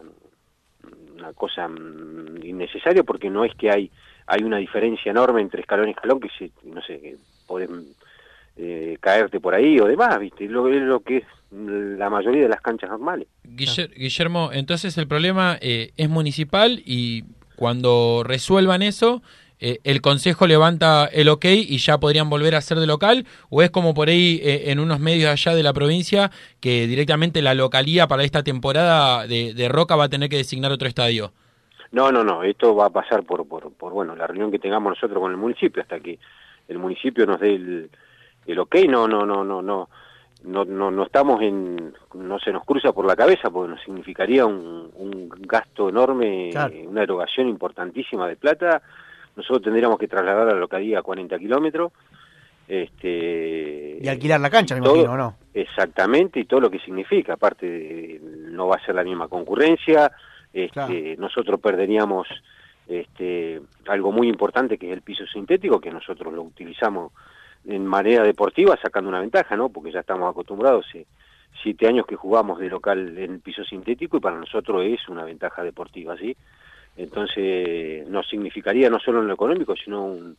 una 1.16 1.34
cosa 1.34 1.68
mm, 1.68 2.44
innecesaria 2.44 3.04
porque 3.04 3.30
no 3.30 3.44
es 3.44 3.54
que 3.56 3.70
hay 3.70 3.92
hay 4.30 4.44
una 4.44 4.58
diferencia 4.58 5.10
enorme 5.10 5.42
entre 5.42 5.62
escalón 5.62 5.88
y 5.88 5.92
escalón 5.92 6.20
que 6.20 6.30
se, 6.30 6.52
no 6.64 6.82
sé, 6.84 7.18
pueden 7.48 7.88
eh, 8.62 8.98
caerte 9.00 9.40
por 9.40 9.56
ahí 9.56 9.80
o 9.80 9.86
demás, 9.86 10.20
¿viste? 10.20 10.46
Lo, 10.48 10.68
es 10.68 10.82
lo 10.82 11.00
que 11.00 11.18
es 11.18 11.24
la 11.52 12.10
mayoría 12.10 12.44
de 12.44 12.50
las 12.50 12.62
canchas 12.62 12.90
normales. 12.90 13.28
Guillermo, 13.44 14.50
entonces 14.54 14.98
el 14.98 15.08
problema 15.08 15.58
eh, 15.62 15.92
es 15.98 16.10
municipal 16.10 16.82
y 16.86 17.24
cuando 17.56 18.24
resuelvan 18.26 18.82
eso, 18.82 19.22
eh, 19.60 19.80
el 19.84 20.02
Consejo 20.02 20.48
levanta 20.48 21.06
el 21.06 21.28
ok 21.30 21.46
y 21.46 21.78
ya 21.78 21.98
podrían 21.98 22.30
volver 22.30 22.56
a 22.56 22.62
ser 22.62 22.80
de 22.80 22.88
local, 22.88 23.26
o 23.50 23.62
es 23.62 23.70
como 23.70 23.94
por 23.94 24.10
ahí 24.10 24.40
eh, 24.44 24.72
en 24.72 24.80
unos 24.80 25.00
medios 25.00 25.32
allá 25.32 25.56
de 25.56 25.64
la 25.64 25.74
provincia 25.74 26.32
que 26.60 26.88
directamente 26.88 27.42
la 27.42 27.54
localía 27.54 28.08
para 28.08 28.24
esta 28.24 28.44
temporada 28.44 29.28
de, 29.28 29.54
de, 29.54 29.70
Roca 29.70 29.96
va 29.96 30.06
a 30.06 30.10
tener 30.10 30.30
que 30.30 30.38
designar 30.38 30.72
otro 30.72 30.88
estadio. 30.88 31.34
No, 31.92 32.12
no, 32.12 32.24
no, 32.24 32.44
esto 32.44 32.76
va 32.76 32.86
a 32.86 32.90
pasar 32.92 33.24
por, 33.24 33.48
por, 33.48 33.74
por, 33.74 33.92
bueno, 33.92 34.16
la 34.16 34.28
reunión 34.28 34.52
que 34.52 34.60
tengamos 34.60 34.92
nosotros 34.92 35.20
con 35.20 35.32
el 35.32 35.38
municipio, 35.38 35.82
hasta 35.82 36.00
que 36.00 36.20
el 36.68 36.78
municipio 36.78 37.26
nos 37.26 37.40
dé 37.40 37.56
el, 37.56 37.90
el 38.46 38.60
ok, 38.60 38.76
no, 38.88 39.08
no, 39.08 39.26
no, 39.26 39.44
no, 39.44 39.62
no. 39.62 39.90
No, 40.42 40.64
no, 40.64 40.90
no 40.90 41.04
estamos 41.04 41.42
en, 41.42 41.94
no 42.14 42.40
se 42.40 42.54
nos 42.54 42.64
cruza 42.64 42.94
por 42.94 43.06
la 43.06 43.18
cabeza 43.18 43.50
porque 43.50 43.74
nos 43.74 43.84
significaría 43.84 44.46
un, 44.46 44.90
un 44.96 45.28
gasto 45.38 45.90
enorme, 45.90 46.48
claro. 46.54 46.74
una 46.88 47.04
erogación 47.04 47.50
importantísima 47.50 48.26
de 48.26 48.38
plata, 48.38 48.82
nosotros 49.36 49.64
tendríamos 49.64 49.98
que 49.98 50.08
trasladar 50.08 50.48
a 50.50 50.54
la 50.54 50.60
localidad 50.60 51.00
a 51.00 51.04
40 51.04 51.40
kilómetros. 51.40 51.92
Este, 52.68 53.98
y 54.02 54.08
alquilar 54.08 54.40
la 54.40 54.50
cancha, 54.50 54.76
me 54.76 54.82
todo, 54.82 54.96
imagino, 54.96 55.18
¿no? 55.18 55.36
Exactamente, 55.54 56.40
y 56.40 56.46
todo 56.46 56.60
lo 56.60 56.70
que 56.70 56.80
significa. 56.80 57.34
Aparte, 57.34 58.22
no 58.22 58.68
va 58.68 58.76
a 58.76 58.86
ser 58.86 58.96
la 58.96 59.04
misma 59.04 59.28
concurrencia. 59.28 60.12
Este, 60.54 60.72
claro. 60.72 60.94
Nosotros 61.18 61.60
perderíamos 61.60 62.28
este, 62.88 63.62
algo 63.88 64.12
muy 64.12 64.28
importante 64.28 64.78
que 64.78 64.88
es 64.88 64.94
el 64.94 65.02
piso 65.02 65.26
sintético, 65.26 65.80
que 65.80 65.92
nosotros 65.92 66.34
lo 66.34 66.44
utilizamos 66.44 67.14
en 67.66 67.86
manera 67.86 68.24
deportiva, 68.24 68.78
sacando 68.82 69.10
una 69.10 69.20
ventaja, 69.20 69.56
¿no? 69.56 69.70
Porque 69.70 69.92
ya 69.92 70.00
estamos 70.00 70.30
acostumbrados, 70.30 70.86
eh, 70.94 71.06
siete 71.62 71.88
años 71.88 72.06
que 72.06 72.16
jugamos 72.16 72.60
de 72.60 72.70
local 72.70 73.18
en 73.18 73.34
el 73.34 73.40
piso 73.40 73.64
sintético 73.64 74.18
y 74.18 74.22
para 74.22 74.38
nosotros 74.38 74.84
es 74.86 75.08
una 75.10 75.24
ventaja 75.24 75.64
deportiva, 75.64 76.18
¿sí? 76.18 76.36
Entonces 76.98 78.08
nos 78.08 78.28
significaría 78.28 78.90
no 78.90 79.00
solo 79.00 79.22
en 79.22 79.28
lo 79.28 79.34
económico, 79.34 79.76
sino 79.76 80.06
un, 80.06 80.38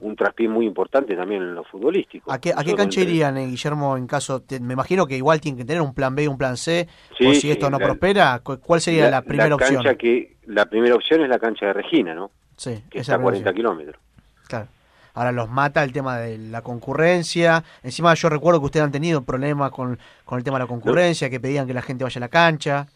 un 0.00 0.16
traspié 0.16 0.48
muy 0.48 0.66
importante 0.66 1.16
también 1.16 1.42
en 1.42 1.54
lo 1.54 1.64
futbolístico. 1.64 2.30
¿A 2.32 2.40
qué, 2.40 2.52
a 2.54 2.62
qué 2.62 2.74
cancha 2.74 3.00
irían, 3.00 3.36
eh, 3.36 3.46
Guillermo, 3.46 3.96
en 3.96 4.06
caso, 4.06 4.40
te, 4.42 4.60
me 4.60 4.74
imagino 4.74 5.06
que 5.06 5.16
igual 5.16 5.40
tienen 5.40 5.58
que 5.58 5.64
tener 5.64 5.82
un 5.82 5.94
plan 5.94 6.14
B 6.14 6.24
y 6.24 6.26
un 6.28 6.38
plan 6.38 6.56
C, 6.56 6.88
sí, 7.16 7.34
si 7.34 7.50
esto 7.50 7.68
no 7.70 7.78
la, 7.78 7.86
prospera, 7.86 8.40
¿cuál 8.40 8.80
sería 8.80 9.04
la, 9.04 9.10
la 9.10 9.22
primera 9.22 9.48
la 9.48 9.54
opción? 9.56 9.82
Que, 9.96 10.36
la 10.46 10.66
primera 10.66 10.94
opción 10.94 11.22
es 11.22 11.28
la 11.28 11.38
cancha 11.38 11.66
de 11.66 11.72
Regina, 11.72 12.14
¿no? 12.14 12.30
Sí. 12.56 12.82
Que 12.90 13.00
está 13.00 13.16
a 13.16 13.18
40 13.20 13.52
kilómetros. 13.52 14.00
Claro. 14.46 14.68
Ahora 15.14 15.32
los 15.32 15.48
mata 15.50 15.82
el 15.84 15.92
tema 15.92 16.18
de 16.18 16.38
la 16.38 16.62
concurrencia. 16.62 17.62
Encima 17.82 18.14
yo 18.14 18.28
recuerdo 18.28 18.60
que 18.60 18.66
ustedes 18.66 18.84
han 18.84 18.92
tenido 18.92 19.22
problemas 19.22 19.70
con, 19.70 19.98
con 20.24 20.38
el 20.38 20.44
tema 20.44 20.58
de 20.58 20.64
la 20.64 20.68
concurrencia, 20.68 21.28
que 21.30 21.40
pedían 21.40 21.66
que 21.66 21.74
la 21.74 21.82
gente 21.82 22.04
vaya 22.04 22.18
a 22.18 22.20
la 22.20 22.28
cancha. 22.28 22.86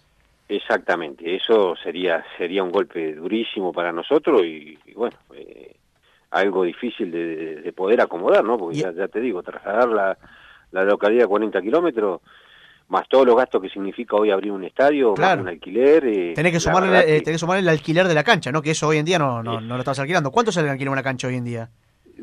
Exactamente, 0.49 1.35
eso 1.35 1.75
sería 1.83 2.23
sería 2.37 2.63
un 2.63 2.71
golpe 2.71 3.15
durísimo 3.15 3.73
para 3.73 3.91
nosotros 3.93 4.43
y, 4.45 4.79
y 4.85 4.93
bueno, 4.95 5.17
eh, 5.35 5.75
algo 6.31 6.65
difícil 6.65 7.11
de, 7.11 7.25
de- 7.37 7.57
de 7.63 7.73
poder 7.73 8.01
acomodar, 8.03 8.45
¿no? 8.45 8.59
Porque 8.59 8.77
ya, 8.79 8.93
ya 8.93 9.09
te 9.09 9.21
digo, 9.21 9.43
trasladar 9.43 9.89
la, 9.89 10.19
la 10.73 10.85
localidad 10.85 11.25
a 11.25 11.29
40 11.29 11.63
kilómetros, 11.63 12.21
más 12.89 13.09
todos 13.09 13.25
los 13.27 13.37
gastos 13.37 13.63
que 13.63 13.71
significa 13.71 14.17
hoy 14.17 14.31
abrir 14.31 14.53
un 14.53 14.65
estadio, 14.65 15.15
Claro. 15.15 15.37
más 15.37 15.43
un 15.45 15.49
alquiler. 15.49 16.05
eh, 16.07 16.33
Tenés 16.35 16.53
que, 16.53 16.61
sumarle, 16.61 16.91
verdad 16.91 17.09
eh, 17.09 17.15
que- 17.19 17.23
tenés 17.23 17.43
que 17.45 17.59
el 17.59 17.69
alquiler 17.69 18.09
de 18.09 18.15
la 18.15 18.25
cancha, 18.25 18.53
¿no? 18.53 18.61
Que 18.61 18.73
eso 18.73 18.89
hoy 18.89 18.99
en 18.99 19.07
día 19.07 19.19
no, 19.19 19.43
no, 19.43 19.59
no 19.61 19.75
lo 19.75 19.81
estás 19.81 19.99
alquilando. 20.01 20.31
¿Cuánto 20.31 20.53
sale 20.53 20.67
el 20.67 20.73
alquiler 20.73 20.89
de 20.91 20.93
una 20.93 21.03
cancha 21.03 21.29
hoy 21.29 21.37
en 21.37 21.45
día? 21.45 21.69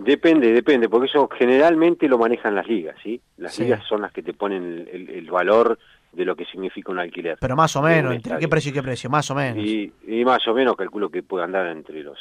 Depende, 0.02 0.54
depende, 0.54 0.88
porque 0.88 1.08
eso 1.08 1.28
generalmente 1.28 2.08
lo 2.08 2.18
manejan 2.18 2.56
las 2.56 2.66
ligas, 2.66 2.96
¿sí? 3.04 3.20
Las 3.36 3.54
Sí. 3.56 3.64
ligas 3.64 3.84
son 3.86 4.02
las 4.02 4.14
que 4.14 4.24
te 4.24 4.34
ponen 4.34 4.64
el, 4.64 4.88
el- 4.88 5.10
el 5.10 5.30
valor 5.30 5.78
de 6.14 6.24
lo 6.24 6.38
que 6.38 6.46
significa 6.46 6.90
un 6.90 7.00
alquiler. 7.00 7.38
Pero 7.42 7.58
más 7.58 7.76
o 7.76 7.82
menos, 7.82 8.16
¿entre 8.16 8.38
qué 8.38 8.48
precio 8.48 8.72
y 8.72 8.74
qué 8.74 8.82
precio? 8.82 9.10
Más 9.10 9.30
o 9.30 9.36
menos. 9.36 9.58
Y, 9.62 9.92
y 10.08 10.24
más 10.24 10.48
o 10.48 10.54
menos 10.54 10.78
calculo 10.78 11.10
que 11.10 11.22
puede 11.22 11.44
andar 11.44 11.68
entre 11.68 12.02
los 12.02 12.18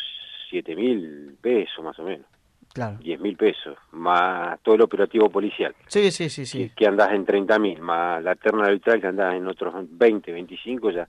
7 0.50 0.74
mil 0.74 1.36
pesos, 1.40 1.84
más 1.84 1.96
o 2.00 2.02
menos, 2.02 2.26
Claro. 2.74 2.98
10 2.98 3.20
mil 3.20 3.36
pesos, 3.36 3.78
más 3.92 4.60
todo 4.62 4.74
el 4.74 4.82
operativo 4.82 5.30
policial, 5.30 5.72
Sí, 5.86 6.10
sí, 6.10 6.28
sí, 6.28 6.46
sí. 6.46 6.68
que, 6.70 6.74
que 6.74 6.86
andás 6.88 7.12
en 7.12 7.24
30 7.24 7.60
mil, 7.60 7.80
más 7.80 8.20
la 8.24 8.34
terna 8.34 8.64
arbitral 8.64 9.00
que 9.00 9.06
andás 9.06 9.34
en 9.36 9.46
otros 9.46 9.72
20, 9.88 10.32
25, 10.32 10.90
ya 10.90 11.06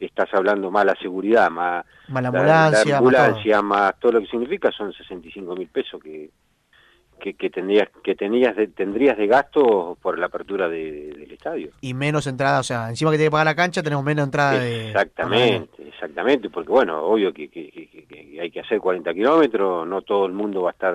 estás 0.00 0.28
hablando 0.34 0.70
más 0.70 0.84
la 0.84 0.94
seguridad, 0.96 1.50
más 1.50 1.84
la 2.08 2.20
la- 2.20 2.28
ambulancia, 2.98 3.56
la 3.56 3.62
más 3.62 3.98
todo 4.00 4.12
lo 4.12 4.20
que 4.20 4.26
significa, 4.26 4.70
son 4.72 4.92
65 4.92 5.54
mil 5.56 5.68
pesos 5.68 6.02
que, 6.02 6.30
que, 7.20 7.34
que 7.34 7.48
tendrías 7.48 7.88
que 8.02 8.14
tenías 8.14 8.54
de, 8.56 8.66
tendrías 8.68 9.16
de 9.16 9.26
gasto 9.26 9.96
por 10.02 10.18
la 10.18 10.26
apertura 10.26 10.68
de- 10.68 11.12
del 11.12 11.30
estadio. 11.32 11.70
Y 11.80 11.94
menos 11.94 12.26
entrada, 12.26 12.60
o 12.60 12.64
sea, 12.64 12.88
encima 12.90 13.10
que 13.10 13.16
tiene 13.16 13.28
que 13.28 13.32
pagar 13.32 13.46
la 13.46 13.54
cancha, 13.54 13.82
tenemos 13.82 14.04
menos 14.04 14.24
entrada 14.26 14.58
de... 14.58 14.88
Exactamente, 14.88 15.88
exactamente, 15.88 16.50
porque 16.50 16.70
bueno, 16.70 17.02
obvio 17.02 17.32
que, 17.32 17.48
que- 17.48 17.70
que- 17.70 17.86
que- 17.88 18.04
que 18.06 18.40
hay 18.40 18.50
que 18.50 18.60
hacer 18.60 18.78
40 18.80 19.14
kilómetros, 19.14 19.86
no 19.86 20.02
todo 20.02 20.26
el 20.26 20.32
mundo 20.32 20.62
va 20.62 20.70
a 20.70 20.72
estar 20.72 20.94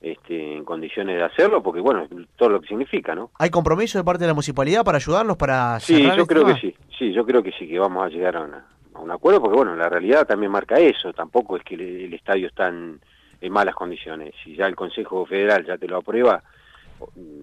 este, 0.00 0.56
en 0.56 0.64
condiciones 0.64 1.16
de 1.16 1.24
hacerlo, 1.24 1.62
porque 1.62 1.80
bueno, 1.80 2.06
todo 2.36 2.50
lo 2.50 2.60
que 2.60 2.68
significa, 2.68 3.14
¿no? 3.14 3.30
¿Hay 3.38 3.50
compromiso 3.50 3.98
de 3.98 4.04
parte 4.04 4.22
de 4.24 4.28
la 4.28 4.34
municipalidad 4.34 4.84
para 4.84 4.96
ayudarnos 4.98 5.36
para 5.36 5.80
Sí, 5.80 6.02
yo 6.16 6.26
creo 6.26 6.44
que 6.46 6.60
sí, 6.60 6.74
sí, 6.98 7.12
yo 7.12 7.24
creo 7.26 7.42
que 7.42 7.52
sí, 7.52 7.66
que 7.66 7.78
vamos 7.78 8.04
a 8.04 8.08
llegar 8.08 8.36
a, 8.36 8.42
una- 8.42 8.64
a 8.94 9.00
un 9.00 9.10
acuerdo, 9.10 9.40
porque 9.40 9.56
bueno, 9.56 9.74
la 9.76 9.88
realidad 9.88 10.26
también 10.26 10.52
marca 10.52 10.76
eso, 10.78 11.12
tampoco 11.12 11.56
es 11.56 11.64
que 11.64 11.74
el, 11.74 11.80
el 12.04 12.14
estadio 12.14 12.46
está 12.48 12.68
en, 12.68 13.00
en 13.40 13.52
malas 13.52 13.74
condiciones, 13.74 14.34
si 14.44 14.54
ya 14.56 14.66
el 14.66 14.76
Consejo 14.76 15.24
Federal 15.26 15.64
ya 15.66 15.76
te 15.78 15.86
lo 15.88 15.96
aprueba, 15.98 16.42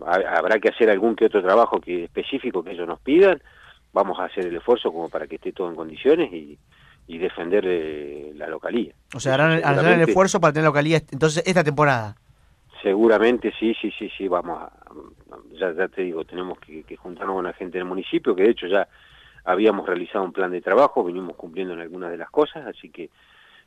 ha- 0.06 0.38
habrá 0.38 0.60
que 0.60 0.70
hacer 0.70 0.89
algún 0.89 1.16
que 1.16 1.26
otro 1.26 1.41
trabajo 1.41 1.80
que 1.80 2.06
específico 2.06 2.64
que 2.64 2.72
ellos 2.72 2.88
nos 2.88 2.99
pidan, 2.99 3.41
vamos 3.93 4.20
a 4.20 4.26
hacer 4.26 4.45
el 4.45 4.56
esfuerzo 4.56 4.91
como 4.91 5.10
para 5.10 5.28
que 5.28 5.36
esté 5.36 5.51
todo 5.53 5.70
en 5.70 5.76
condiciones 5.76 6.32
y, 6.34 6.58
y 7.08 7.18
defender 7.18 7.64
eh, 7.66 8.32
la 8.36 8.47
localía. 8.47 8.93
O 9.16 9.20
sea, 9.20 9.36
harán, 9.36 9.51
harán 9.64 9.86
el 10.01 10.10
esfuerzo 10.10 10.39
para 10.41 10.51
tener 10.53 10.64
la 10.64 10.70
localidad 10.70 11.03
entonces 11.12 11.43
esta 11.45 11.64
temporada. 11.64 12.16
Seguramente 12.86 13.52
sí, 13.60 13.74
sí, 13.82 13.90
sí, 13.98 14.12
sí, 14.16 14.28
vamos 14.28 14.62
a, 14.62 14.72
ya, 15.54 15.74
ya 15.74 15.88
te 15.88 16.04
digo, 16.04 16.24
tenemos 16.24 16.60
que, 16.60 16.84
que 16.84 16.96
juntarnos 16.96 17.38
con 17.38 17.46
la 17.46 17.54
gente 17.54 17.80
del 17.80 17.86
municipio, 17.88 18.36
que 18.36 18.44
de 18.44 18.52
hecho 18.52 18.68
ya 18.68 18.88
habíamos 19.44 19.88
realizado 19.88 20.24
un 20.24 20.32
plan 20.32 20.52
de 20.52 20.62
trabajo, 20.62 21.04
venimos 21.04 21.36
cumpliendo 21.36 21.74
en 21.74 21.80
algunas 21.80 22.12
de 22.12 22.18
las 22.18 22.30
cosas, 22.30 22.64
así 22.68 22.92
que 22.92 23.10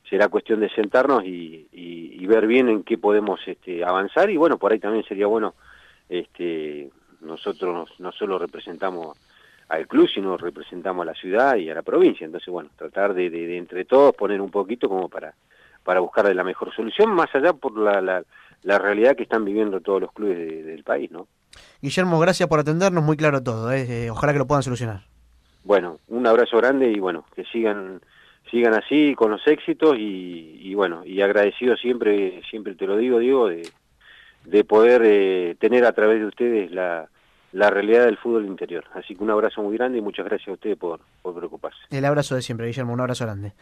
será 0.09 0.29
cuestión 0.29 0.61
de 0.61 0.69
sentarnos 0.71 1.25
y, 1.25 1.67
y- 1.73 2.23
y 2.23 2.27
ver 2.29 2.47
bien 2.47 2.69
en 2.69 2.85
qué 2.85 2.97
podemos 2.97 3.41
este, 3.49 3.85
avanzar 3.85 4.31
y 4.31 4.37
bueno, 4.37 4.57
por 4.57 4.71
ahí 4.71 4.79
también 4.79 5.03
sería 5.03 5.27
bueno, 5.27 5.57
este, 6.09 6.89
nosotros 7.21 7.91
no 7.99 8.13
solo 8.13 8.39
representamos 8.39 9.17
al 9.69 9.89
club, 9.89 10.09
sino 10.09 10.37
representamos 10.37 11.03
a 11.03 11.07
la 11.07 11.15
ciudad 11.15 11.57
y 11.57 11.69
a 11.71 11.75
la 11.75 11.83
provincia, 11.83 12.25
entonces 12.25 12.53
bueno, 12.53 12.71
tratar 12.77 13.15
de, 13.15 13.31
de- 13.31 13.57
entre 13.59 13.85
todos 13.85 14.15
poner 14.15 14.41
un 14.41 14.53
poquito 14.53 14.89
como 14.89 15.09
para 15.09 15.35
para 15.83 16.01
buscarle 16.01 16.35
la 16.35 16.45
mejor 16.45 16.75
solución, 16.75 17.15
más 17.15 17.35
allá 17.35 17.55
por 17.55 17.79
la, 17.79 18.03
la, 18.03 18.23
la 18.63 18.79
realidad 18.79 19.17
que 19.17 19.23
están 19.23 19.45
viviendo 19.45 19.81
todos 19.81 20.01
los 20.01 20.13
clubes 20.13 20.37
de- 20.39 20.63
del 20.63 20.83
país, 20.85 21.11
¿no? 21.11 21.27
Guillermo, 21.81 22.19
gracias 22.19 22.49
por 22.49 22.61
atendernos, 22.61 23.03
muy 23.03 23.17
claro 23.17 23.43
todo. 23.43 23.73
¿eh? 23.73 23.87
Eh, 24.07 24.11
ojalá 24.11 24.33
que 24.33 24.39
lo 24.39 24.47
puedan 24.47 24.63
solucionar. 24.63 25.03
Bueno, 25.65 25.99
un 26.09 26.27
abrazo 26.27 26.57
grande 26.59 26.91
y 26.91 26.99
bueno, 26.99 27.25
que 27.35 27.45
sigan 27.45 28.01
sigan 28.51 28.73
así 28.73 29.15
con 29.15 29.31
los 29.31 29.47
éxitos 29.47 29.97
y, 29.99 30.59
y 30.63 30.75
bueno, 30.75 31.05
y 31.05 31.21
agradecido 31.21 31.77
siempre, 31.77 32.41
siempre 32.49 32.75
te 32.75 32.87
lo 32.87 32.97
digo, 32.97 33.19
Diego, 33.19 33.49
de, 33.49 33.69
de 34.47 34.65
poder 34.65 35.03
eh, 35.05 35.55
tener 35.61 35.85
a 35.85 35.93
través 35.93 36.19
de 36.21 36.25
ustedes 36.27 36.71
la, 36.71 37.09
la 37.53 37.69
realidad 37.69 38.07
del 38.07 38.17
fútbol 38.17 38.47
interior. 38.47 38.85
Así 38.95 39.15
que 39.15 39.23
un 39.23 39.31
abrazo 39.31 39.63
muy 39.63 39.77
grande 39.77 39.99
y 39.99 40.01
muchas 40.01 40.25
gracias 40.25 40.49
a 40.49 40.53
ustedes 40.53 40.79
por, 40.79 41.01
por 41.21 41.35
preocuparse. 41.35 41.79
El 41.91 42.07
abrazo 42.07 42.37
de 42.37 42.41
siempre, 42.43 42.67
Guillermo, 42.69 42.95
un 42.95 43.01
abrazo 43.01 43.25
grande. 43.27 43.53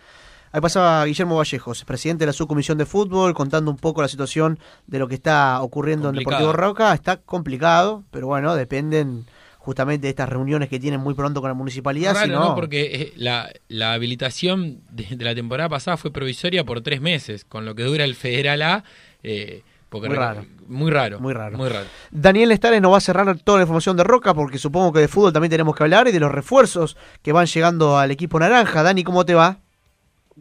Ahí 0.53 0.61
pasaba 0.61 1.05
Guillermo 1.05 1.36
Vallejos, 1.36 1.84
presidente 1.84 2.22
de 2.22 2.26
la 2.26 2.32
subcomisión 2.32 2.78
de 2.78 2.86
fútbol, 2.86 3.34
contando 3.34 3.70
un 3.70 3.76
poco 3.76 4.01
la 4.03 4.09
situación 4.09 4.59
de 4.86 4.99
lo 4.99 5.09
que 5.09 5.14
está 5.16 5.61
ocurriendo 5.61 6.09
Complicado. 6.09 6.36
en 6.36 6.42
Deportivo 6.47 6.66
Roca. 6.68 6.94
Está 6.94 7.16
complicado, 7.18 8.05
pero 8.11 8.26
bueno, 8.28 8.55
dependen 8.55 9.26
justamente 9.59 10.07
de 10.07 10.11
estas 10.11 10.28
reuniones 10.28 10.68
que 10.68 10.78
tienen 10.78 11.01
muy 11.01 11.14
pronto 11.14 11.40
con 11.40 11.51
la 11.51 11.55
municipalidad. 11.55 12.14
Raro, 12.14 12.26
si 12.26 12.32
¿no? 12.32 12.55
Porque 12.55 12.84
eh, 12.94 13.12
la, 13.16 13.51
la 13.68 13.92
habilitación 13.94 14.80
de, 14.90 15.05
de 15.16 15.24
la 15.24 15.34
temporada 15.34 15.68
pasada 15.68 15.97
fue 15.97 16.12
provisoria 16.12 16.64
por 16.64 16.80
tres 16.82 17.01
meses, 17.01 17.44
con 17.44 17.64
lo 17.64 17.74
que 17.74 17.82
dura 17.82 18.05
el 18.05 18.14
Federal 18.14 18.62
A. 18.62 18.84
eh, 19.22 19.62
porque 19.88 20.09
Muy 20.09 20.16
raro. 20.16 20.44
Muy 20.68 20.90
raro. 20.90 21.20
Muy 21.20 21.32
raro. 21.32 21.57
Muy 21.59 21.68
raro. 21.68 21.86
Daniel 22.11 22.51
Estales 22.51 22.82
nos 22.82 22.92
va 22.92 22.97
a 22.99 23.01
cerrar 23.01 23.38
toda 23.38 23.59
la 23.59 23.62
información 23.62 23.97
de 23.97 24.03
Roca, 24.05 24.34
porque 24.34 24.59
supongo 24.59 24.92
que 24.92 24.99
de 25.01 25.09
fútbol 25.09 25.32
también 25.32 25.51
tenemos 25.51 25.76
que 25.76 25.82
hablar 25.84 26.09
y 26.09 26.12
de 26.12 26.18
los 26.20 26.30
refuerzos 26.32 26.97
que 27.22 27.32
van 27.32 27.47
llegando 27.47 27.97
al 27.99 28.11
equipo 28.11 28.38
naranja. 28.40 28.82
Dani, 28.82 29.05
¿cómo 29.05 29.24
te 29.24 29.34
va? 29.34 29.59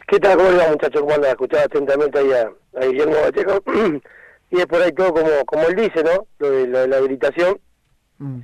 ¿Qué 0.08 0.20
tal? 0.20 0.38
¿Cómo 0.38 0.52
le 0.52 0.58
va, 0.58 0.68
muchachos? 0.68 1.02
¿Cómo 1.02 1.16
andan? 1.16 1.32
Escuchaba 1.32 1.64
atentamente 1.64 2.20
ahí 2.20 2.32
a, 2.34 2.52
a 2.80 2.86
Guillermo 2.86 3.16
Vallejo. 3.16 3.64
y 4.52 4.60
es 4.60 4.66
por 4.66 4.82
ahí 4.82 4.92
todo 4.92 5.14
como, 5.14 5.46
como 5.46 5.68
él 5.68 5.76
dice, 5.76 6.04
¿no? 6.04 6.28
Lo 6.40 6.52
de, 6.52 6.68
lo 6.68 6.80
de 6.80 6.88
la 6.90 6.98
habilitación. 6.98 7.60
Mm. 8.18 8.42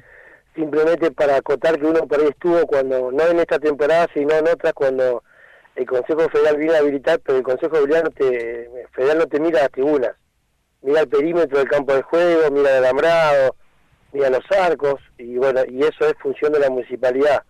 Simplemente 0.56 1.12
para 1.12 1.36
acotar 1.36 1.78
que 1.78 1.86
uno 1.86 2.08
por 2.08 2.22
ahí 2.22 2.28
estuvo 2.28 2.66
cuando, 2.66 3.12
no 3.12 3.28
en 3.28 3.40
esta 3.40 3.60
temporada, 3.60 4.08
sino 4.14 4.34
en 4.34 4.48
otras, 4.48 4.74
cuando 4.74 5.24
el 5.76 5.86
Consejo 5.86 6.30
Federal 6.30 6.56
viene 6.56 6.76
a 6.76 6.80
habilitar, 6.80 7.20
pero 7.20 7.40
el 7.40 7.44
Consejo 7.44 7.76
Federal 7.76 8.04
no 8.06 8.12
te, 8.12 8.88
Federal 8.94 9.18
no 9.18 9.28
te 9.28 9.40
mira 9.42 9.60
las 9.60 9.72
tribunas. 9.72 10.12
Mira 10.82 11.02
el 11.02 11.10
perímetro 11.10 11.60
del 11.60 11.70
campo 11.70 11.94
de 11.94 12.02
juego, 12.02 12.50
mira 12.50 12.78
el 12.78 12.86
alambrado, 12.86 13.56
mira 14.14 14.30
los 14.30 14.44
arcos, 14.58 15.02
y 15.18 15.36
bueno, 15.36 15.62
y 15.68 15.84
eso 15.84 16.08
es 16.08 16.14
función 16.22 16.54
de 16.54 16.60
la 16.60 16.70
municipalidad. 16.70 17.44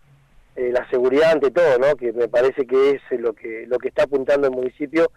Eh, 0.55 0.69
la 0.71 0.87
seguridad 0.89 1.31
ante 1.31 1.49
todo, 1.51 1.77
¿no? 1.79 1.95
Que 1.95 2.11
me 2.13 2.27
parece 2.27 2.65
que 2.67 2.91
es 2.91 3.01
lo 3.19 3.33
que 3.33 3.65
lo 3.67 3.77
que 3.79 3.87
está 3.87 4.03
apuntando 4.03 4.47
el 4.47 4.53
municipio 4.53 5.09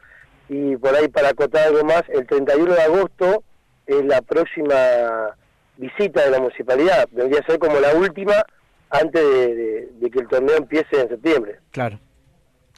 y 0.49 0.77
por 0.77 0.95
ahí 0.95 1.09
para 1.09 1.31
acotar 1.31 1.67
algo 1.69 1.85
más, 1.85 2.03
el 2.09 2.27
31 2.27 2.73
de 2.75 2.83
agosto 2.83 3.43
es 3.87 4.05
la 4.05 4.23
próxima 4.23 4.75
visita 5.77 6.25
de 6.25 6.31
la 6.31 6.39
municipalidad, 6.39 7.09
debería 7.11 7.43
ser 7.47 7.59
como 7.59 7.81
la 7.81 7.95
última 7.95 8.35
antes 8.91 9.21
de, 9.23 9.55
de- 9.57 9.89
de 9.99 10.11
que 10.11 10.21
el 10.21 10.29
torneo 10.29 10.57
empiece 10.57 11.01
en 11.01 11.09
septiembre. 11.09 11.59
Claro, 11.73 11.99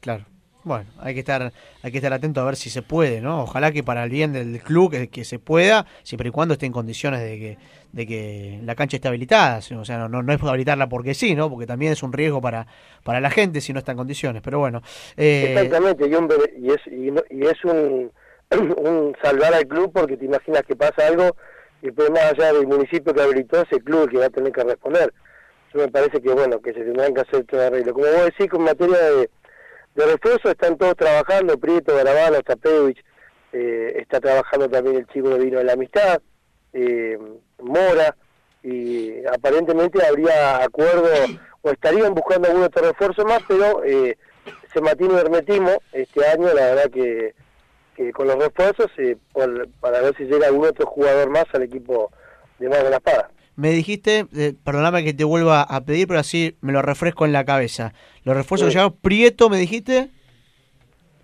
claro. 0.00 0.24
Bueno, 0.66 0.84
hay 0.98 1.14
que 1.14 1.20
estar, 1.20 1.52
hay 1.84 1.92
que 1.92 1.98
estar 1.98 2.12
atento 2.12 2.40
a 2.40 2.44
ver 2.44 2.56
si 2.56 2.70
se 2.70 2.82
puede, 2.82 3.20
¿no? 3.20 3.42
Ojalá 3.44 3.70
que 3.70 3.84
para 3.84 4.02
el 4.02 4.10
bien 4.10 4.32
del 4.32 4.60
club 4.60 4.90
que, 4.90 5.06
que 5.08 5.24
se 5.24 5.38
pueda, 5.38 5.86
siempre 6.02 6.30
y 6.30 6.32
cuando 6.32 6.54
esté 6.54 6.66
en 6.66 6.72
condiciones 6.72 7.20
de 7.20 7.38
que, 7.38 7.58
de 7.92 8.04
que 8.04 8.60
la 8.64 8.74
cancha 8.74 8.96
esté 8.96 9.06
habilitada. 9.06 9.58
O 9.78 9.84
sea, 9.84 9.96
no, 9.96 10.08
no, 10.08 10.24
no 10.24 10.32
es 10.32 10.42
habilitarla 10.42 10.88
porque 10.88 11.14
sí, 11.14 11.36
¿no? 11.36 11.48
Porque 11.48 11.66
también 11.66 11.92
es 11.92 12.02
un 12.02 12.12
riesgo 12.12 12.40
para, 12.40 12.66
para 13.04 13.20
la 13.20 13.30
gente 13.30 13.60
si 13.60 13.72
no 13.72 13.78
está 13.78 13.92
en 13.92 13.98
condiciones. 13.98 14.42
Pero 14.42 14.58
bueno, 14.58 14.82
eh, 15.16 15.52
Exactamente, 15.54 16.08
y, 16.08 16.14
un 16.16 16.28
y 16.60 16.70
es, 16.72 16.80
y, 16.88 17.12
no- 17.12 17.22
y 17.30 17.46
es 17.46 17.64
un, 17.64 18.10
un 18.76 19.16
salvar 19.22 19.54
al 19.54 19.68
club 19.68 19.92
porque 19.94 20.16
te 20.16 20.24
imaginas 20.24 20.62
que 20.66 20.74
pasa 20.74 21.06
algo 21.06 21.36
y 21.80 21.86
después 21.86 22.10
más 22.10 22.32
allá 22.32 22.52
del 22.54 22.66
municipio 22.66 23.14
que 23.14 23.22
habilitó 23.22 23.62
es 23.62 23.70
el 23.70 23.84
club 23.84 24.10
que 24.10 24.18
va 24.18 24.26
a 24.26 24.30
tener 24.30 24.50
que 24.50 24.64
responder. 24.64 25.14
Yo 25.72 25.80
me 25.80 25.88
parece 25.88 26.20
que 26.20 26.30
bueno, 26.30 26.60
que 26.60 26.72
se 26.72 26.80
tendrán 26.80 27.12
que 27.14 27.20
hacer 27.20 27.44
todo 27.44 27.60
arreglo. 27.64 27.92
Como 27.92 28.06
vos 28.06 28.24
decís, 28.24 28.48
con 28.48 28.62
materia 28.62 28.96
de, 28.98 29.30
de 29.96 30.06
refuerzo 30.06 30.50
están 30.50 30.76
todos 30.76 30.94
trabajando, 30.94 31.58
Prieto, 31.58 31.96
Garabano, 31.96 32.42
Tapevich, 32.42 33.02
eh, 33.52 33.94
está 33.96 34.20
trabajando 34.20 34.68
también 34.68 34.96
el 34.96 35.06
chico 35.06 35.30
que 35.30 35.38
vino 35.38 35.58
de 35.58 35.64
la 35.64 35.72
amistad, 35.72 36.20
eh, 36.74 37.18
Mora, 37.58 38.14
y 38.62 39.24
aparentemente 39.26 40.04
habría 40.04 40.62
acuerdo 40.62 41.08
o 41.62 41.70
estarían 41.70 42.12
buscando 42.12 42.48
algún 42.48 42.64
otro 42.64 42.82
refuerzo 42.82 43.24
más, 43.24 43.40
pero 43.48 43.82
eh, 43.84 44.18
se 44.72 44.80
mantiene 44.82 45.18
hermetismo 45.18 45.80
este 45.92 46.26
año, 46.26 46.52
la 46.52 46.66
verdad 46.66 46.90
que, 46.90 47.34
que 47.96 48.12
con 48.12 48.26
los 48.26 48.36
refuerzos, 48.36 48.90
eh, 48.98 49.16
para 49.80 50.02
ver 50.02 50.14
si 50.16 50.24
llega 50.24 50.48
algún 50.48 50.66
otro 50.66 50.86
jugador 50.86 51.30
más 51.30 51.46
al 51.54 51.62
equipo 51.62 52.10
de 52.58 52.68
Más 52.68 52.82
de 52.82 52.90
la 52.90 52.96
Espada. 52.96 53.30
Me 53.56 53.70
dijiste, 53.70 54.26
eh, 54.36 54.54
perdóname 54.64 55.02
que 55.04 55.14
te 55.14 55.24
vuelva 55.24 55.62
a 55.62 55.84
pedir, 55.84 56.06
pero 56.06 56.20
así 56.20 56.56
me 56.60 56.72
lo 56.72 56.82
refresco 56.82 57.24
en 57.24 57.32
la 57.32 57.44
cabeza. 57.44 57.92
Los 58.22 58.36
refuerzos 58.36 58.66
Sí. 58.68 58.70
que 58.74 58.78
llegaron, 58.78 58.98
Prieto, 59.00 59.48
me 59.50 59.58
dijiste. 59.58 60.10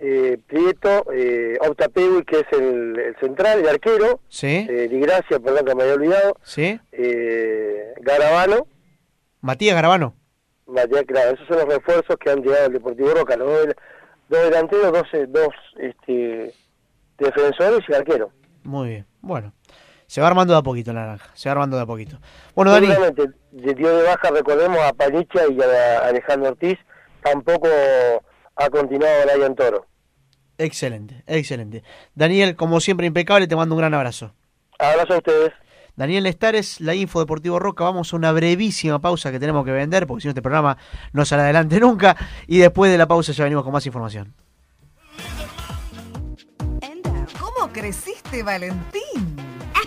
Eh, 0.01 0.39
Prieto, 0.49 1.05
eh, 1.13 1.57
Octapewi, 1.61 2.25
que 2.25 2.41
es 2.41 2.47
el, 2.59 2.99
el 2.99 3.17
central, 3.21 3.61
el 3.61 3.69
arquero, 3.69 4.21
Sí, 4.29 4.67
eh, 4.69 4.89
Di 4.91 4.99
Gracia, 4.99 5.39
perdón 5.39 5.65
que 5.65 5.75
me 5.77 5.83
había 5.85 5.95
olvidado, 5.95 6.37
sí. 6.43 6.81
eh, 6.91 7.95
Garabano, 8.01 8.67
Matías 9.43 9.77
Garabano. 9.77 10.17
Matías, 10.67 11.05
claro, 11.07 11.35
esos 11.35 11.47
son 11.47 11.59
los 11.59 11.67
refuerzos 11.77 12.17
que 12.19 12.31
han 12.31 12.41
llegado 12.43 12.67
al 12.67 12.73
Deportivo 12.73 13.11
Roca, 13.15 13.37
los 13.37 13.49
dos, 13.49 13.61
del- 13.67 13.77
dos 14.29 14.43
delanteros, 14.45 14.93
dos, 14.93 15.07
dos 15.29 15.49
este, 15.79 16.53
defensores 17.19 17.81
y 17.89 17.93
arquero. 17.95 18.31
Muy 18.65 18.89
bien. 18.89 19.07
Bueno, 19.21 19.53
se 20.13 20.21
va 20.21 20.27
armando 20.27 20.53
de 20.53 20.59
a 20.59 20.63
poquito 20.63 20.93
la 20.93 21.01
naranja. 21.07 21.31
Se 21.33 21.49
va 21.49 21.53
armando 21.53 21.79
de 21.79 21.85
a 21.85 21.87
poquito. 21.87 22.19
Bueno, 22.55 22.71
Dani. 22.71 22.87
De- 22.87 23.75
dio 23.75 23.97
de 23.97 24.03
baja, 24.03 24.29
recordemos, 24.31 24.79
a 24.81 24.93
Panicha 24.93 25.41
y 25.51 25.59
a 25.63 26.07
Alejandro 26.07 26.51
Ortiz. 26.51 26.79
Tampoco 27.23 27.67
ha 28.57 28.69
continuado 28.69 29.15
Brian 29.33 29.55
Toro. 29.55 29.87
Excelente, 30.59 31.25
excelente. 31.27 31.83
Daniel, 32.15 32.57
como 32.57 32.79
siempre, 32.81 33.07
impecable, 33.07 33.47
te 33.49 33.57
mando 33.57 33.75
un 33.75 33.79
gran 33.79 33.95
abrazo. 33.95 34.35
Abrazo 34.79 35.15
a 35.15 35.17
ustedes. 35.17 35.53
Daniel 35.97 36.25
Nestares, 36.25 36.83
la 36.83 36.95
Info 36.95 37.19
Deportivo 37.21 37.59
Roca. 37.59 37.85
Vamos 37.85 38.13
a 38.13 38.17
una 38.17 38.33
brevísima 38.33 38.99
pausa 38.99 39.33
que 39.33 39.41
tenemos 39.41 39.65
que 39.65 39.71
vender, 39.73 40.07
porque 40.07 40.21
si 40.21 40.29
no 40.29 40.33
este 40.33 40.43
programa 40.43 40.77
no 41.15 41.25
sale 41.25 41.45
adelante 41.45 41.81
nunca. 41.81 42.19
Y 42.47 42.59
después 42.59 42.93
de 42.93 42.99
la 42.99 43.07
pausa 43.09 43.33
ya 43.33 43.45
venimos 43.45 43.65
con 43.65 43.73
más 43.73 43.87
información. 43.87 44.35
¿Cómo 47.41 47.73
creciste, 47.73 48.43
Valentín? 48.43 49.37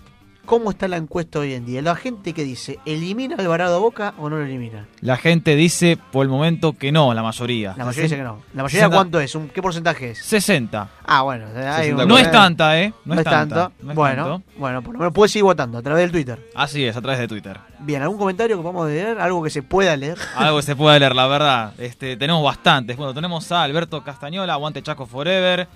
¿Cómo 0.46 0.70
está 0.70 0.86
la 0.86 0.96
encuesta 0.96 1.40
hoy 1.40 1.54
en 1.54 1.66
día? 1.66 1.82
La 1.82 1.96
gente 1.96 2.32
que 2.32 2.44
dice, 2.44 2.78
¿elimina 2.86 3.34
a 3.34 3.40
Alvarado 3.40 3.74
a 3.76 3.78
Boca 3.80 4.14
o 4.16 4.30
no 4.30 4.36
lo 4.36 4.44
elimina? 4.44 4.86
La 5.00 5.16
gente 5.16 5.56
dice 5.56 5.98
por 6.12 6.22
el 6.24 6.28
momento 6.30 6.72
que 6.74 6.92
no, 6.92 7.12
la 7.14 7.22
mayoría. 7.24 7.74
La 7.76 7.84
mayoría 7.84 8.04
dice 8.04 8.16
que 8.16 8.22
no. 8.22 8.42
¿La 8.54 8.62
mayoría 8.62 8.88
cuánto 8.88 9.18
es? 9.18 9.34
¿Un- 9.34 9.48
¿Qué 9.48 9.60
porcentaje 9.60 10.12
es? 10.12 10.18
60. 10.18 10.88
Ah, 11.04 11.22
bueno. 11.22 11.46
hay 11.56 11.90
un- 11.90 12.06
No 12.06 12.16
es 12.16 12.30
tanta, 12.30 12.80
¿eh? 12.80 12.92
No, 13.04 13.14
es 13.14 13.24
tanta. 13.24 13.72
no 13.82 13.90
es 13.90 13.96
bueno, 13.96 14.24
tanto. 14.24 14.42
bueno, 14.56 14.82
por 14.82 14.92
lo 14.92 14.98
menos 15.00 15.12
puedes 15.12 15.32
seguir 15.32 15.42
votando 15.44 15.78
a 15.78 15.82
través 15.82 16.04
del 16.04 16.12
Twitter. 16.12 16.48
Así 16.54 16.84
es, 16.84 16.96
a 16.96 17.00
través 17.02 17.18
de 17.18 17.26
Twitter. 17.26 17.58
Bien, 17.80 18.00
¿algún 18.02 18.16
comentario 18.16 18.56
que 18.56 18.62
podamos 18.62 18.86
leer? 18.86 19.18
¿Algo 19.18 19.42
que 19.42 19.50
se 19.50 19.64
pueda 19.64 19.96
leer? 19.96 20.16
Algo 20.36 20.58
que 20.58 20.62
se 20.62 20.76
pueda 20.76 20.96
leer, 20.96 21.16
la 21.16 21.26
verdad. 21.26 21.72
Este, 21.78 22.16
tenemos 22.16 22.44
bastantes. 22.44 22.96
Bueno, 22.96 23.12
tenemos 23.12 23.50
a 23.50 23.64
Alberto 23.64 24.04
Castañola, 24.04 24.52
Aguante 24.52 24.80
Chaco 24.80 25.06
Forever. 25.06 25.66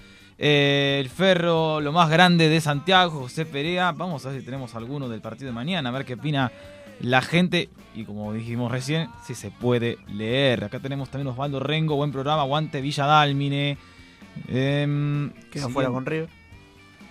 Eh, 0.42 0.96
el 0.98 1.10
Ferro, 1.10 1.82
lo 1.82 1.92
más 1.92 2.08
grande 2.08 2.48
de 2.48 2.62
Santiago, 2.62 3.20
José 3.20 3.44
Perea. 3.44 3.92
Vamos 3.92 4.24
a 4.24 4.30
ver 4.30 4.40
si 4.40 4.44
tenemos 4.46 4.74
alguno 4.74 5.06
del 5.06 5.20
partido 5.20 5.48
de 5.48 5.52
mañana, 5.52 5.90
a 5.90 5.92
ver 5.92 6.06
qué 6.06 6.14
opina 6.14 6.50
la 7.00 7.20
gente. 7.20 7.68
Y 7.94 8.04
como 8.04 8.32
dijimos 8.32 8.72
recién, 8.72 9.10
si 9.26 9.34
se 9.34 9.50
puede 9.50 9.98
leer. 10.08 10.64
Acá 10.64 10.80
tenemos 10.80 11.10
también 11.10 11.28
Osvaldo 11.28 11.60
Rengo, 11.60 11.94
buen 11.94 12.10
programa, 12.10 12.40
Aguante 12.40 12.80
Villa 12.80 13.04
Dálmine. 13.04 13.76
Em, 14.48 15.30
Quedó 15.52 15.66
sí, 15.66 15.72
fuera 15.74 15.90
con 15.90 16.06
River. 16.06 16.30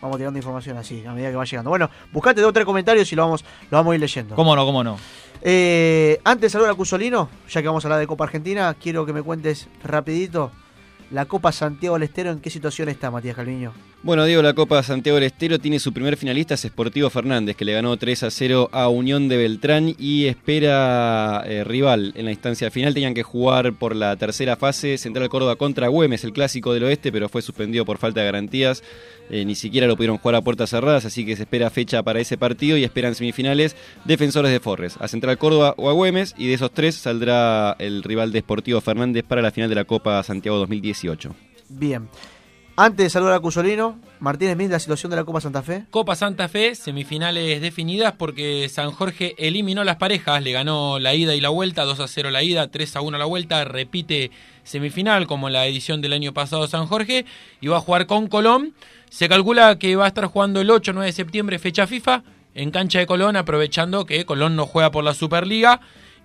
Vamos 0.02 0.18
tirando 0.18 0.40
información 0.40 0.78
así, 0.78 1.06
a 1.06 1.14
medida 1.14 1.30
que 1.30 1.36
va 1.36 1.46
llegando. 1.46 1.70
Bueno, 1.70 1.88
buscate 2.12 2.42
dos 2.42 2.50
o 2.50 2.54
tres 2.54 2.66
comentarios 2.66 3.12
y 3.12 3.16
lo 3.16 3.22
vamos, 3.22 3.46
lo 3.70 3.78
vamos 3.78 3.92
a 3.92 3.96
ir 3.96 4.02
leyendo. 4.02 4.36
¿Cómo 4.36 4.56
no, 4.56 4.66
cómo 4.66 4.84
no? 4.84 4.98
Eh, 5.44 6.20
antes 6.24 6.42
de 6.42 6.50
saludar 6.50 6.72
a 6.72 6.76
Cusolino, 6.76 7.30
ya 7.48 7.62
que 7.62 7.68
vamos 7.68 7.86
a 7.86 7.90
hablar 7.90 8.00
de 8.00 8.08
Copa 8.08 8.24
Argentina, 8.24 8.74
quiero 8.74 9.06
que 9.06 9.14
me 9.14 9.22
cuentes 9.22 9.68
rapidito 9.84 10.52
la 11.12 11.26
Copa 11.26 11.52
Santiago 11.52 11.96
del 11.96 12.04
Estero, 12.04 12.32
¿en 12.32 12.40
qué 12.40 12.50
situación 12.50 12.90
está 12.90 13.10
Matías 13.12 13.36
Calviño? 13.36 13.74
Bueno, 14.02 14.24
Diego, 14.24 14.42
la 14.42 14.54
Copa 14.54 14.82
Santiago 14.82 15.16
del 15.16 15.26
Estero 15.26 15.60
tiene 15.60 15.78
su 15.78 15.92
primer 15.92 16.16
finalista, 16.16 16.54
es 16.54 16.62
Sportivo 16.62 17.10
Fernández, 17.10 17.58
que 17.58 17.66
le 17.66 17.74
ganó 17.74 17.98
3 17.98 18.24
a 18.24 18.32
0 18.32 18.70
a 18.72 18.88
Unión 18.88 19.28
de 19.28 19.36
Beltrán 19.36 19.94
y 20.00 20.28
espera 20.28 21.44
eh, 21.46 21.66
rival 21.66 22.14
en 22.16 22.24
la 22.24 22.32
instancia 22.32 22.72
final. 22.72 22.94
Tenían 22.94 23.14
que 23.14 23.24
jugar 23.24 23.74
por 23.74 23.94
la 23.94 24.16
tercera 24.16 24.56
fase, 24.56 24.98
Central 24.98 25.28
Córdoba 25.28 25.58
contra 25.58 25.90
Güemes, 25.90 26.24
el 26.24 26.32
clásico 26.32 26.74
del 26.74 26.86
oeste, 26.86 27.12
pero 27.12 27.28
fue 27.28 27.42
suspendido 27.42 27.84
por 27.84 27.98
falta 27.98 28.22
de 28.22 28.28
garantías. 28.28 28.84
Eh, 29.30 29.44
ni 29.44 29.56
siquiera 29.56 29.86
lo 29.86 29.98
pudieron 29.98 30.18
jugar 30.18 30.36
a 30.36 30.42
puertas 30.42 30.70
cerradas, 30.70 31.04
así 31.04 31.26
que 31.26 31.36
se 31.36 31.44
espera 31.44 31.70
fecha 31.70 32.02
para 32.02 32.22
ese 32.22 32.38
partido 32.38 32.78
y 32.78 32.86
esperan 32.86 33.16
semifinales 33.16 33.76
defensores 34.06 34.54
de 34.54 34.62
Forres, 34.62 34.96
a 35.02 35.10
Central 35.10 35.38
Córdoba 35.38 35.76
o 35.76 35.90
a 35.90 35.94
Güemes, 35.94 36.36
y 36.38 36.48
de 36.48 36.54
esos 36.54 36.72
tres 36.72 36.96
saldrá 36.96 37.76
el 37.80 38.02
rival 38.02 38.32
de 38.32 38.40
Sportivo 38.40 38.80
Fernández 38.80 39.26
para 39.28 39.42
la 39.42 39.52
final 39.52 39.70
de 39.70 39.76
la 39.76 39.84
Copa 39.84 40.24
Santiago 40.24 40.58
2018. 40.58 41.36
Bien. 41.68 42.08
Antes 42.82 43.08
de 43.08 43.10
saludar 43.10 43.34
a 43.34 43.40
Cusolino, 43.42 44.00
Martínez 44.22 44.56
Smith, 44.56 44.72
la 44.72 44.80
situación 44.80 45.10
de 45.10 45.18
la 45.18 45.26
Copa 45.26 45.42
Santa 45.42 45.62
Fe. 45.62 45.84
Copa 45.92 46.16
Santa 46.16 46.48
Fe, 46.48 46.76
semifinales 46.76 47.60
definidas 47.60 48.14
porque 48.18 48.70
San 48.70 48.92
Jorge 48.92 49.36
eliminó 49.38 49.84
las 49.84 49.98
parejas, 49.98 50.42
le 50.42 50.54
ganó 50.54 50.98
la 50.98 51.14
ida 51.14 51.36
y 51.36 51.42
la 51.42 51.50
vuelta, 51.50 51.84
2 51.84 52.00
a 52.00 52.08
0 52.08 52.32
la 52.32 52.42
ida, 52.42 52.72
3 52.72 52.96
a 52.96 53.02
1 53.02 53.18
la 53.18 53.26
vuelta, 53.26 53.66
repite 53.66 54.32
semifinal 54.64 55.28
como 55.28 55.50
la 55.50 55.68
edición 55.68 56.00
del 56.00 56.14
año 56.14 56.34
pasado 56.34 56.70
San 56.70 56.86
Jorge 56.86 57.26
y 57.60 57.68
va 57.68 57.76
a 57.76 57.82
jugar 57.82 58.06
con 58.06 58.28
Colón. 58.28 58.74
Se 59.10 59.28
calcula 59.28 59.78
que 59.78 59.98
va 59.98 60.06
a 60.06 60.08
estar 60.08 60.28
jugando 60.28 60.62
el 60.62 60.72
8 60.72 60.94
9 60.94 61.08
de 61.08 61.12
septiembre 61.12 61.60
fecha 61.60 61.86
FIFA 61.86 62.24
en 62.56 62.72
cancha 62.72 63.00
de 63.00 63.08
Colón, 63.08 63.36
aprovechando 63.36 64.06
que 64.06 64.24
Colón 64.24 64.56
no 64.56 64.66
juega 64.66 64.90
por 64.90 65.04
la 65.04 65.14
Superliga. 65.14 65.82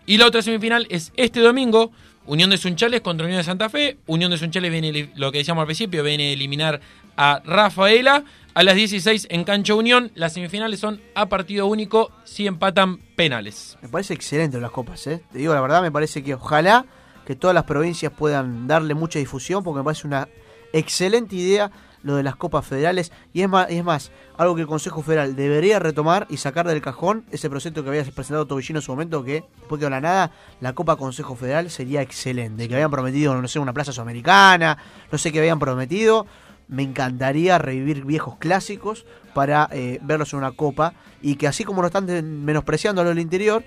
Y 0.07 0.18
la 0.18 0.26
otra 0.26 0.40
semifinal 0.40 0.86
es 0.88 1.12
este 1.16 1.40
domingo, 1.40 1.90
Unión 2.27 2.51
de 2.51 2.57
Sunchales 2.57 3.01
contra 3.03 3.27
Unión 3.27 3.39
de 3.39 3.45
Santa 3.45 3.68
Fe. 3.68 3.99
Unión 4.07 4.31
de 4.31 4.39
Sunchales 4.39 4.70
viene, 4.70 5.11
lo 5.14 5.31
que 5.31 5.39
decíamos 5.39 5.62
al 5.62 5.66
principio, 5.66 6.03
viene 6.03 6.31
a 6.31 6.33
eliminar 6.33 6.81
a 7.16 7.43
Rafaela. 7.45 8.25
a 8.55 8.62
las 8.62 8.77
16 8.77 9.27
en 9.31 9.45
Cancha 9.45 9.75
Unión. 9.75 10.11
Las 10.14 10.33
semifinales 10.33 10.81
son 10.81 11.01
a 11.14 11.27
partido 11.29 11.66
único 11.66 12.12
si 12.25 12.47
empatan 12.47 12.99
penales. 13.16 13.77
Me 13.83 13.89
parece 13.89 14.14
excelente 14.14 14.61
las 14.61 14.70
copas, 14.70 15.07
¿eh? 15.07 15.22
Te 15.33 15.39
digo 15.39 15.53
la 15.53 15.61
verdad, 15.61 15.83
me 15.83 15.91
parece 15.91 16.22
que 16.22 16.35
ojalá 16.35 16.87
que 17.27 17.35
todas 17.35 17.55
las 17.55 17.64
provincias 17.64 18.12
puedan 18.12 18.66
darle 18.66 18.95
mucha 18.95 19.18
difusión 19.18 19.62
porque 19.64 19.79
me 19.79 19.85
parece 19.85 20.07
una 20.07 20.29
excelente 20.72 21.37
idea 21.37 21.70
lo 22.05 22.14
de 22.16 22.22
las 22.22 22.36
copas 22.36 22.64
federales. 22.64 23.11
Y 23.32 23.42
es 23.42 23.48
más, 23.48 23.68
y 23.70 23.78
es 23.78 23.84
más 23.84 24.12
algo 24.38 24.55
que 24.55 24.61
el 24.61 24.66
Consejo 24.68 25.02
Federal 25.02 25.34
debería 25.34 25.78
retomar 25.80 26.26
y 26.30 26.36
sacar 26.36 26.68
del 26.68 26.80
cajón 26.80 27.24
ese 27.32 27.50
proyecto 27.50 27.82
que 27.82 27.88
había 27.88 28.05
presentado 28.05 28.46
Tobillino 28.46 28.78
en 28.78 28.82
su 28.82 28.92
momento 28.92 29.24
que 29.24 29.44
después 29.59 29.78
quedó 29.80 29.90
la 29.90 30.00
nada, 30.00 30.30
la 30.61 30.72
Copa 30.74 30.94
Consejo 30.96 31.34
Federal 31.34 31.70
sería 31.70 32.02
excelente, 32.02 32.68
que 32.68 32.74
habían 32.74 32.90
prometido, 32.90 33.34
no 33.40 33.48
sé, 33.48 33.59
una 33.59 33.72
plaza 33.72 33.90
sudamericana, 33.92 34.78
no 35.11 35.18
sé 35.18 35.32
qué 35.32 35.40
habían 35.40 35.59
prometido, 35.59 36.26
me 36.68 36.82
encantaría 36.82 37.59
revivir 37.59 38.05
viejos 38.05 38.36
clásicos 38.38 39.05
para 39.34 39.68
eh, 39.72 39.98
verlos 40.02 40.32
en 40.32 40.38
una 40.38 40.52
copa. 40.52 40.94
Y 41.20 41.36
que 41.36 41.46
así 41.48 41.64
como 41.64 41.80
lo 41.82 41.88
están 41.88 42.07
de- 42.07 42.22
menospreciando 42.22 43.00
a 43.00 43.05
lo 43.05 43.11
del 43.11 43.18
interior, 43.18 43.64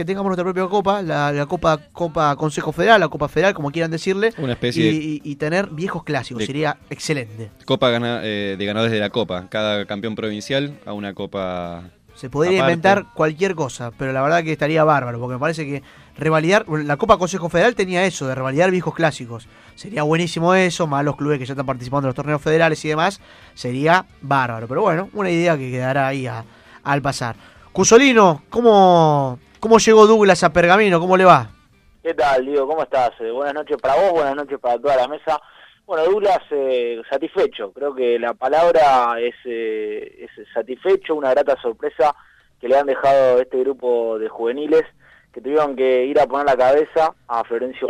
que 0.00 0.04
tengamos 0.06 0.30
nuestra 0.30 0.44
propia 0.44 0.66
copa, 0.66 1.02
la, 1.02 1.30
la 1.30 1.44
copa 1.44 1.78
Copa 1.92 2.34
Consejo 2.36 2.72
Federal, 2.72 2.98
la 3.00 3.08
Copa 3.08 3.28
Federal, 3.28 3.52
como 3.52 3.70
quieran 3.70 3.90
decirle, 3.90 4.32
Una 4.38 4.54
especie 4.54 4.90
y, 4.90 5.20
y- 5.22 5.30
y 5.32 5.36
tener 5.36 5.68
viejos 5.68 6.04
clásicos, 6.04 6.44
sería 6.46 6.78
excelente. 6.88 7.50
Copa 7.66 7.90
gana- 7.90 8.20
eh, 8.22 8.56
de 8.58 8.64
ganadores 8.64 8.92
de 8.92 8.98
la 9.00 9.10
Copa. 9.10 9.46
Cada 9.50 9.84
campeón 9.84 10.14
provincial 10.14 10.78
a 10.86 10.94
una 10.94 11.12
Copa. 11.12 11.90
Se 12.14 12.30
podría 12.30 12.60
aparte. 12.60 12.72
inventar 12.72 13.06
cualquier 13.14 13.54
cosa, 13.54 13.90
pero 13.96 14.12
la 14.12 14.22
verdad 14.22 14.42
que 14.42 14.52
estaría 14.52 14.84
bárbaro, 14.84 15.18
porque 15.20 15.34
me 15.34 15.38
parece 15.40 15.64
que 15.66 15.82
revalidar, 16.16 16.64
la 16.68 16.96
Copa 16.96 17.18
Consejo 17.18 17.48
Federal 17.50 17.74
tenía 17.74 18.04
eso, 18.06 18.26
de 18.26 18.34
revalidar 18.34 18.70
viejos 18.70 18.94
clásicos. 18.94 19.48
Sería 19.74 20.02
buenísimo 20.02 20.54
eso, 20.54 20.86
más 20.86 21.04
los 21.04 21.16
clubes 21.16 21.38
que 21.38 21.44
ya 21.46 21.52
están 21.52 21.66
participando 21.66 22.06
en 22.06 22.08
los 22.10 22.14
torneos 22.16 22.40
federales 22.40 22.82
y 22.84 22.88
demás, 22.88 23.20
sería 23.54 24.06
bárbaro. 24.22 24.66
Pero 24.66 24.80
bueno, 24.80 25.10
una 25.12 25.30
idea 25.30 25.58
que 25.58 25.70
quedará 25.70 26.08
ahí 26.08 26.26
a- 26.26 26.44
al 26.84 27.02
pasar. 27.02 27.36
Cusolino, 27.72 28.42
¿cómo, 28.50 29.38
¿cómo 29.60 29.78
llegó 29.78 30.06
Douglas 30.06 30.42
a 30.42 30.52
Pergamino? 30.52 30.98
¿Cómo 30.98 31.16
le 31.16 31.24
va? 31.24 31.50
¿Qué 32.02 32.14
tal, 32.14 32.44
Diego? 32.46 32.66
¿Cómo 32.66 32.82
estás? 32.82 33.12
Eh, 33.20 33.30
buenas 33.30 33.54
noches 33.54 33.76
para 33.76 33.94
vos, 33.94 34.12
buenas 34.12 34.34
noches 34.34 34.58
para 34.58 34.78
toda 34.78 34.96
la 34.96 35.06
mesa. 35.06 35.40
Bueno, 35.86 36.04
Douglas, 36.04 36.40
eh, 36.50 37.00
satisfecho. 37.08 37.72
Creo 37.72 37.94
que 37.94 38.18
la 38.18 38.32
palabra 38.34 39.20
es, 39.20 39.34
eh, 39.44 40.24
es 40.24 40.48
satisfecho, 40.54 41.14
una 41.14 41.30
grata 41.30 41.60
sorpresa 41.60 42.14
que 42.60 42.68
le 42.68 42.78
han 42.78 42.86
dejado 42.86 43.40
este 43.40 43.58
grupo 43.58 44.18
de 44.18 44.28
juveniles 44.28 44.82
que 45.32 45.40
tuvieron 45.40 45.76
que 45.76 46.06
ir 46.06 46.18
a 46.18 46.26
poner 46.26 46.46
la 46.46 46.56
cabeza 46.56 47.14
a 47.28 47.44
Florencio 47.44 47.88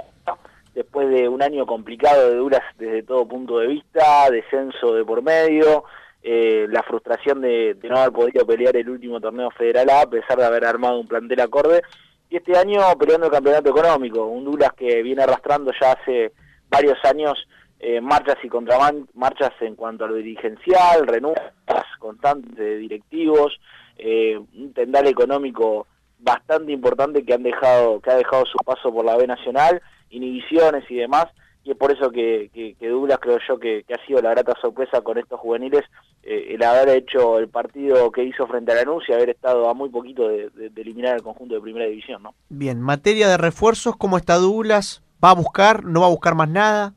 después 0.74 1.08
de 1.10 1.28
un 1.28 1.42
año 1.42 1.66
complicado 1.66 2.30
de 2.30 2.36
Douglas 2.36 2.62
desde 2.78 3.02
todo 3.02 3.26
punto 3.26 3.58
de 3.58 3.66
vista, 3.66 4.30
descenso 4.30 4.94
de 4.94 5.04
por 5.04 5.22
medio, 5.22 5.84
eh, 6.22 6.66
la 6.68 6.82
frustración 6.82 7.40
de, 7.40 7.76
no 7.82 7.96
haber 7.96 8.12
podido 8.12 8.46
pelear 8.46 8.76
el 8.76 8.90
último 8.90 9.20
torneo 9.20 9.50
federal 9.50 9.88
A, 9.90 10.02
a 10.02 10.10
pesar 10.10 10.38
de 10.38 10.44
haber 10.44 10.64
armado 10.64 10.98
un 10.98 11.08
plantel 11.08 11.40
acorde, 11.40 11.82
y 12.28 12.36
este 12.36 12.56
año 12.56 12.80
peleando 12.98 13.26
el 13.26 13.32
campeonato 13.32 13.70
económico, 13.70 14.26
un 14.26 14.44
Douglas 14.44 14.72
que 14.76 15.02
viene 15.02 15.22
arrastrando 15.22 15.72
ya 15.80 15.92
hace 15.92 16.32
varios 16.68 16.98
años 17.04 17.38
eh, 17.80 18.00
marchas 18.00 18.36
y 18.42 18.48
contramarchas 18.48 19.52
en 19.60 19.74
cuanto 19.74 20.04
a 20.04 20.08
lo 20.08 20.14
dirigencial, 20.14 21.06
renuncias 21.06 21.52
constantes 21.98 22.54
de 22.54 22.76
directivos, 22.76 23.58
eh, 23.96 24.38
un 24.38 24.72
tendal 24.74 25.06
económico 25.06 25.86
bastante 26.18 26.72
importante 26.72 27.24
que 27.24 27.32
han 27.32 27.42
dejado 27.42 28.00
que 28.00 28.10
ha 28.10 28.16
dejado 28.16 28.44
su 28.44 28.58
paso 28.58 28.92
por 28.92 29.04
la 29.04 29.16
B 29.16 29.26
Nacional, 29.26 29.80
inhibiciones 30.10 30.84
y 30.90 30.96
demás, 30.96 31.26
y 31.64 31.72
es 31.72 31.76
por 31.76 31.92
eso 31.92 32.10
que, 32.10 32.50
que, 32.54 32.74
que 32.74 32.88
Douglas 32.88 33.18
creo 33.20 33.38
yo 33.46 33.58
que, 33.58 33.84
que 33.86 33.94
ha 33.94 34.06
sido 34.06 34.22
la 34.22 34.30
grata 34.30 34.54
sorpresa 34.60 35.00
con 35.02 35.18
estos 35.18 35.38
juveniles, 35.40 35.82
eh, 36.22 36.48
el 36.54 36.62
haber 36.62 36.88
hecho 36.96 37.38
el 37.38 37.48
partido 37.48 38.10
que 38.10 38.24
hizo 38.24 38.46
frente 38.46 38.72
a 38.72 38.76
Lanús 38.76 39.04
y 39.08 39.12
haber 39.12 39.30
estado 39.30 39.68
a 39.68 39.74
muy 39.74 39.88
poquito 39.90 40.26
de, 40.28 40.48
de- 40.50 40.70
de 40.70 40.80
eliminar 40.82 41.16
el 41.16 41.22
conjunto 41.22 41.54
de 41.54 41.60
primera 41.60 41.86
división, 41.86 42.22
¿no? 42.22 42.34
Bien, 42.48 42.80
materia 42.80 43.28
de 43.28 43.36
refuerzos, 43.36 43.96
¿cómo 43.96 44.16
está 44.16 44.36
Douglas? 44.36 45.02
¿Va 45.22 45.30
a 45.30 45.34
buscar? 45.34 45.84
¿No 45.84 46.00
va 46.00 46.06
a 46.06 46.10
buscar 46.10 46.34
más 46.34 46.48
nada? 46.48 46.94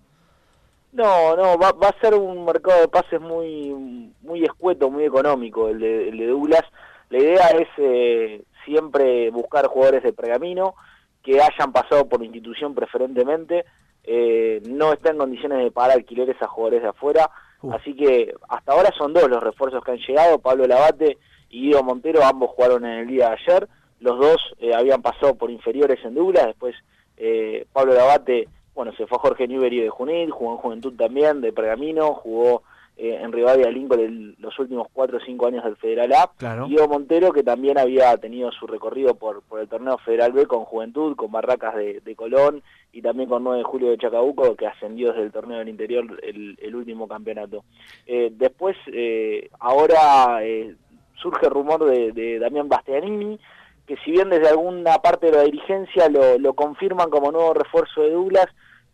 No, 0.93 1.36
no, 1.36 1.57
va, 1.57 1.72
va 1.72 1.89
a 1.89 1.99
ser 1.99 2.14
un 2.14 2.45
mercado 2.45 2.82
de 2.82 2.88
pases 2.88 3.20
muy 3.20 4.11
muy 4.22 4.43
escueto, 4.43 4.89
muy 4.91 5.03
económico 5.03 5.68
el 5.68 5.80
de, 5.80 6.09
el 6.09 6.18
de 6.18 6.28
Douglas. 6.28 6.61
La 7.09 7.18
idea 7.18 7.47
es 7.49 7.68
eh, 7.78 8.43
siempre 8.64 9.30
buscar 9.32 9.66
jugadores 9.68 10.03
de 10.03 10.14
pergamino 10.14 10.76
que 11.24 11.41
hayan 11.41 11.72
pasado 11.72 12.07
por 12.07 12.20
la 12.20 12.26
institución 12.28 12.76
preferentemente, 12.76 13.66
eh, 14.04 14.62
no 14.70 14.93
está 14.93 15.12
en 15.12 15.18
condiciones 15.18 15.60
de 15.64 15.72
pagar 15.72 15.91
alquileres 15.97 16.41
a 16.41 16.47
jugadores 16.47 16.82
de 16.84 16.89
afuera, 16.89 17.30
así 17.72 17.95
que 17.95 18.34
hasta 18.49 18.74
ahora 18.74 18.89
son 18.97 19.14
dos 19.14 19.30
los 19.30 19.41
refuerzos 19.41 19.84
que 19.84 19.91
han 19.91 19.97
llegado, 19.97 20.39
Pablo 20.39 20.68
Lavate 20.68 21.18
y 21.49 21.62
Guido 21.68 21.84
Montero, 21.84 22.24
ambos 22.24 22.49
jugaron 22.51 22.84
en 22.86 22.99
el 22.99 23.08
día 23.08 23.30
de 23.30 23.34
ayer, 23.36 23.68
los 24.01 24.20
dos 24.20 24.38
eh, 24.60 24.74
habían 24.76 25.01
pasado 25.01 25.36
por 25.36 25.49
inferiores 25.49 26.04
en 26.04 26.16
Douglas, 26.16 26.47
después 26.47 26.76
eh, 27.18 27.66
Pablo 27.72 27.93
Lavate, 27.93 28.49
bueno, 28.76 28.91
se 28.97 29.06
fue 29.08 29.18
a 29.18 29.22
Jorge 29.22 29.47
Newbery 29.47 29.82
de 29.82 29.89
Junín, 29.89 30.30
jugó 30.32 30.51
en 30.54 30.58
Juventud 30.58 30.93
también, 30.97 31.39
de 31.41 31.54
Pergamino, 31.54 32.14
jugó 32.16 32.64
eh, 32.97 33.20
en 33.22 33.32
Rivadavia 33.32 33.70
Lincoln 33.72 33.99
el- 33.99 34.36
los 34.39 34.58
últimos 34.60 34.88
cuatro 34.91 35.18
o 35.18 35.22
cinco 35.22 35.47
años 35.47 35.64
del 35.64 35.76
Federal 35.78 36.12
A. 36.14 36.32
Claro. 36.38 36.68
Guido 36.68 36.88
Montero, 36.88 37.32
que 37.32 37.43
también 37.43 37.78
había 37.78 38.18
tenido 38.18 38.51
su 38.51 38.68
recorrido 38.68 39.16
por, 39.16 39.41
por 39.43 39.60
el 39.62 39.68
torneo 39.70 39.97
Federal 39.99 40.32
B 40.32 40.45
con 40.47 40.66
Juventud, 40.66 41.16
con 41.16 41.32
Barracas 41.32 41.76
de, 41.76 42.01
de 42.01 42.16
Colón 42.16 42.62
y 42.94 43.02
también 43.02 43.28
con 43.28 43.44
9 43.44 43.58
de 43.58 43.64
Julio 43.64 43.89
de 43.89 43.98
Chacabuco, 43.98 44.56
que 44.56 44.68
ascendió 44.68 45.10
desde 45.10 45.24
el 45.24 45.32
torneo 45.32 45.58
del 45.58 45.68
interior 45.68 46.06
el, 46.22 46.58
el 46.62 46.76
último 46.76 47.08
campeonato. 47.08 47.66
Eh, 48.06 48.32
después, 48.32 48.78
eh, 48.88 49.50
ahora 49.60 50.46
eh, 50.46 50.76
surge 51.16 51.50
rumor 51.50 51.84
de, 51.86 52.12
de 52.12 52.38
Damián 52.38 52.70
Bastianini, 52.70 53.39
que 53.88 53.98
si 54.06 54.12
bien 54.12 54.30
desde 54.30 54.50
alguna 54.50 55.00
parte 55.00 55.32
de 55.32 55.38
la 55.38 55.44
dirigencia 55.44 56.08
lo, 56.08 56.38
lo 56.38 56.54
confirman 56.54 57.10
como 57.10 57.32
nuevo 57.32 57.56
refuerzo 57.56 58.02
de 58.02 58.12
Douglas, 58.12 58.48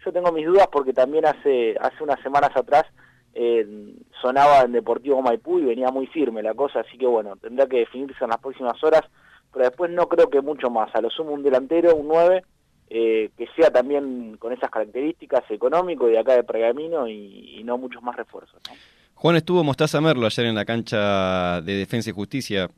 yo 0.03 0.13
tengo 0.13 0.31
mis 0.31 0.45
dudas 0.45 0.67
porque 0.71 0.93
también 0.93 1.25
hace, 1.25 1.75
hace 1.79 2.01
unas 2.01 2.21
semanas 2.21 2.51
atrás 2.55 2.85
eh, 3.33 3.93
sonaba 4.21 4.61
en 4.61 4.71
Deportivo 4.71 5.21
Maipú 5.21 5.59
y 5.59 5.65
venía 5.65 5.89
muy 5.89 6.07
firme 6.07 6.41
la 6.41 6.53
cosa, 6.53 6.79
así 6.79 6.97
que 6.97 7.05
bueno, 7.05 7.35
tendrá 7.35 7.67
que 7.67 7.79
definirse 7.79 8.23
en 8.23 8.29
las 8.29 8.39
próximas 8.39 8.81
horas, 8.83 9.03
pero 9.51 9.65
después 9.65 9.91
no 9.91 10.07
creo 10.07 10.29
que 10.29 10.41
mucho 10.41 10.69
más, 10.69 10.93
a 10.95 11.01
lo 11.01 11.09
sumo 11.09 11.31
un 11.31 11.43
delantero, 11.43 11.95
un 11.95 12.07
9, 12.07 12.43
eh, 12.89 13.29
que 13.37 13.47
sea 13.55 13.69
también 13.71 14.37
con 14.37 14.51
esas 14.53 14.69
características 14.71 15.43
económico 15.49 16.07
y 16.07 16.13
de 16.13 16.19
acá 16.19 16.33
de 16.33 16.43
Pergamino 16.43 17.07
y, 17.07 17.57
y 17.59 17.63
no 17.63 17.77
muchos 17.77 18.01
más 18.01 18.15
refuerzos. 18.15 18.59
¿no? 18.69 18.75
Juan 19.15 19.35
estuvo 19.35 19.63
Mostaza 19.63 20.01
Merlo 20.01 20.25
ayer 20.25 20.45
en 20.45 20.55
la 20.55 20.65
cancha 20.65 21.61
de 21.61 21.73
Defensa 21.75 22.09
y 22.09 22.13
Justicia. 22.13 22.69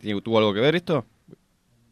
¿Tiene- 0.00 0.20
¿Tuvo 0.20 0.38
algo 0.38 0.52
que 0.54 0.60
ver 0.60 0.76
esto? 0.76 1.04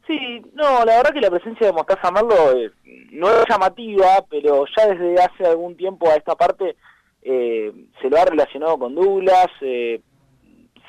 Sí, 0.07 0.41
no, 0.55 0.85
la 0.85 0.97
verdad 0.99 1.13
que 1.13 1.21
la 1.21 1.31
presencia 1.31 1.67
de 1.67 1.73
Mostaza 1.73 2.11
Merlo 2.13 2.53
eh, 2.57 2.71
no 3.11 3.29
es 3.29 3.45
llamativa, 3.49 4.25
pero 4.31 4.65
ya 4.77 4.87
desde 4.87 5.21
hace 5.21 5.47
algún 5.47 5.77
tiempo 5.77 6.09
a 6.09 6.15
esta 6.15 6.37
parte 6.37 6.77
eh, 7.23 7.73
se 8.01 8.09
lo 8.09 8.17
ha 8.19 8.25
relacionado 8.25 8.79
con 8.79 8.95
Douglas, 8.95 9.49
eh, 9.63 10.01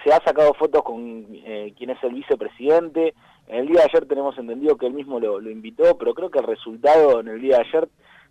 se 0.03 0.13
ha 0.13 0.21
sacado 0.23 0.53
fotos 0.53 0.83
con 0.83 1.25
eh, 1.31 1.73
quien 1.75 1.89
es 1.89 1.97
el 2.03 2.13
vicepresidente. 2.13 3.15
En 3.47 3.59
el 3.59 3.67
día 3.67 3.79
de 3.79 3.89
ayer 3.89 4.05
tenemos 4.05 4.37
entendido 4.37 4.75
que 4.75 4.87
él 4.87 4.93
mismo 4.93 5.19
lo, 5.19 5.39
invitó, 5.49 5.97
pero 5.97 6.13
creo 6.13 6.29
que 6.29 6.39
el 6.39 6.45
resultado 6.45 7.21
en 7.21 7.29
el 7.29 7.41
día 7.41 7.57
de 7.57 7.63
ayer 7.63 7.89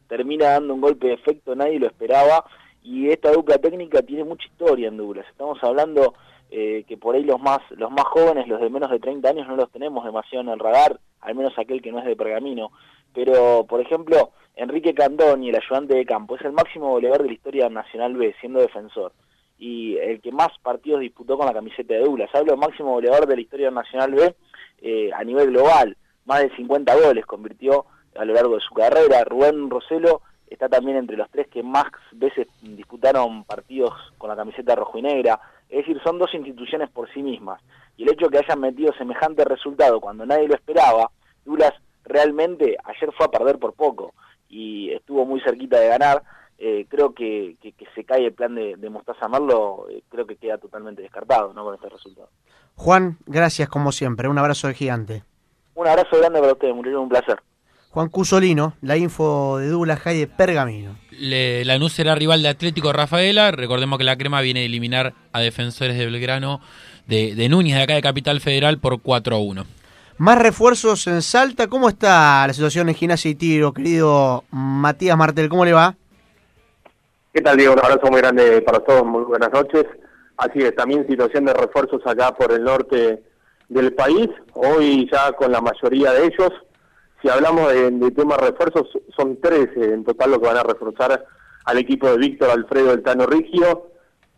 termina 0.09 0.51
dando 0.51 0.75
un 0.75 0.81
golpe 0.83 1.07
de 1.09 1.15
efecto, 1.15 1.55
nadie 1.55 1.79
lo 1.79 1.87
esperaba. 1.87 2.45
Y 2.83 3.09
esta 3.09 3.33
dupla 3.33 3.59
técnica 3.59 4.03
tiene 4.03 4.25
mucha 4.25 4.47
historia 4.47 4.89
en 4.89 4.99
Douglas. 4.99 5.27
Estamos 5.31 5.59
hablando 5.63 6.15
eh, 6.51 6.85
que 6.87 6.97
por 6.97 7.17
ahí 7.17 7.25
los 7.25 7.41
más 7.41 7.61
los 7.71 7.91
más 7.91 8.05
jóvenes, 8.05 8.47
los 8.47 8.61
de 8.61 8.71
menos 8.71 8.91
de 8.91 9.01
30 9.01 9.29
años, 9.29 9.49
no 9.49 9.57
los 9.57 9.71
tenemos 9.73 10.05
demasiado 10.05 10.45
en 10.45 10.51
el 10.51 10.59
radar, 10.61 11.01
al 11.21 11.35
menos 11.35 11.59
aquel 11.59 11.83
que 11.83 11.91
no 11.91 11.99
es 11.99 12.05
de 12.05 12.15
Pergamino. 12.15 12.71
Pero, 13.15 13.65
por 13.67 13.81
ejemplo, 13.81 14.33
Enrique 14.55 14.95
Candoni, 14.95 15.49
el 15.49 15.57
ayudante 15.57 15.95
de 15.95 16.05
campo, 16.05 16.37
es 16.37 16.43
el 16.43 16.53
máximo 16.53 16.91
goleador 16.91 17.23
de 17.23 17.29
la 17.29 17.35
historia 17.35 17.69
Nacional 17.71 18.15
B, 18.15 18.35
siendo 18.41 18.61
defensor. 18.61 19.13
Y 19.59 19.97
el 19.97 20.21
que 20.21 20.31
más 20.31 20.51
partidos 20.63 21.01
disputó 21.01 21.39
con 21.39 21.47
la 21.47 21.55
camiseta 21.55 21.95
de 21.95 22.01
Douglas. 22.01 22.29
Hablo 22.35 22.59
máximo 22.59 22.93
goleador 22.93 23.27
de 23.27 23.37
la 23.37 23.41
historia 23.41 23.71
Nacional 23.71 24.13
B 24.13 24.35
eh, 24.89 25.11
a 25.13 25.25
nivel 25.25 25.51
global. 25.51 25.97
Más 26.27 26.43
de 26.43 26.55
50 26.55 26.95
goles 26.95 27.27
convirtió 27.27 27.87
a 28.17 28.25
lo 28.25 28.35
largo 28.35 28.55
de 28.55 28.61
su 28.61 28.73
carrera. 28.73 29.25
Rubén 29.25 29.69
Roselo 29.69 30.23
está 30.47 30.69
también 30.69 30.97
entre 30.97 31.17
los 31.17 31.29
tres 31.29 31.49
que 31.49 31.65
más 31.65 31.87
veces 32.13 32.47
disputaron 32.63 33.43
partidos 33.43 33.93
con 34.17 34.31
la 34.31 34.37
camiseta 34.37 34.77
rojo 34.77 34.97
y 34.99 35.03
negra. 35.03 35.41
Es 35.69 35.79
decir, 35.79 36.01
son 36.05 36.21
dos 36.21 36.33
instituciones 36.35 36.89
por 36.89 37.13
sí 37.13 37.21
mismas. 37.21 37.61
Y 37.97 38.05
el 38.05 38.11
hecho 38.11 38.27
de 38.27 38.39
que 38.39 38.45
hayan 38.45 38.61
metido 38.61 38.93
semejante 38.93 39.45
resultado 39.45 40.01
cuando 40.01 40.25
nadie 40.25 40.47
lo 40.47 40.55
esperaba, 40.55 41.11
Douglas 41.45 41.75
realmente 42.05 42.77
ayer 42.85 43.11
fue 43.17 43.27
a 43.27 43.31
perder 43.31 43.59
por 43.59 43.73
poco 43.75 44.15
y 44.49 44.93
estuvo 44.93 45.27
muy 45.27 45.41
cerquita 45.41 45.81
de 45.81 45.89
ganar. 45.89 46.23
Eh, 46.59 46.87
creo 46.89 47.13
que, 47.15 47.57
que, 47.61 47.73
que 47.73 47.85
se 47.95 48.05
cae 48.05 48.25
el 48.27 48.33
plan 48.33 48.55
de, 48.55 48.77
de 48.77 48.91
Mostaza 48.91 49.29
Merlo, 49.29 49.87
eh, 49.91 50.03
creo 50.09 50.27
que 50.27 50.37
queda 50.37 50.57
totalmente 50.59 51.03
descartado 51.03 51.53
¿no? 51.53 51.65
con 51.65 51.75
este 51.75 51.89
resultado. 51.89 52.31
Juan, 52.75 53.19
gracias 53.27 53.69
como 53.69 53.93
siempre. 53.93 54.29
Un 54.29 54.39
abrazo 54.39 54.69
de 54.69 54.75
gigante. 54.75 55.23
Un 55.75 55.87
abrazo 55.87 56.17
grande 56.19 56.41
para 56.41 56.53
ustedes, 56.53 56.75
muchachos, 56.75 57.01
un 57.01 57.09
placer. 57.11 57.39
Juan 57.91 58.09
Cusolino, 58.09 58.75
la 58.83 58.97
info 58.97 59.59
de 59.59 59.69
Douglas 59.69 60.01
High 60.01 60.19
de 60.19 60.27
Pergamino. 60.27 60.97
Le- 61.11 61.65
Lanús 61.65 61.93
será 61.95 62.15
rival 62.15 62.43
de 62.43 62.49
Atlético 62.49 62.93
Rafaela. 62.93 63.51
Recordemos 63.51 63.97
que 63.99 64.05
la 64.05 64.17
crema 64.17 64.41
viene 64.43 64.61
a 64.61 64.65
eliminar 64.65 65.15
a 65.33 65.41
defensores 65.41 65.97
de 65.97 66.05
Belgrano 66.07 66.61
de, 67.07 67.35
de 67.35 67.49
Núñez, 67.49 67.77
de 67.77 67.83
acá 67.83 67.95
de 67.95 68.03
Capital 68.03 68.41
Federal, 68.41 68.79
por 68.79 69.01
4 69.01 69.37
a 69.37 69.39
1. 69.41 69.65
Más 70.19 70.39
refuerzos 70.39 71.07
en 71.07 71.23
Salta. 71.23 71.69
¿Cómo 71.69 71.89
está 71.89 72.47
la 72.47 72.53
situación 72.53 72.89
en 72.91 72.95
Gimnasia 72.95 73.31
y 73.31 73.35
Tiro, 73.35 73.73
querido 73.73 74.45
Matías 74.51 75.17
Martel? 75.17 75.49
¿Cómo 75.49 75.65
le 75.65 75.73
va? 75.73 75.97
¿Qué 77.37 77.43
tal, 77.43 77.59
Diego? 77.59 77.75
Un 77.75 77.81
abrazo 77.81 78.11
muy 78.11 78.23
grande 78.23 78.63
para 78.63 78.81
todos, 78.81 79.05
muy 79.05 79.23
buenas 79.25 79.53
noches. 79.53 79.85
Así 80.39 80.61
es, 80.61 80.75
también 80.75 81.07
situación 81.07 81.45
de 81.45 81.53
refuerzos 81.53 82.01
acá 82.07 82.35
por 82.35 82.51
el 82.51 82.65
norte 82.65 83.23
del 83.69 83.93
país, 83.93 84.31
hoy 84.55 85.07
ya 85.13 85.33
con 85.33 85.53
la 85.53 85.61
mayoría 85.61 86.13
de 86.15 86.29
ellos. 86.29 86.51
Si 87.21 87.29
hablamos 87.29 87.71
de, 87.71 87.91
de 87.91 88.11
temas 88.13 88.39
refuerzos, 88.39 88.89
son 89.15 89.39
13 89.39 89.85
en 89.85 90.05
total 90.05 90.31
los 90.31 90.39
que 90.39 90.47
van 90.47 90.57
a 90.57 90.63
reforzar 90.63 91.27
al 91.67 91.77
equipo 91.77 92.09
de 92.09 92.17
Víctor 92.17 92.49
Alfredo 92.49 92.93
del 92.93 93.03
Tano 93.03 93.27
Rigio. 93.27 93.91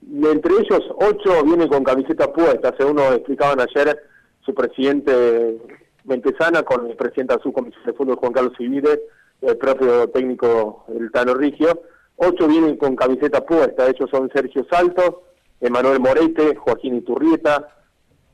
Y 0.02 0.26
entre 0.26 0.54
ellos, 0.54 0.82
8 0.96 1.44
vienen 1.44 1.68
con 1.68 1.84
camiseta 1.84 2.32
puesta, 2.32 2.74
según 2.76 2.96
nos 2.96 3.14
explicaban 3.14 3.60
ayer 3.60 3.96
su 4.40 4.52
presidente 4.52 5.56
Mentesana 6.02 6.64
con 6.64 6.90
el 6.90 6.96
presidente 6.96 7.36
de 7.36 7.42
su 7.44 7.52
comisión 7.52 7.84
de 7.86 7.92
fútbol, 7.92 8.16
Juan 8.16 8.32
Carlos 8.32 8.54
Civile, 8.58 9.02
el 9.42 9.56
propio 9.56 10.08
técnico 10.08 10.84
del 10.88 11.12
Tano 11.12 11.34
Rigio. 11.34 11.80
Ocho 12.20 12.48
vienen 12.48 12.76
con 12.76 12.96
camiseta 12.96 13.44
puesta, 13.46 13.88
ellos 13.88 14.10
son 14.10 14.28
Sergio 14.34 14.66
Salto, 14.68 15.22
Emanuel 15.60 16.00
Morete, 16.00 16.56
Joaquín 16.56 16.96
Iturrieta, 16.96 17.68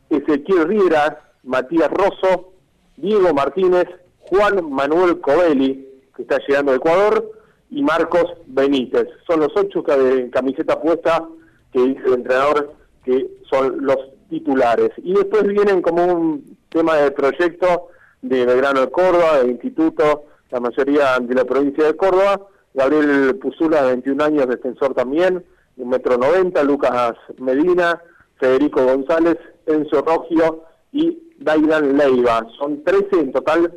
Ezequiel 0.09 0.67
Riera, 0.67 1.33
Matías 1.43 1.91
Rosso, 1.91 2.55
Diego 2.97 3.35
Martínez, 3.35 3.87
Juan 4.21 4.71
Manuel 4.71 5.21
Covelli, 5.21 5.87
que 6.17 6.23
está 6.23 6.39
llegando 6.47 6.73
de 6.73 6.79
Ecuador, 6.79 7.31
y 7.71 7.83
Marcos 7.83 8.25
Benítez. 8.47 9.07
Son 9.27 9.41
los 9.41 9.53
ocho 9.55 9.83
de 9.83 10.31
camiseta 10.31 10.81
puesta 10.81 11.27
que 11.73 11.81
dice 11.81 12.03
el 12.07 12.15
entrenador 12.15 12.73
que 13.05 13.27
son 13.51 13.85
los 13.85 13.99
titulares. 14.31 14.93
Y 14.99 15.13
después 15.13 15.43
vienen 15.43 15.83
como 15.83 16.05
un 16.07 16.57
tema 16.71 16.97
de 16.97 17.11
proyecto 17.11 17.89
de 18.23 18.47
Belgrano 18.47 18.81
de 18.81 18.91
Córdoba, 18.91 19.39
del 19.39 19.51
Instituto, 19.51 20.25
la 20.51 20.61
mayoría 20.61 21.19
de 21.21 21.35
la 21.35 21.45
provincia 21.45 21.85
de 21.85 21.97
Córdoba, 21.97 22.41
Gabriel 22.75 23.37
Puzula, 23.37 23.83
de 23.83 23.93
21 23.93 24.25
años, 24.25 24.49
defensor 24.49 24.95
también, 24.95 25.45
un 25.77 25.89
metro 25.89 26.19
noventa, 26.19 26.65
Lucas 26.65 27.15
Medina, 27.39 28.03
Federico 28.39 28.85
González, 28.85 29.39
Enzo 29.67 30.03
Rogio 30.03 30.65
y 30.93 31.33
Dairan 31.39 31.97
Leiva. 31.97 32.47
Son 32.59 32.83
13 32.83 33.21
en 33.21 33.33
total 33.33 33.73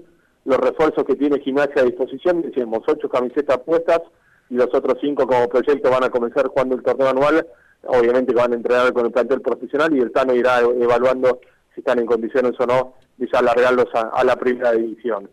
los 0.46 0.58
refuerzos 0.58 1.04
que 1.06 1.16
tiene 1.16 1.40
Gimnasia 1.40 1.82
a 1.82 1.86
disposición, 1.86 2.42
decimos 2.42 2.80
8 2.88 3.08
camisetas 3.10 3.60
puestas 3.60 4.02
y 4.50 4.56
los 4.56 4.74
otros 4.74 4.98
5 5.00 5.28
como 5.28 5.48
proyecto 5.48 5.92
van 5.92 6.06
a 6.06 6.10
comenzar 6.10 6.48
jugando 6.48 6.76
el 6.76 6.84
torneo 6.84 7.10
anual, 7.10 7.46
obviamente 7.84 8.34
que 8.34 8.40
van 8.40 8.54
a 8.54 8.56
entrenar 8.56 8.94
con 8.94 9.06
el 9.06 9.12
plantel 9.12 9.42
profesional 9.42 9.96
y 9.96 10.00
el 10.00 10.12
Tano 10.12 10.34
irá 10.34 10.60
evaluando 10.62 11.42
si 11.76 11.82
están 11.82 12.00
en 12.00 12.08
condiciones 12.08 12.54
o 12.60 12.66
no 12.66 12.94
de 13.18 13.30
alargarlos 13.34 13.88
a 13.94 14.24
la 14.24 14.36
primera 14.38 14.72
división. 14.72 15.30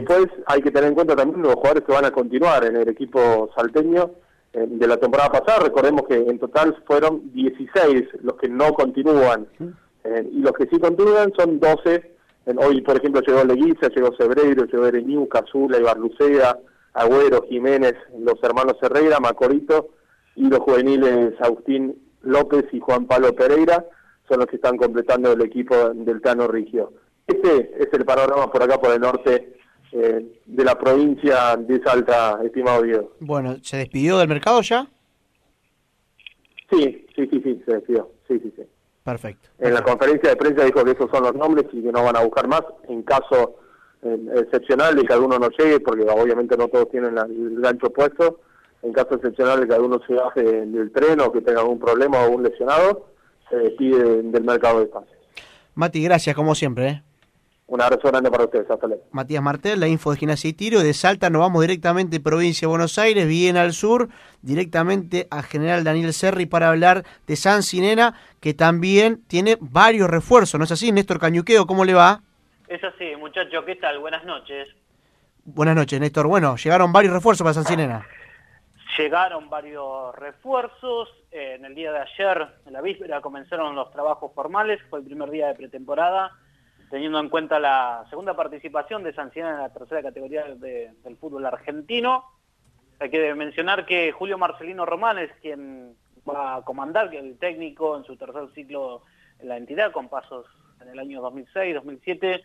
Después 0.00 0.26
hay 0.46 0.60
que 0.62 0.70
tener 0.70 0.88
en 0.88 0.94
cuenta 0.94 1.14
también 1.16 1.42
los 1.42 1.54
jugadores 1.54 1.84
que 1.84 1.92
van 1.92 2.04
a 2.04 2.10
continuar 2.10 2.64
en 2.64 2.76
el 2.76 2.88
equipo 2.88 3.48
salteño 3.54 4.10
eh, 4.52 4.66
de 4.68 4.86
la 4.86 4.96
temporada 4.96 5.30
pasada. 5.30 5.60
Recordemos 5.64 6.02
que 6.08 6.14
en 6.16 6.38
total 6.38 6.76
fueron 6.86 7.32
16 7.32 8.04
los 8.22 8.34
que 8.36 8.48
no 8.48 8.72
continúan 8.72 9.46
eh, 10.04 10.28
y 10.32 10.40
los 10.40 10.52
que 10.52 10.66
sí 10.66 10.78
continúan 10.80 11.32
son 11.36 11.60
12. 11.60 12.12
En- 12.46 12.58
hoy, 12.58 12.80
por 12.80 12.96
ejemplo, 12.96 13.20
llegó 13.20 13.44
Leguiza, 13.44 13.88
llegó 13.88 14.12
Sebreiro, 14.16 14.64
llegó 14.64 14.86
Ereñu, 14.86 15.28
Cazula, 15.28 15.78
Ibarlucea, 15.78 16.58
Agüero, 16.94 17.42
Jiménez, 17.48 17.94
los 18.18 18.42
hermanos 18.42 18.76
Herrera, 18.82 19.20
Macorito 19.20 19.90
y 20.34 20.48
los 20.48 20.60
juveniles 20.60 21.34
Agustín 21.40 21.94
López 22.22 22.64
y 22.72 22.80
Juan 22.80 23.06
Pablo 23.06 23.32
Pereira 23.34 23.84
son 24.28 24.38
los 24.40 24.46
que 24.46 24.56
están 24.56 24.76
completando 24.76 25.32
el 25.32 25.42
equipo 25.42 25.74
del 25.94 26.20
Tano 26.20 26.48
Rigio. 26.48 26.92
Este 27.26 27.70
es 27.78 27.88
el 27.92 28.04
panorama 28.04 28.50
por 28.50 28.62
acá, 28.62 28.80
por 28.80 28.92
el 28.92 29.00
norte 29.00 29.54
eh, 29.92 30.40
de 30.46 30.64
la 30.64 30.78
provincia 30.78 31.56
de 31.56 31.80
Salta, 31.82 32.38
estimado 32.44 32.82
Diego. 32.82 33.12
Bueno, 33.20 33.56
¿se 33.62 33.76
despidió 33.78 34.18
del 34.18 34.28
mercado 34.28 34.60
ya? 34.62 34.86
Sí, 36.70 37.06
sí, 37.16 37.26
sí, 37.30 37.40
sí, 37.42 37.62
se 37.66 37.72
despidió. 37.74 38.10
Sí, 38.26 38.38
sí, 38.40 38.52
sí. 38.56 38.62
Perfecto. 39.02 39.48
En 39.58 39.72
la 39.72 39.82
conferencia 39.82 40.28
de 40.30 40.36
prensa 40.36 40.64
dijo 40.64 40.84
que 40.84 40.90
esos 40.90 41.10
son 41.10 41.22
los 41.22 41.34
nombres 41.34 41.66
y 41.72 41.82
que 41.82 41.90
no 41.92 42.04
van 42.04 42.16
a 42.16 42.22
buscar 42.24 42.46
más 42.46 42.62
en 42.88 43.02
caso 43.02 43.56
eh, 44.02 44.16
excepcional 44.36 44.94
de 44.94 45.02
que 45.04 45.12
alguno 45.14 45.38
no 45.38 45.48
llegue, 45.48 45.80
porque 45.80 46.02
obviamente 46.04 46.56
no 46.56 46.68
todos 46.68 46.90
tienen 46.90 47.14
la- 47.14 47.22
el 47.22 47.60
gancho 47.60 47.90
puesto. 47.90 48.40
En 48.82 48.92
caso 48.92 49.14
excepcional 49.16 49.60
de 49.60 49.66
que 49.66 49.74
alguno 49.74 49.98
se 50.06 50.12
baje 50.14 50.42
del 50.42 50.92
tren 50.92 51.20
o 51.20 51.32
que 51.32 51.40
tenga 51.40 51.62
algún 51.62 51.80
problema 51.80 52.18
o 52.18 52.24
algún 52.24 52.44
lesionado, 52.44 53.06
se 53.50 53.56
despide 53.56 54.22
del 54.22 54.44
mercado 54.44 54.80
de 54.80 54.86
pases. 54.86 55.16
Mati, 55.74 56.02
gracias 56.04 56.36
como 56.36 56.54
siempre. 56.54 56.88
¿eh? 56.88 57.02
Un 57.68 57.82
abrazo 57.82 58.08
grande 58.08 58.30
para 58.30 58.44
ustedes. 58.44 58.70
Hasta 58.70 58.86
luego. 58.86 59.02
Matías 59.12 59.42
Martel, 59.42 59.78
la 59.78 59.88
info 59.88 60.10
de 60.10 60.16
Gimnasia 60.16 60.48
y 60.48 60.54
Tiro. 60.54 60.80
De 60.80 60.94
Salta 60.94 61.28
nos 61.28 61.40
vamos 61.40 61.60
directamente 61.60 62.18
provincia 62.18 62.66
de 62.66 62.70
Buenos 62.70 62.98
Aires, 62.98 63.28
bien 63.28 63.58
al 63.58 63.74
sur, 63.74 64.08
directamente 64.40 65.28
a 65.30 65.42
General 65.42 65.84
Daniel 65.84 66.14
Serri 66.14 66.46
para 66.46 66.70
hablar 66.70 67.04
de 67.26 67.36
San 67.36 67.62
Sinena, 67.62 68.14
que 68.40 68.54
también 68.54 69.22
tiene 69.28 69.58
varios 69.60 70.08
refuerzos. 70.08 70.58
¿No 70.58 70.64
es 70.64 70.72
así, 70.72 70.92
Néstor 70.92 71.20
Cañuqueo? 71.20 71.66
¿Cómo 71.66 71.84
le 71.84 71.92
va? 71.92 72.22
Es 72.68 72.82
así, 72.82 73.14
muchachos, 73.16 73.62
¿qué 73.66 73.76
tal? 73.76 73.98
Buenas 73.98 74.24
noches. 74.24 74.68
Buenas 75.44 75.76
noches, 75.76 76.00
Néstor. 76.00 76.26
Bueno, 76.26 76.56
llegaron 76.56 76.90
varios 76.90 77.12
refuerzos 77.12 77.44
para 77.44 77.54
San 77.54 77.64
Sinena. 77.64 78.06
Llegaron 78.96 79.50
varios 79.50 80.14
refuerzos. 80.16 81.10
eh, 81.30 81.56
en 81.58 81.64
el 81.66 81.74
día 81.74 81.92
de 81.92 81.98
ayer, 81.98 82.48
en 82.66 82.72
la 82.72 82.80
víspera, 82.80 83.20
comenzaron 83.20 83.74
los 83.74 83.90
trabajos 83.92 84.32
formales. 84.34 84.80
Fue 84.88 85.00
el 85.00 85.04
primer 85.04 85.30
día 85.30 85.48
de 85.48 85.54
pretemporada, 85.54 86.32
teniendo 86.90 87.20
en 87.20 87.28
cuenta 87.28 87.58
la 87.58 88.04
segunda 88.10 88.34
participación 88.34 89.02
de 89.02 89.12
San 89.12 89.32
Sinena 89.32 89.52
en 89.54 89.58
la 89.60 89.72
tercera 89.72 90.02
categoría 90.02 90.44
de- 90.54 90.92
del 91.04 91.16
fútbol 91.16 91.44
argentino. 91.46 92.24
Hay 93.00 93.10
que 93.10 93.34
mencionar 93.34 93.86
que 93.86 94.12
Julio 94.12 94.38
Marcelino 94.38 94.84
Román 94.86 95.18
es 95.18 95.30
quien 95.40 95.94
va 96.28 96.56
a 96.56 96.62
comandar, 96.62 97.10
que 97.10 97.18
el 97.18 97.38
técnico 97.38 97.96
en 97.96 98.04
su 98.04 98.16
tercer 98.16 98.48
ciclo 98.54 99.02
en 99.38 99.48
la 99.48 99.56
entidad, 99.56 99.92
con 99.92 100.08
pasos 100.08 100.46
en 100.80 100.88
el 100.88 100.98
año 100.98 101.20
2006, 101.20 101.74
2007, 101.74 102.44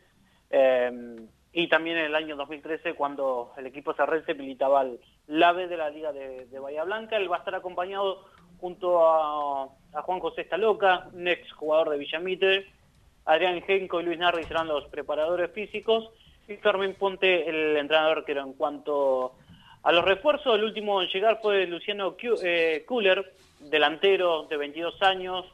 eh, 0.51 1.15
y 1.51 1.67
también 1.67 1.97
en 1.97 2.05
el 2.05 2.15
año 2.15 2.35
2013, 2.35 2.93
cuando 2.95 3.53
el 3.57 3.67
equipo 3.67 3.93
sarrense 3.93 4.33
militaba 4.33 4.81
el 4.81 4.99
la 5.27 5.53
de 5.53 5.77
la 5.77 5.89
Liga 5.89 6.11
de, 6.11 6.47
Bahía 6.59 6.83
Blanca. 6.83 7.15
Él 7.17 7.31
va 7.31 7.37
a 7.37 7.39
estar 7.39 7.55
acompañado 7.55 8.25
junto 8.59 9.07
a, 9.07 9.63
a 9.93 10.01
Juan 10.01 10.19
José 10.19 10.41
Estaloca, 10.41 11.07
un 11.13 11.27
ex 11.27 11.51
jugador 11.53 11.89
de 11.89 11.97
Villamitre, 11.97 12.67
Adrián 13.25 13.61
Genco 13.61 14.01
y 14.01 14.03
Luis 14.03 14.19
Narri 14.19 14.43
serán 14.43 14.67
los 14.67 14.85
preparadores 14.85 15.51
físicos, 15.51 16.09
y 16.47 16.55
Fermín 16.57 16.95
Ponte 16.95 17.49
el 17.49 17.77
entrenador 17.77 18.19
arquero. 18.19 18.43
En 18.43 18.53
cuanto 18.53 19.33
a 19.83 19.91
los 19.91 20.03
refuerzos, 20.03 20.55
el 20.55 20.63
último 20.63 21.01
en 21.01 21.09
llegar 21.09 21.39
fue 21.41 21.65
Luciano 21.67 22.15
eh, 22.43 22.83
Kuller, 22.85 23.33
delantero 23.59 24.43
de 24.43 24.57
22 24.57 25.01
años, 25.01 25.45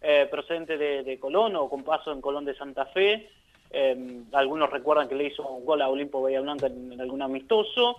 eh, 0.00 0.28
procedente 0.30 0.78
de, 0.78 1.18
Colón 1.18 1.56
o 1.56 1.68
con 1.68 1.82
paso 1.82 2.12
en 2.12 2.20
Colón 2.20 2.44
de 2.44 2.54
Santa 2.54 2.86
Fe. 2.86 3.28
Eh, 3.70 4.22
algunos 4.32 4.70
recuerdan 4.70 5.08
que 5.08 5.16
le 5.16 5.24
hizo 5.24 5.46
un 5.46 5.64
gol 5.64 5.82
a 5.82 5.88
Olimpo 5.88 6.22
Bahía 6.22 6.38
en 6.38 7.00
algún 7.00 7.22
amistoso. 7.22 7.96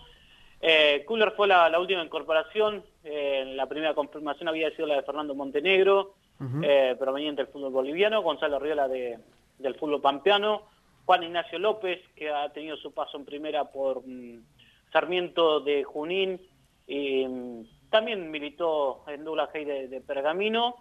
Eh, 0.62 1.04
Kuller 1.06 1.32
fue 1.32 1.48
la, 1.48 1.70
la 1.70 1.80
última 1.80 2.04
incorporación, 2.04 2.84
eh, 3.04 3.44
la 3.56 3.68
primera 3.68 3.94
confirmación 3.94 4.50
había 4.50 4.72
sido 4.72 4.88
la 4.88 4.96
de 4.96 5.04
Fernando 5.04 5.36
Montenegro, 5.36 6.16
eh, 6.64 6.96
proveniente 7.00 7.44
del 7.44 7.52
fútbol 7.52 7.72
boliviano, 7.72 8.22
Gonzalo 8.22 8.60
Riola 8.60 8.88
de, 8.88 9.18
del 9.58 9.76
fútbol 9.76 10.02
pampeano, 10.02 10.64
Juan 11.06 11.24
Ignacio 11.24 11.58
López, 11.58 12.00
que 12.16 12.30
ha 12.30 12.50
tenido 12.50 12.78
su 12.78 12.94
paso 12.94 13.18
en 13.18 13.26
primera 13.26 13.66
por 13.66 14.06
mm, 14.06 14.44
Sarmiento 14.92 15.62
de 15.62 15.84
Junín, 15.84 16.40
y 16.86 17.26
mm, 17.26 17.90
también 17.90 18.30
militó 18.30 19.04
en 19.08 19.24
Douglas 19.24 19.50
Hay 19.54 19.66
de, 19.66 20.02
Pergamino. 20.02 20.76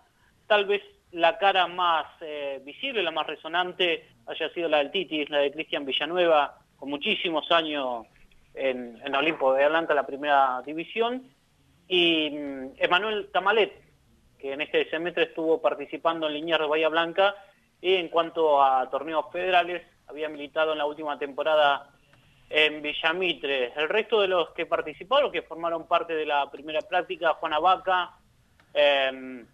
Tal 0.46 0.66
vez 0.66 0.82
la 1.12 1.38
cara 1.38 1.66
más 1.68 2.06
eh, 2.20 2.60
visible, 2.64 3.02
la 3.02 3.10
más 3.10 3.26
resonante, 3.26 4.08
haya 4.26 4.48
sido 4.50 4.68
la 4.68 4.78
del 4.78 4.90
Titis, 4.90 5.30
la 5.30 5.38
de 5.38 5.52
Cristian 5.52 5.84
Villanueva, 5.84 6.58
con 6.76 6.90
muchísimos 6.90 7.50
años 7.50 8.06
en, 8.54 9.00
en 9.04 9.14
Olimpo 9.14 9.54
de 9.54 9.68
Blanca, 9.68 9.94
la 9.94 10.06
primera 10.06 10.60
división, 10.66 11.22
y 11.88 12.30
mm, 12.30 12.72
Emanuel 12.78 13.28
Tamalet, 13.32 13.85
que 14.38 14.52
en 14.52 14.60
este 14.60 14.88
semestre 14.90 15.24
estuvo 15.24 15.60
participando 15.60 16.26
en 16.26 16.34
Liniers 16.34 16.60
de 16.60 16.66
Bahía 16.66 16.88
Blanca, 16.88 17.34
y 17.80 17.94
en 17.94 18.08
cuanto 18.08 18.62
a 18.62 18.88
torneos 18.90 19.26
federales, 19.32 19.82
había 20.06 20.28
militado 20.28 20.72
en 20.72 20.78
la 20.78 20.86
última 20.86 21.18
temporada 21.18 21.90
en 22.48 22.80
Villamitre. 22.80 23.72
El 23.76 23.88
resto 23.88 24.20
de 24.20 24.28
los 24.28 24.50
que 24.50 24.66
participaron, 24.66 25.32
que 25.32 25.42
formaron 25.42 25.86
parte 25.86 26.14
de 26.14 26.26
la 26.26 26.50
primera 26.50 26.80
práctica, 26.80 27.34
Juana 27.34 27.58
Vaca, 27.58 28.16
eh, 28.72 29.44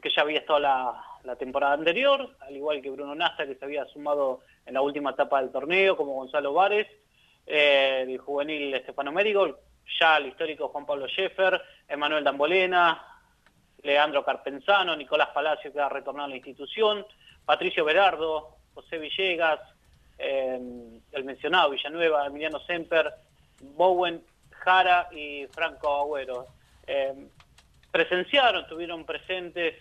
que 0.00 0.10
ya 0.10 0.22
había 0.22 0.40
estado 0.40 0.58
la, 0.58 1.36
temporada 1.38 1.74
anterior, 1.74 2.36
al 2.40 2.56
igual 2.56 2.82
que 2.82 2.90
Bruno 2.90 3.14
Nasta, 3.14 3.46
que 3.46 3.54
se 3.54 3.64
había 3.64 3.84
sumado 3.86 4.40
en 4.66 4.74
la 4.74 4.82
última 4.82 5.10
etapa 5.10 5.40
del 5.40 5.52
torneo, 5.52 5.96
como 5.96 6.14
Gonzalo 6.14 6.52
Vares, 6.52 6.88
el 7.46 8.18
juvenil 8.18 8.74
Estefano 8.74 9.12
Mérigo, 9.12 9.58
ya 10.00 10.16
el 10.16 10.26
histórico 10.26 10.68
Juan 10.68 10.84
Pablo 10.84 11.06
Scheffer, 11.06 11.60
Emanuel 11.88 12.24
Dambolena, 12.24 13.11
Leandro 13.82 14.24
Carpenzano, 14.24 14.96
Nicolás 14.96 15.28
Palacio 15.34 15.72
que 15.72 15.80
ha 15.80 15.88
retornado 15.88 16.26
a 16.26 16.30
la 16.30 16.36
institución, 16.36 17.04
Patricio 17.44 17.84
Berardo, 17.84 18.56
José 18.74 18.98
Villegas, 18.98 19.60
eh, 20.18 20.60
el 21.12 21.24
mencionado 21.24 21.70
Villanueva, 21.70 22.26
Emiliano 22.26 22.60
Semper, 22.60 23.12
Bowen, 23.60 24.22
Jara 24.50 25.08
y 25.10 25.46
Franco 25.52 25.88
Agüero. 25.88 26.46
Eh, 26.86 27.12
presenciaron, 27.90 28.62
estuvieron 28.62 29.04
presentes 29.04 29.74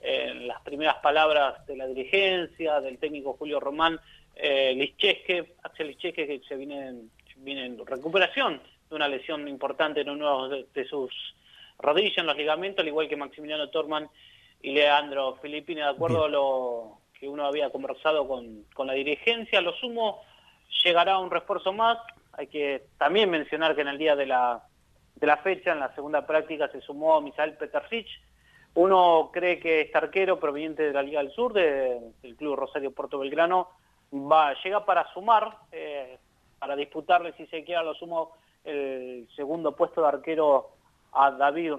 en 0.00 0.46
las 0.46 0.60
primeras 0.60 0.96
palabras 0.96 1.66
de 1.66 1.76
la 1.76 1.86
dirigencia, 1.86 2.80
del 2.80 2.98
técnico 2.98 3.34
Julio 3.38 3.58
Román, 3.58 3.98
eh, 4.36 4.74
Lichesque, 4.76 5.54
Axel 5.62 5.96
que 5.96 6.42
se 6.46 6.56
viene 6.56 6.88
en, 6.88 7.10
viene 7.36 7.64
en 7.64 7.86
recuperación 7.86 8.60
de 8.90 8.94
una 8.94 9.08
lesión 9.08 9.48
importante 9.48 10.02
en 10.02 10.10
uno 10.10 10.48
de 10.48 10.84
sus 10.88 11.10
rodillas, 11.78 12.18
en 12.18 12.26
los 12.26 12.36
ligamentos, 12.36 12.80
al 12.82 12.88
igual 12.88 13.08
que 13.08 13.16
Maximiliano 13.16 13.68
Torman 13.70 14.08
y 14.62 14.72
Leandro 14.72 15.36
Filippini, 15.42 15.80
de 15.80 15.88
acuerdo 15.88 16.24
a 16.24 16.28
lo 16.28 16.98
que 17.18 17.28
uno 17.28 17.44
había 17.46 17.70
conversado 17.70 18.26
con, 18.26 18.64
con 18.74 18.86
la 18.86 18.94
dirigencia. 18.94 19.58
A 19.58 19.62
lo 19.62 19.72
sumo 19.74 20.20
llegará 20.84 21.18
un 21.18 21.30
refuerzo 21.30 21.72
más. 21.72 21.98
Hay 22.32 22.46
que 22.48 22.86
también 22.98 23.30
mencionar 23.30 23.74
que 23.74 23.82
en 23.82 23.88
el 23.88 23.98
día 23.98 24.16
de 24.16 24.26
la, 24.26 24.62
de 25.16 25.26
la 25.26 25.36
fecha, 25.38 25.72
en 25.72 25.80
la 25.80 25.94
segunda 25.94 26.26
práctica, 26.26 26.68
se 26.68 26.80
sumó 26.80 27.20
Misael 27.20 27.56
Petercich. 27.56 28.08
Uno 28.74 29.30
cree 29.32 29.60
que 29.60 29.82
este 29.82 29.98
arquero 29.98 30.40
proveniente 30.40 30.82
de 30.82 30.92
la 30.92 31.02
Liga 31.02 31.22
del 31.22 31.30
Sur, 31.32 31.52
de- 31.52 32.00
del 32.22 32.34
Club 32.36 32.56
Rosario 32.56 32.90
Puerto 32.92 33.18
Belgrano, 33.18 33.68
va, 34.12 34.54
llega 34.64 34.84
para 34.84 35.06
sumar, 35.12 35.58
eh, 35.70 36.18
para 36.58 36.74
disputarle, 36.74 37.32
si 37.34 37.46
se 37.46 37.62
quiere, 37.62 37.80
a 37.80 37.84
lo 37.84 37.94
sumo 37.94 38.32
el 38.64 39.28
segundo 39.36 39.76
puesto 39.76 40.00
de 40.02 40.08
arquero 40.08 40.70
a 41.14 41.30
David 41.32 41.72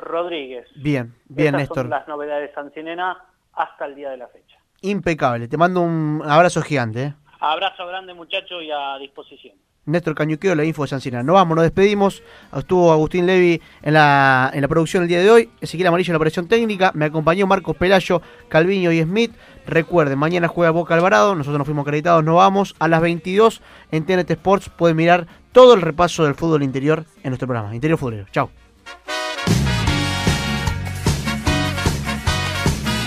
Rodríguez. 0.00 0.66
Bien, 0.76 1.14
bien, 1.28 1.48
Estas 1.54 1.60
Néstor. 1.60 1.84
son 1.84 1.90
las 1.90 2.08
novedades 2.08 2.50
Sancinena 2.54 3.16
hasta 3.54 3.86
el 3.86 3.94
día 3.94 4.10
de 4.10 4.16
la 4.18 4.28
fecha. 4.28 4.58
Impecable. 4.82 5.48
Te 5.48 5.56
mando 5.56 5.80
un 5.80 6.22
abrazo 6.24 6.62
gigante. 6.62 7.02
¿eh? 7.02 7.14
Abrazo 7.40 7.86
grande 7.86 8.14
muchacho 8.14 8.60
y 8.60 8.70
a 8.70 8.98
disposición. 8.98 9.54
Néstor 9.84 10.14
Cañuqueo, 10.14 10.54
la 10.54 10.64
info 10.64 10.82
de 10.82 10.88
San 10.88 11.00
Ciena. 11.00 11.24
Nos 11.24 11.34
vamos, 11.34 11.56
nos 11.56 11.64
despedimos. 11.64 12.22
Estuvo 12.56 12.92
Agustín 12.92 13.26
Levi 13.26 13.60
en 13.82 13.94
la, 13.94 14.48
en 14.54 14.62
la 14.62 14.68
producción 14.68 15.02
el 15.02 15.08
día 15.08 15.18
de 15.18 15.28
hoy. 15.28 15.50
Ezequiel 15.60 15.88
Amarillo 15.88 16.10
en 16.10 16.14
la 16.14 16.18
operación 16.18 16.46
técnica. 16.46 16.92
Me 16.94 17.06
acompañó 17.06 17.48
Marcos 17.48 17.76
Pelayo, 17.76 18.22
Calviño 18.48 18.92
y 18.92 19.02
Smith. 19.02 19.32
Recuerden, 19.66 20.18
mañana 20.20 20.46
juega 20.46 20.70
Boca 20.70 20.94
Alvarado. 20.94 21.34
Nosotros 21.34 21.58
nos 21.58 21.66
fuimos 21.66 21.82
acreditados, 21.82 22.22
nos 22.22 22.36
vamos. 22.36 22.76
A 22.78 22.86
las 22.86 23.00
22 23.00 23.60
en 23.90 24.06
TNT 24.06 24.30
Sports 24.30 24.68
pueden 24.68 24.96
mirar 24.96 25.26
todo 25.50 25.74
el 25.74 25.80
repaso 25.80 26.24
del 26.24 26.36
fútbol 26.36 26.62
interior 26.62 27.04
en 27.24 27.30
nuestro 27.30 27.48
programa. 27.48 27.74
Interior 27.74 27.98
Futbolero. 27.98 28.26
Chao. 28.30 28.50